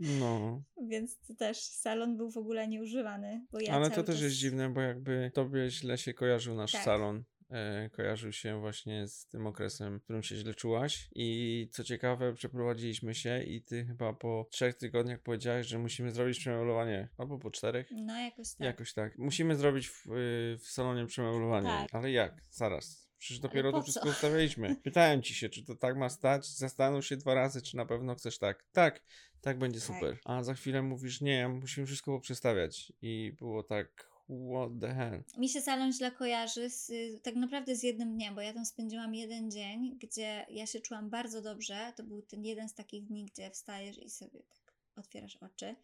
no. 0.00 0.62
więc 0.90 1.18
to 1.18 1.34
też 1.34 1.58
salon 1.58 2.16
był 2.16 2.30
w 2.30 2.36
ogóle 2.36 2.68
nieużywany. 2.68 3.46
Bo 3.52 3.60
ja 3.60 3.72
Ale 3.72 3.90
to 3.90 4.02
też 4.02 4.14
czas... 4.14 4.24
jest 4.24 4.36
dziwne, 4.36 4.70
bo 4.70 4.80
jakby 4.80 5.30
tobie 5.34 5.70
źle 5.70 5.98
się 5.98 6.14
kojarzył 6.14 6.54
nasz 6.54 6.72
Tak. 6.72 6.84
salon. 6.84 7.24
E, 7.50 7.90
kojarzył 7.90 8.32
się 8.32 8.60
właśnie 8.60 9.08
z 9.08 9.26
tym 9.26 9.46
okresem, 9.46 9.98
w 9.98 10.02
którym 10.04 10.22
się 10.22 10.36
źle 10.36 10.54
czułaś. 10.54 11.08
I 11.14 11.68
co 11.72 11.84
ciekawe, 11.84 12.34
przeprowadziliśmy 12.34 13.14
się 13.14 13.42
i 13.42 13.62
ty 13.62 13.84
chyba 13.84 14.12
po 14.12 14.46
trzech 14.50 14.74
tygodniach 14.74 15.20
powiedziałeś, 15.20 15.66
że 15.66 15.78
musimy 15.78 16.10
zrobić 16.10 16.38
przemeblowanie. 16.38 17.08
Albo 17.18 17.38
po 17.38 17.50
czterech. 17.50 17.88
No 17.92 18.18
jakoś 18.18 18.54
tak. 18.54 18.66
Jakoś 18.66 18.92
tak. 18.92 19.18
Musimy 19.18 19.56
zrobić 19.56 19.88
w, 19.88 20.06
y, 20.06 20.58
w 20.58 20.66
salonie 20.68 21.06
przemeblowanie. 21.06 21.68
Tak. 21.68 21.88
Ale 21.92 22.10
jak? 22.10 22.42
Zaraz. 22.50 23.06
Przecież 23.18 23.40
dopiero 23.40 23.72
to 23.72 23.78
co? 23.78 23.82
wszystko 23.82 24.08
ustawialiśmy. 24.14 24.76
Pytałem 24.76 25.22
ci 25.22 25.34
się, 25.34 25.48
czy 25.48 25.64
to 25.64 25.74
tak 25.74 25.96
ma 25.96 26.08
stać. 26.08 26.46
Zastanów 26.46 27.06
się 27.06 27.16
dwa 27.16 27.34
razy, 27.34 27.62
czy 27.62 27.76
na 27.76 27.86
pewno 27.86 28.14
chcesz 28.14 28.38
tak. 28.38 28.64
Tak, 28.72 29.02
tak 29.40 29.58
będzie 29.58 29.80
Tak. 29.80 29.86
super. 29.86 30.18
A 30.24 30.42
za 30.42 30.54
chwilę 30.54 30.82
mówisz, 30.82 31.20
nie, 31.20 31.48
musimy 31.48 31.86
wszystko 31.86 32.12
poprzestawiać. 32.12 32.92
I 33.02 33.32
było 33.38 33.62
tak, 33.62 34.10
what 34.28 34.70
the 34.80 34.94
hell. 34.94 35.22
Mi 35.38 35.48
się 35.48 35.60
salon 35.60 35.92
źle 35.92 36.12
kojarzy 36.12 36.70
z, 36.70 36.92
tak 37.22 37.34
naprawdę 37.34 37.76
z 37.76 37.82
jednym 37.82 38.14
dniem, 38.14 38.34
bo 38.34 38.40
ja 38.40 38.52
tam 38.52 38.64
spędziłam 38.64 39.14
jeden 39.14 39.50
dzień, 39.50 39.98
gdzie 39.98 40.46
ja 40.50 40.66
się 40.66 40.80
czułam 40.80 41.10
bardzo 41.10 41.42
dobrze. 41.42 41.92
To 41.96 42.02
był 42.02 42.22
ten 42.22 42.44
jeden 42.44 42.68
z 42.68 42.74
takich 42.74 43.04
dni, 43.04 43.24
gdzie 43.24 43.50
wstajesz 43.50 43.98
i 43.98 44.10
sobie 44.10 44.42
tak 44.42 44.74
otwierasz 44.96 45.36
oczy, 45.36 45.76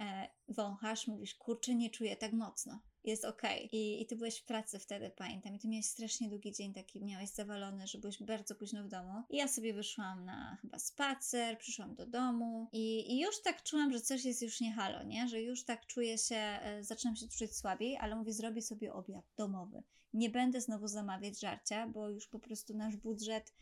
e, 0.00 0.28
wąchasz, 0.48 1.06
mówisz, 1.06 1.34
kurczę, 1.34 1.74
nie 1.74 1.90
czuję 1.90 2.16
tak 2.16 2.32
mocno. 2.32 2.80
Jest 3.04 3.24
okej. 3.24 3.68
I, 3.72 4.02
I 4.02 4.06
ty 4.06 4.16
byłeś 4.16 4.38
w 4.38 4.44
pracy 4.44 4.78
wtedy, 4.78 5.10
pamiętam. 5.10 5.54
I 5.54 5.58
ty 5.58 5.68
miałeś 5.68 5.86
strasznie 5.86 6.28
długi 6.28 6.52
dzień 6.52 6.74
taki, 6.74 7.04
miałeś 7.04 7.30
zawalony, 7.30 7.86
że 7.86 7.98
byłeś 7.98 8.22
bardzo 8.22 8.54
późno 8.54 8.84
w 8.84 8.88
domu. 8.88 9.22
I 9.30 9.36
ja 9.36 9.48
sobie 9.48 9.74
wyszłam 9.74 10.24
na 10.24 10.58
chyba 10.62 10.78
spacer, 10.78 11.58
przyszłam 11.58 11.94
do 11.94 12.06
domu 12.06 12.68
i, 12.72 13.12
i 13.12 13.20
już 13.20 13.42
tak 13.42 13.62
czułam, 13.62 13.92
że 13.92 14.00
coś 14.00 14.24
jest 14.24 14.42
już 14.42 14.60
nie 14.60 14.72
halo, 14.72 15.02
nie? 15.02 15.28
Że 15.28 15.42
już 15.42 15.64
tak 15.64 15.86
czuję 15.86 16.18
się, 16.18 16.36
e, 16.36 16.84
zaczynam 16.84 17.16
się 17.16 17.28
czuć 17.28 17.56
słabiej, 17.56 17.96
ale 17.96 18.16
mówię, 18.16 18.32
zrobię 18.32 18.62
sobie 18.62 18.92
obiad 18.92 19.24
domowy. 19.36 19.82
Nie 20.14 20.30
będę 20.30 20.60
znowu 20.60 20.88
zamawiać 20.88 21.40
żarcia, 21.40 21.86
bo 21.86 22.08
już 22.08 22.26
po 22.26 22.38
prostu 22.38 22.76
nasz 22.76 22.96
budżet 22.96 23.52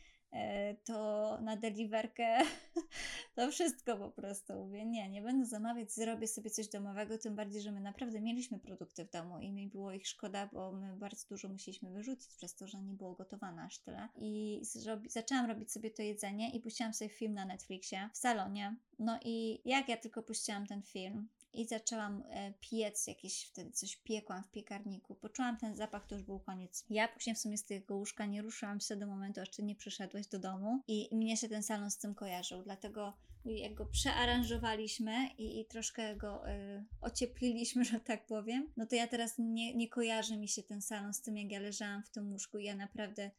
to 0.83 1.37
na 1.41 1.57
deliverkę 1.57 2.37
to 3.35 3.51
wszystko 3.51 3.97
po 3.97 4.11
prostu. 4.11 4.53
Mówię, 4.53 4.85
nie, 4.85 5.09
nie 5.09 5.21
będę 5.21 5.45
zamawiać, 5.45 5.91
zrobię 5.91 6.27
sobie 6.27 6.49
coś 6.49 6.67
domowego, 6.67 7.17
tym 7.17 7.35
bardziej, 7.35 7.61
że 7.61 7.71
my 7.71 7.79
naprawdę 7.79 8.21
mieliśmy 8.21 8.59
produkty 8.59 9.05
w 9.05 9.09
domu 9.09 9.39
i 9.39 9.51
mi 9.51 9.67
było 9.67 9.91
ich 9.91 10.07
szkoda, 10.07 10.49
bo 10.53 10.71
my 10.71 10.95
bardzo 10.97 11.27
dużo 11.29 11.49
musieliśmy 11.49 11.91
wyrzucić 11.91 12.35
przez 12.35 12.55
to, 12.55 12.67
że 12.67 12.81
nie 12.81 12.93
było 12.93 13.13
gotowane 13.13 13.63
aż 13.63 13.79
tyle. 13.79 14.09
I 14.15 14.61
zrobi- 14.63 15.09
zaczęłam 15.09 15.45
robić 15.45 15.71
sobie 15.71 15.91
to 15.91 16.01
jedzenie 16.01 16.51
i 16.51 16.59
puściłam 16.59 16.93
sobie 16.93 17.09
film 17.09 17.33
na 17.33 17.45
Netflixie 17.45 18.09
w 18.13 18.17
salonie. 18.17 18.75
No 18.99 19.19
i 19.25 19.61
jak 19.65 19.89
ja 19.89 19.97
tylko 19.97 20.23
puściłam 20.23 20.67
ten 20.67 20.81
film, 20.81 21.27
i 21.53 21.67
zaczęłam 21.67 22.23
e, 22.29 22.53
piec, 22.61 23.07
jakieś 23.07 23.45
wtedy 23.45 23.71
coś 23.71 23.95
piekłam 23.95 24.43
w 24.43 24.51
piekarniku. 24.51 25.15
Poczułam 25.15 25.57
ten 25.57 25.75
zapach, 25.75 26.07
to 26.07 26.15
już 26.15 26.23
był 26.23 26.39
koniec. 26.39 26.85
Ja 26.89 27.07
później 27.07 27.35
w 27.35 27.39
sumie 27.39 27.57
z 27.57 27.65
tego 27.65 27.95
łóżka 27.95 28.25
nie 28.25 28.41
ruszyłam 28.41 28.79
się 28.79 28.95
do 28.95 29.07
momentu, 29.07 29.41
aż 29.41 29.49
ty 29.49 29.63
nie 29.63 29.75
przyszedłeś 29.75 30.27
do 30.27 30.39
domu 30.39 30.81
i 30.87 31.09
mnie 31.11 31.37
się 31.37 31.49
ten 31.49 31.63
salon 31.63 31.91
z 31.91 31.97
tym 31.97 32.15
kojarzył, 32.15 32.63
dlatego 32.63 33.13
jak 33.45 33.73
go 33.73 33.85
przearanżowaliśmy 33.85 35.29
i, 35.37 35.59
i 35.59 35.65
troszkę 35.65 36.15
go 36.15 36.49
y, 36.49 36.83
ociepliliśmy, 37.01 37.85
że 37.91 37.99
tak 37.99 38.25
powiem, 38.25 38.67
no 38.77 38.85
to 38.85 38.95
ja 38.95 39.07
teraz 39.07 39.35
nie, 39.37 39.75
nie 39.75 39.89
kojarzy 39.89 40.37
mi 40.37 40.47
się 40.47 40.63
ten 40.63 40.81
salon 40.81 41.13
z 41.13 41.21
tym, 41.21 41.37
jak 41.37 41.51
ja 41.51 41.59
leżałam 41.59 42.03
w 42.03 42.09
tym 42.09 42.31
łóżku 42.31 42.57
i 42.57 42.65
ja 42.65 42.75
naprawdę 42.75 43.31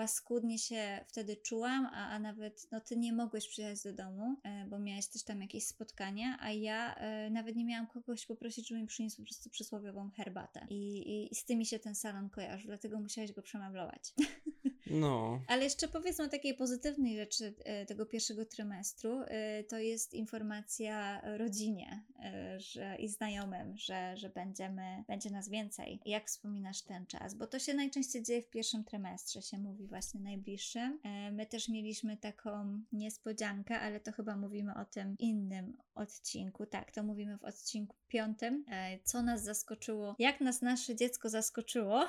paskudnie 0.00 0.58
się 0.58 1.04
wtedy 1.08 1.36
czułam, 1.36 1.86
a, 1.86 2.08
a 2.08 2.18
nawet 2.18 2.68
no 2.72 2.80
ty 2.80 2.96
nie 2.96 3.12
mogłeś 3.12 3.48
przyjechać 3.48 3.82
do 3.82 3.92
domu, 3.92 4.36
e, 4.42 4.66
bo 4.66 4.78
miałeś 4.78 5.06
też 5.06 5.22
tam 5.22 5.42
jakieś 5.42 5.66
spotkania, 5.66 6.38
a 6.40 6.50
ja 6.50 6.94
e, 6.94 7.30
nawet 7.30 7.56
nie 7.56 7.64
miałam 7.64 7.86
kogoś 7.86 8.26
poprosić, 8.26 8.68
żeby 8.68 8.80
mi 8.80 8.86
przyniósł 8.86 9.16
po 9.16 9.22
prostu 9.22 9.50
przysłowiową 9.50 10.10
herbatę. 10.10 10.66
I, 10.70 10.98
i, 10.98 11.32
i 11.32 11.34
z 11.34 11.44
tymi 11.44 11.66
się 11.66 11.78
ten 11.78 11.94
salon 11.94 12.30
kojarzy, 12.30 12.66
dlatego 12.66 13.00
musiałeś 13.00 13.32
go 13.32 13.42
przemablować. 13.42 14.02
No. 14.90 15.40
Ale 15.46 15.64
jeszcze 15.64 15.88
powiedzmy 15.88 16.24
o 16.24 16.28
takiej 16.28 16.54
pozytywnej 16.54 17.16
rzeczy 17.16 17.54
e, 17.64 17.86
tego 17.86 18.06
pierwszego 18.06 18.44
trymestru. 18.44 19.20
E, 19.26 19.64
To 19.64 19.78
jest 19.78 20.14
informacja 20.14 21.20
rodzinie 21.38 22.04
e, 22.18 22.60
że, 22.60 22.96
i 22.96 23.08
znajomym, 23.08 23.76
że, 23.76 24.16
że 24.16 24.28
będziemy, 24.28 25.04
będzie 25.08 25.30
nas 25.30 25.48
więcej. 25.48 26.00
Jak 26.06 26.26
wspominasz 26.26 26.82
ten 26.82 27.06
czas? 27.06 27.34
Bo 27.34 27.46
to 27.46 27.58
się 27.58 27.74
najczęściej 27.74 28.22
dzieje 28.22 28.42
w 28.42 28.50
pierwszym 28.50 28.84
trymestrze, 28.84 29.42
się 29.42 29.58
mówi 29.58 29.86
właśnie 29.86 30.20
najbliższym. 30.20 31.00
My 31.32 31.46
też 31.46 31.68
mieliśmy 31.68 32.16
taką 32.16 32.80
niespodziankę, 32.92 33.80
ale 33.80 34.00
to 34.00 34.12
chyba 34.12 34.36
mówimy 34.36 34.74
o 34.74 34.84
tym 34.84 35.16
innym 35.18 35.76
odcinku. 35.94 36.66
Tak, 36.66 36.90
to 36.90 37.02
mówimy 37.02 37.38
w 37.38 37.44
odcinku 37.44 37.96
piątym. 38.08 38.64
Co 39.04 39.22
nas 39.22 39.44
zaskoczyło? 39.44 40.16
Jak 40.18 40.40
nas 40.40 40.62
nasze 40.62 40.96
dziecko 40.96 41.28
zaskoczyło? 41.28 42.06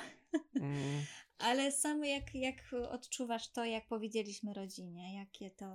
Mm. 0.54 1.02
Ale 1.42 1.72
samo 1.72 2.04
jak, 2.04 2.34
jak 2.34 2.56
odczuwasz 2.90 3.52
to, 3.52 3.64
jak 3.64 3.86
powiedzieliśmy 3.86 4.54
rodzinie, 4.54 5.18
jakie 5.18 5.50
to 5.50 5.66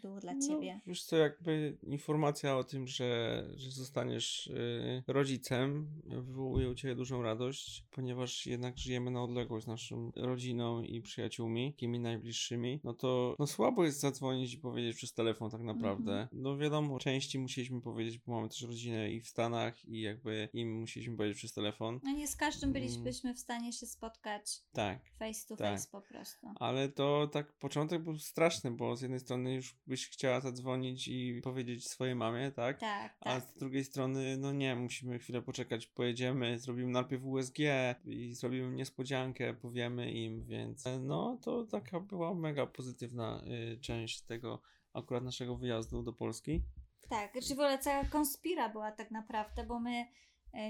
było 0.00 0.20
dla 0.20 0.32
ciebie? 0.48 0.74
No, 0.74 0.80
wiesz 0.86 1.02
co, 1.02 1.16
jakby 1.16 1.78
informacja 1.82 2.56
o 2.56 2.64
tym, 2.64 2.86
że, 2.86 3.44
że 3.54 3.70
zostaniesz 3.70 4.46
y, 4.46 5.02
rodzicem 5.06 5.88
wywołuje 6.04 6.68
u 6.70 6.74
Ciebie 6.74 6.94
dużą 6.94 7.22
radość, 7.22 7.84
ponieważ 7.90 8.46
jednak 8.46 8.78
żyjemy 8.78 9.10
na 9.10 9.22
odległość 9.22 9.64
z 9.64 9.68
naszą 9.68 10.12
rodziną 10.16 10.82
i 10.82 11.00
przyjaciółmi, 11.02 11.72
takimi 11.72 12.00
najbliższymi, 12.00 12.80
no 12.84 12.94
to 12.94 13.36
no 13.38 13.46
słabo 13.46 13.84
jest 13.84 14.00
zadzwonić 14.00 14.54
i 14.54 14.58
powiedzieć 14.58 14.96
przez 14.96 15.12
telefon 15.12 15.50
tak 15.50 15.62
naprawdę. 15.62 16.12
Mhm. 16.12 16.28
No 16.32 16.56
wiadomo, 16.58 16.98
części 16.98 17.38
musieliśmy 17.38 17.80
powiedzieć, 17.80 18.18
bo 18.18 18.32
mamy 18.32 18.48
też 18.48 18.62
rodzinę 18.62 19.10
i 19.10 19.20
w 19.20 19.28
Stanach 19.28 19.84
i 19.84 20.00
jakby 20.00 20.48
im 20.52 20.80
musieliśmy 20.80 21.16
powiedzieć 21.16 21.38
przez 21.38 21.52
telefon. 21.52 22.00
No 22.02 22.12
nie 22.12 22.28
z 22.28 22.36
każdym 22.36 22.70
Mm. 22.70 22.82
bylibyśmy 22.82 23.34
w 23.34 23.38
stanie 23.38 23.72
się 23.72 23.86
spotkać 23.86 24.42
Tak. 24.72 24.98
face 25.18 25.46
to 25.48 25.56
Tak. 25.56 25.74
face 25.74 25.88
po 25.92 26.00
prostu. 26.02 26.46
Ale 26.56 26.88
to 26.88 27.28
tak 27.32 27.52
początek 27.52 28.02
był 28.02 28.18
straszny, 28.18 28.70
bo 28.70 28.96
z 28.96 29.02
jednej 29.02 29.20
strony 29.20 29.54
już 29.54 29.76
byś 29.90 30.08
chciała 30.08 30.40
zadzwonić 30.40 31.08
i 31.08 31.40
powiedzieć 31.44 31.88
swojej 31.88 32.14
mamie, 32.14 32.52
tak? 32.52 32.80
Tak, 32.80 33.16
A 33.20 33.24
tak. 33.24 33.42
z 33.42 33.54
drugiej 33.54 33.84
strony, 33.84 34.36
no 34.36 34.52
nie, 34.52 34.76
musimy 34.76 35.18
chwilę 35.18 35.42
poczekać, 35.42 35.86
pojedziemy, 35.86 36.58
zrobimy 36.58 36.90
najpierw 36.90 37.24
USG 37.24 37.58
i 38.04 38.34
zrobimy 38.34 38.76
niespodziankę, 38.76 39.54
powiemy 39.54 40.12
im, 40.12 40.44
więc 40.44 40.86
e, 40.86 40.98
no 40.98 41.38
to 41.42 41.64
taka 41.64 42.00
była 42.00 42.34
mega 42.34 42.66
pozytywna 42.66 43.42
y, 43.72 43.80
część 43.80 44.22
tego 44.22 44.62
akurat 44.92 45.24
naszego 45.24 45.56
wyjazdu 45.56 46.02
do 46.02 46.12
Polski. 46.12 46.62
Tak, 47.08 47.32
znaczy 47.32 47.48
w 47.48 47.52
ogóle 47.52 47.78
cała 47.78 48.04
konspira 48.04 48.68
była 48.68 48.92
tak 48.92 49.10
naprawdę, 49.10 49.64
bo 49.64 49.80
my 49.80 50.06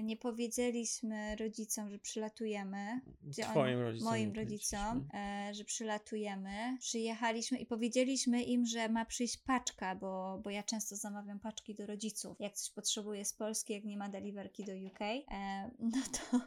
nie 0.03 0.17
powiedzieliśmy 0.17 1.37
rodzicom, 1.37 1.91
że 1.91 1.99
przylatujemy. 1.99 3.01
Gdzie 3.23 3.43
Twoim 3.43 3.75
oni- 3.75 3.83
rodzicom. 3.83 4.09
Moim 4.09 4.33
rodzicom, 4.35 5.09
e, 5.15 5.51
że 5.55 5.65
przylatujemy. 5.65 6.77
Przyjechaliśmy 6.81 7.59
i 7.59 7.67
powiedzieliśmy 7.67 8.43
im, 8.43 8.67
że 8.67 8.89
ma 8.89 9.05
przyjść 9.05 9.37
paczka, 9.37 9.95
bo, 9.95 10.41
bo 10.45 10.51
ja 10.51 10.63
często 10.63 10.97
zamawiam 10.97 11.41
paczki 11.41 11.75
do 11.75 11.87
rodziców. 11.87 12.37
Jak 12.41 12.55
coś 12.55 12.71
potrzebuję 12.71 13.25
z 13.25 13.35
Polski, 13.35 13.73
jak 13.73 13.85
nie 13.85 13.97
ma 13.97 14.09
deliverki 14.09 14.65
do 14.65 14.73
UK, 14.73 15.01
e, 15.01 15.71
no 15.93 15.99
to 16.13 16.41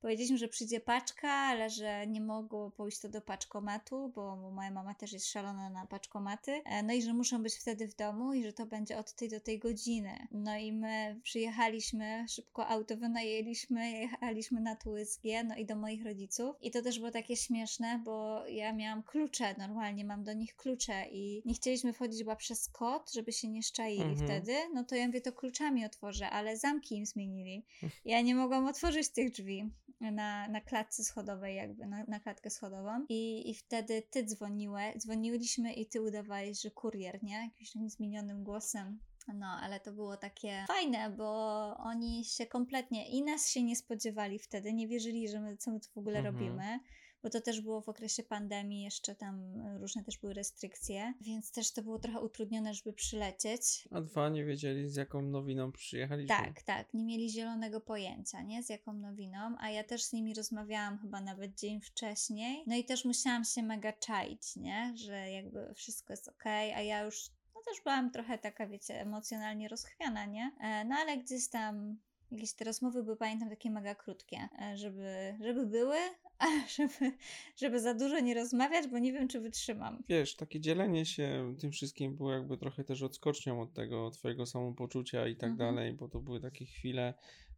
powiedzieliśmy, 0.00 0.38
że 0.38 0.48
przyjdzie 0.48 0.80
paczka, 0.80 1.28
ale 1.30 1.70
że 1.70 2.06
nie 2.06 2.20
mogło 2.20 2.70
pójść 2.70 3.00
to 3.00 3.08
do 3.08 3.20
paczkomatu, 3.20 4.12
bo 4.14 4.36
moja 4.36 4.70
mama 4.70 4.94
też 4.94 5.12
jest 5.12 5.26
szalona 5.26 5.70
na 5.70 5.86
paczkomaty. 5.86 6.62
E, 6.64 6.82
no 6.82 6.92
i 6.92 7.02
że 7.02 7.14
muszą 7.14 7.42
być 7.42 7.54
wtedy 7.54 7.88
w 7.88 7.96
domu 7.96 8.32
i 8.34 8.42
że 8.44 8.52
to 8.52 8.66
będzie 8.66 8.98
od 8.98 9.12
tej 9.12 9.28
do 9.28 9.40
tej 9.40 9.58
godziny. 9.58 10.26
No 10.30 10.56
i 10.56 10.72
my 10.72 11.20
przyjechaliśmy, 11.22 12.24
szybko 12.28 12.66
auto 12.66 12.96
wynajęliśmy, 12.96 13.90
jechaliśmy 13.90 14.60
na 14.60 14.76
TUSG, 14.76 15.22
no 15.44 15.56
i 15.56 15.66
do 15.66 15.76
moich 15.76 16.04
rodziców. 16.04 16.56
I 16.60 16.70
to 16.70 16.82
też 16.82 16.98
było 16.98 17.10
takie 17.10 17.36
śmieszne, 17.36 18.02
bo 18.04 18.46
ja 18.46 18.72
miałam 18.72 19.02
klucze, 19.02 19.54
normalnie 19.58 20.04
mam 20.04 20.24
do 20.24 20.32
nich 20.32 20.56
klucze 20.56 21.04
i 21.12 21.42
nie 21.44 21.54
chcieliśmy 21.54 21.92
wchodzić 21.92 22.18
chyba 22.18 22.36
przez 22.36 22.68
kod, 22.68 23.12
żeby 23.12 23.32
się 23.32 23.48
nie 23.48 23.62
szczaili 23.62 24.02
Mhm. 24.02 24.18
wtedy. 24.28 24.52
No 24.74 24.84
to 24.84 24.94
ja 24.94 25.06
mówię, 25.06 25.20
to 25.20 25.32
kluczami 25.32 25.84
otworzę, 25.84 26.30
ale 26.30 26.56
zamki 26.56 26.96
im 26.96 27.06
zmienili. 27.06 27.64
Ja 28.04 28.20
nie 28.20 28.34
mogłam 28.34 28.66
otworzyć 28.66 29.08
tych 29.08 29.30
drzwi. 29.30 29.70
Na, 30.00 30.48
na 30.48 30.60
klatce 30.60 31.04
schodowej, 31.04 31.56
jakby 31.56 31.86
na, 31.86 32.04
na 32.04 32.20
klatkę 32.20 32.50
schodową. 32.50 33.04
I, 33.08 33.50
I 33.50 33.54
wtedy 33.54 34.02
ty 34.10 34.24
dzwoniłeś, 34.24 34.96
dzwoniliśmy 34.96 35.72
i 35.72 35.86
ty 35.86 36.02
udawałeś, 36.02 36.60
że 36.60 36.70
kurier, 36.70 37.22
nie? 37.22 37.34
Jakimś 37.34 37.72
takim 37.72 37.90
zmienionym 37.90 38.44
głosem. 38.44 38.98
No, 39.34 39.46
ale 39.46 39.80
to 39.80 39.92
było 39.92 40.16
takie 40.16 40.64
fajne, 40.68 41.10
bo 41.10 41.30
oni 41.76 42.24
się 42.24 42.46
kompletnie 42.46 43.08
i 43.08 43.22
nas 43.22 43.48
się 43.48 43.62
nie 43.62 43.76
spodziewali 43.76 44.38
wtedy, 44.38 44.72
nie 44.72 44.88
wierzyli, 44.88 45.28
że 45.28 45.40
my, 45.40 45.56
co 45.56 45.70
my 45.70 45.80
tu 45.80 45.88
w 45.94 45.98
ogóle 45.98 46.18
Mhm. 46.18 46.34
robimy 46.34 46.80
bo 47.22 47.30
to 47.30 47.40
też 47.40 47.60
było 47.60 47.80
w 47.80 47.88
okresie 47.88 48.22
pandemii, 48.22 48.82
jeszcze 48.82 49.14
tam 49.14 49.62
różne 49.80 50.04
też 50.04 50.18
były 50.18 50.34
restrykcje, 50.34 51.14
więc 51.20 51.52
też 51.52 51.72
to 51.72 51.82
było 51.82 51.98
trochę 51.98 52.20
utrudnione, 52.20 52.74
żeby 52.74 52.92
przylecieć. 52.92 53.88
A 53.90 54.00
dwa 54.00 54.28
nie 54.28 54.44
wiedzieli 54.44 54.88
z 54.88 54.96
jaką 54.96 55.22
nowiną 55.22 55.72
przyjechaliśmy. 55.72 56.36
Tak, 56.36 56.62
tak, 56.62 56.94
nie 56.94 57.04
mieli 57.04 57.30
zielonego 57.30 57.80
pojęcia, 57.80 58.42
nie, 58.42 58.62
z 58.62 58.68
jaką 58.68 58.92
nowiną, 58.92 59.56
a 59.58 59.70
ja 59.70 59.84
też 59.84 60.04
z 60.04 60.12
nimi 60.12 60.34
rozmawiałam 60.34 60.98
chyba 60.98 61.20
nawet 61.20 61.58
dzień 61.58 61.80
wcześniej, 61.80 62.64
no 62.66 62.76
i 62.76 62.84
też 62.84 63.04
musiałam 63.04 63.44
się 63.44 63.62
mega 63.62 63.92
czaić, 63.92 64.56
nie, 64.56 64.92
że 64.96 65.30
jakby 65.30 65.74
wszystko 65.74 66.12
jest 66.12 66.28
okej, 66.28 66.72
a 66.74 66.80
ja 66.80 67.02
już, 67.02 67.30
no 67.54 67.60
też 67.66 67.82
byłam 67.84 68.10
trochę 68.10 68.38
taka, 68.38 68.66
wiecie, 68.66 69.00
emocjonalnie 69.00 69.68
rozchwiana, 69.68 70.26
nie, 70.26 70.52
e, 70.60 70.84
no 70.84 70.94
ale 70.94 71.18
gdzieś 71.18 71.48
tam 71.48 71.98
Jakieś 72.32 72.52
te 72.52 72.64
rozmowy 72.64 73.02
były, 73.04 73.16
pamiętam, 73.16 73.48
takie 73.48 73.70
mega 73.70 73.94
krótkie, 73.94 74.48
e, 74.62 74.76
żeby, 74.76 75.34
żeby 75.44 75.66
były, 75.66 75.96
a 76.38 76.46
żeby, 76.76 77.12
żeby 77.56 77.80
za 77.80 77.94
dużo 77.94 78.20
nie 78.20 78.34
rozmawiać, 78.34 78.88
bo 78.88 78.98
nie 78.98 79.12
wiem, 79.12 79.28
czy 79.28 79.40
wytrzymam. 79.40 80.02
Wiesz, 80.08 80.36
takie 80.36 80.60
dzielenie 80.60 81.06
się 81.06 81.54
tym 81.60 81.72
wszystkim 81.72 82.16
było 82.16 82.32
jakby 82.32 82.56
trochę 82.58 82.84
też 82.84 83.02
odskocznią 83.02 83.60
od 83.60 83.72
tego 83.74 84.10
twojego 84.10 84.46
samopoczucia 84.46 85.28
i 85.28 85.36
tak 85.36 85.50
Mhm. 85.50 85.74
dalej, 85.74 85.92
bo 85.92 86.08
to 86.08 86.20
były 86.20 86.40
takie 86.40 86.64
chwile 86.66 87.14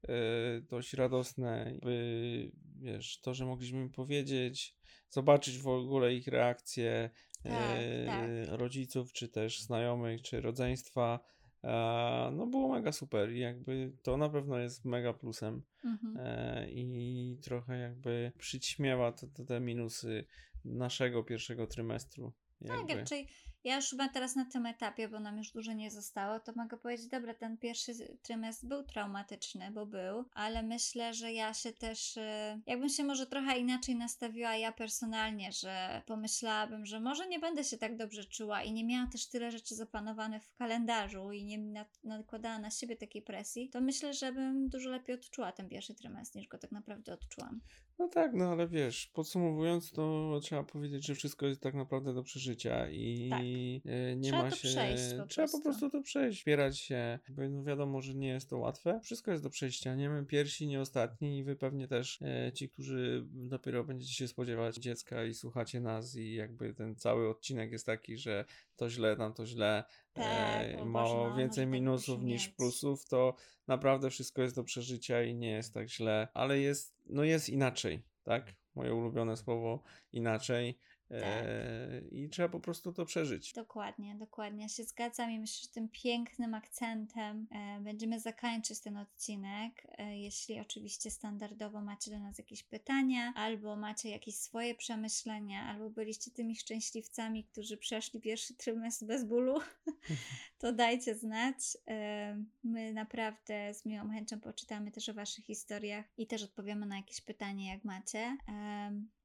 e, 0.08 0.14
dość 0.60 0.92
radosne. 0.94 1.64
Jakby, 1.72 2.52
wiesz, 2.80 3.20
to, 3.20 3.34
że 3.34 3.46
mogliśmy 3.46 3.90
powiedzieć, 3.90 4.76
zobaczyć 5.10 5.58
w 5.58 5.68
ogóle 5.68 6.14
ich 6.14 6.26
reakcje 6.26 7.10
Tak, 7.42 7.52
e, 7.52 8.06
tak. 8.06 8.30
rodziców, 8.60 9.12
czy 9.12 9.28
też 9.28 9.60
znajomych, 9.62 10.22
czy 10.22 10.40
rodzeństwa. 10.40 11.20
E, 11.64 12.30
no 12.32 12.46
było 12.46 12.68
mega 12.72 12.92
super 12.92 13.32
i 13.32 13.38
jakby 13.38 13.92
to 14.02 14.16
na 14.16 14.28
pewno 14.28 14.58
jest 14.58 14.84
mega 14.84 15.12
plusem 15.12 15.62
Mhm. 15.84 16.16
e, 16.20 16.70
i 16.70 17.38
trochę 17.42 17.78
jakby 17.78 18.32
przyćmiewa 18.38 19.12
to 19.12 19.26
te 19.44 19.60
minusy 19.60 20.24
naszego 20.64 21.24
pierwszego 21.24 21.66
trymestru. 21.66 22.32
Tak, 22.68 22.78
Jakby. 22.78 22.94
raczej 22.94 23.28
ja 23.64 23.76
już 23.76 23.90
chyba 23.90 24.08
teraz 24.08 24.36
na 24.36 24.44
tym 24.44 24.66
etapie, 24.66 25.08
bo 25.08 25.20
nam 25.20 25.38
już 25.38 25.50
dużo 25.50 25.72
nie 25.72 25.90
zostało, 25.90 26.40
to 26.40 26.52
mogę 26.56 26.76
powiedzieć, 26.76 27.06
dobra, 27.06 27.34
ten 27.34 27.58
pierwszy 27.58 27.92
trymestr 28.22 28.66
był 28.66 28.82
traumatyczny, 28.82 29.70
bo 29.70 29.86
był, 29.86 30.24
ale 30.34 30.62
myślę, 30.62 31.14
że 31.14 31.32
ja 31.32 31.54
się 31.54 31.72
też, 31.72 32.16
e, 32.16 32.60
jakbym 32.66 32.88
się 32.88 33.04
może 33.04 33.26
trochę 33.26 33.58
inaczej 33.58 33.96
nastawiła 33.96 34.56
ja 34.56 34.72
personalnie, 34.72 35.52
że 35.52 36.02
pomyślałabym, 36.06 36.86
że 36.86 37.00
może 37.00 37.28
nie 37.28 37.38
będę 37.38 37.64
się 37.64 37.78
tak 37.78 37.96
dobrze 37.96 38.24
czuła 38.24 38.62
i 38.62 38.72
nie 38.72 38.84
miałam 38.84 39.10
też 39.10 39.26
tyle 39.28 39.50
rzeczy 39.50 39.74
zaplanowanych 39.74 40.44
w 40.44 40.54
kalendarzu 40.54 41.32
i 41.32 41.44
nie 41.44 41.58
na- 41.58 41.86
nakładała 42.04 42.58
na 42.58 42.70
siebie 42.70 42.96
takiej 42.96 43.22
presji, 43.22 43.68
to 43.68 43.80
myślę, 43.80 44.14
że 44.14 44.32
bym 44.32 44.68
dużo 44.68 44.90
lepiej 44.90 45.14
odczuła 45.14 45.52
ten 45.52 45.68
pierwszy 45.68 45.94
trymestr, 45.94 46.36
niż 46.36 46.48
go 46.48 46.58
tak 46.58 46.72
naprawdę 46.72 47.12
odczułam. 47.12 47.60
No 47.98 48.08
tak, 48.08 48.32
no 48.34 48.44
ale 48.52 48.68
wiesz, 48.68 49.06
podsumowując, 49.14 49.92
to 49.92 50.38
trzeba 50.42 50.62
powiedzieć, 50.64 51.06
że 51.06 51.14
wszystko 51.14 51.46
jest 51.46 51.60
tak 51.60 51.74
naprawdę 51.74 52.14
do 52.14 52.22
przeżycia 52.22 52.90
i 52.90 53.28
Tak. 53.30 53.42
E, 53.84 54.16
nie 54.16 54.30
Trzeba 54.30 54.42
ma 54.42 54.50
się. 54.50 54.68
przejść 54.68 55.02
po 55.18 55.26
trzeba 55.26 55.48
po 55.48 55.60
prostu. 55.60 55.90
to 55.90 56.02
przejść, 56.02 56.38
wspierać 56.38 56.78
się. 56.78 57.18
Bo 57.28 57.48
no 57.48 57.64
wiadomo, 57.64 58.00
że 58.00 58.14
nie 58.14 58.28
jest 58.28 58.50
to 58.50 58.58
łatwe. 58.58 59.00
Wszystko 59.02 59.30
jest 59.30 59.42
do 59.42 59.50
przejścia. 59.50 59.94
Nie 59.94 60.10
my 60.10 60.26
pierwsi, 60.26 60.66
nie 60.66 60.80
ostatni 60.80 61.38
i 61.38 61.44
wy 61.44 61.56
pewnie 61.56 61.88
też 61.88 62.22
e, 62.22 62.52
ci, 62.52 62.68
którzy 62.68 63.24
dopiero 63.26 63.84
będziecie 63.84 64.14
się 64.14 64.28
spodziewać 64.28 64.76
dziecka 64.76 65.24
i 65.24 65.34
słuchacie 65.34 65.80
nas 65.80 66.16
i 66.16 66.34
jakby 66.34 66.74
ten 66.74 66.96
cały 66.96 67.28
odcinek 67.30 67.72
jest 67.72 67.86
taki, 67.86 68.16
że 68.16 68.44
to 68.76 68.90
źle, 68.90 69.16
tam 69.16 69.34
to 69.34 69.46
źle, 69.46 69.84
Tak, 70.12 70.26
e, 70.66 70.78
o 70.80 70.84
mało 70.84 71.34
więcej 71.34 71.64
tak 71.64 71.72
minusów 71.72 72.22
niż 72.22 72.46
mieć. 72.46 72.56
plusów, 72.56 73.08
to 73.08 73.34
naprawdę 73.66 74.10
wszystko 74.10 74.42
jest 74.42 74.56
do 74.56 74.64
przeżycia 74.64 75.22
i 75.22 75.34
nie 75.34 75.50
jest 75.50 75.74
tak 75.74 75.88
źle, 75.88 76.28
ale 76.34 76.58
jest, 76.60 76.94
no 77.06 77.24
jest 77.24 77.48
inaczej, 77.48 78.02
tak? 78.22 78.54
Moje 78.74 78.94
ulubione 78.94 79.36
słowo 79.36 79.82
inaczej. 80.12 80.78
E, 81.12 82.00
I 82.10 82.28
trzeba 82.28 82.48
po 82.48 82.60
prostu 82.60 82.92
to 82.92 83.04
przeżyć. 83.04 83.52
Dokładnie, 83.52 84.14
dokładnie. 84.14 84.62
Ja 84.62 84.68
się 84.68 84.84
zgadzam 84.84 85.30
i 85.30 85.38
myślę, 85.38 85.62
że 85.62 85.68
tym 85.68 85.88
pięknym 85.88 86.54
akcentem 86.54 87.46
e, 87.50 87.80
będziemy 87.80 88.20
zakończyć 88.20 88.80
ten 88.80 88.96
odcinek. 88.96 89.86
E, 89.98 90.18
jeśli 90.18 90.60
oczywiście 90.60 91.10
standardowo 91.10 91.80
macie 91.80 92.10
do 92.10 92.18
nas 92.18 92.38
jakieś 92.38 92.62
pytania, 92.62 93.32
albo 93.36 93.76
macie 93.76 94.08
jakieś 94.08 94.36
swoje 94.36 94.74
przemyślenia, 94.74 95.66
albo 95.66 95.90
byliście 95.90 96.30
tymi 96.30 96.56
szczęśliwcami, 96.56 97.44
którzy 97.44 97.76
przeszli 97.76 98.20
pierwszy 98.20 98.54
trymestr 98.54 99.04
bez 99.04 99.24
bólu, 99.24 99.60
to 100.58 100.72
dajcie 100.72 101.14
znać. 101.14 101.56
E, 101.88 102.44
my 102.64 102.92
naprawdę 102.92 103.74
z 103.74 103.86
miłą 103.86 104.10
chęcią 104.10 104.40
poczytamy 104.40 104.90
też 104.90 105.08
o 105.08 105.14
Waszych 105.14 105.44
historiach 105.44 106.04
i 106.16 106.26
też 106.26 106.42
odpowiemy 106.42 106.86
na 106.86 106.96
jakieś 106.96 107.20
pytania, 107.20 107.72
jak 107.72 107.84
macie. 107.84 108.36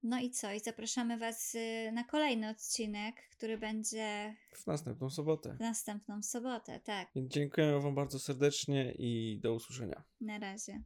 No 0.04 0.20
i 0.20 0.30
co? 0.30 0.52
I 0.52 0.60
zapraszamy 0.60 1.18
Was 1.18 1.56
y, 1.56 1.60
na 1.94 2.04
kolejny 2.04 2.50
odcinek, 2.50 3.16
który 3.32 3.58
będzie 3.58 4.36
W 4.56 4.68
następną 4.68 5.10
sobotę. 5.10 5.56
w 5.56 5.60
następną 5.60 6.24
sobotę. 6.24 6.80
Tak, 6.80 7.08
dziękujemy 7.16 7.82
Wam 7.82 7.96
bardzo 7.96 8.20
serdecznie 8.20 8.92
i 9.00 9.40
do 9.44 9.54
usłyszenia. 9.54 10.04
na 10.22 10.40
razie. 10.40 10.84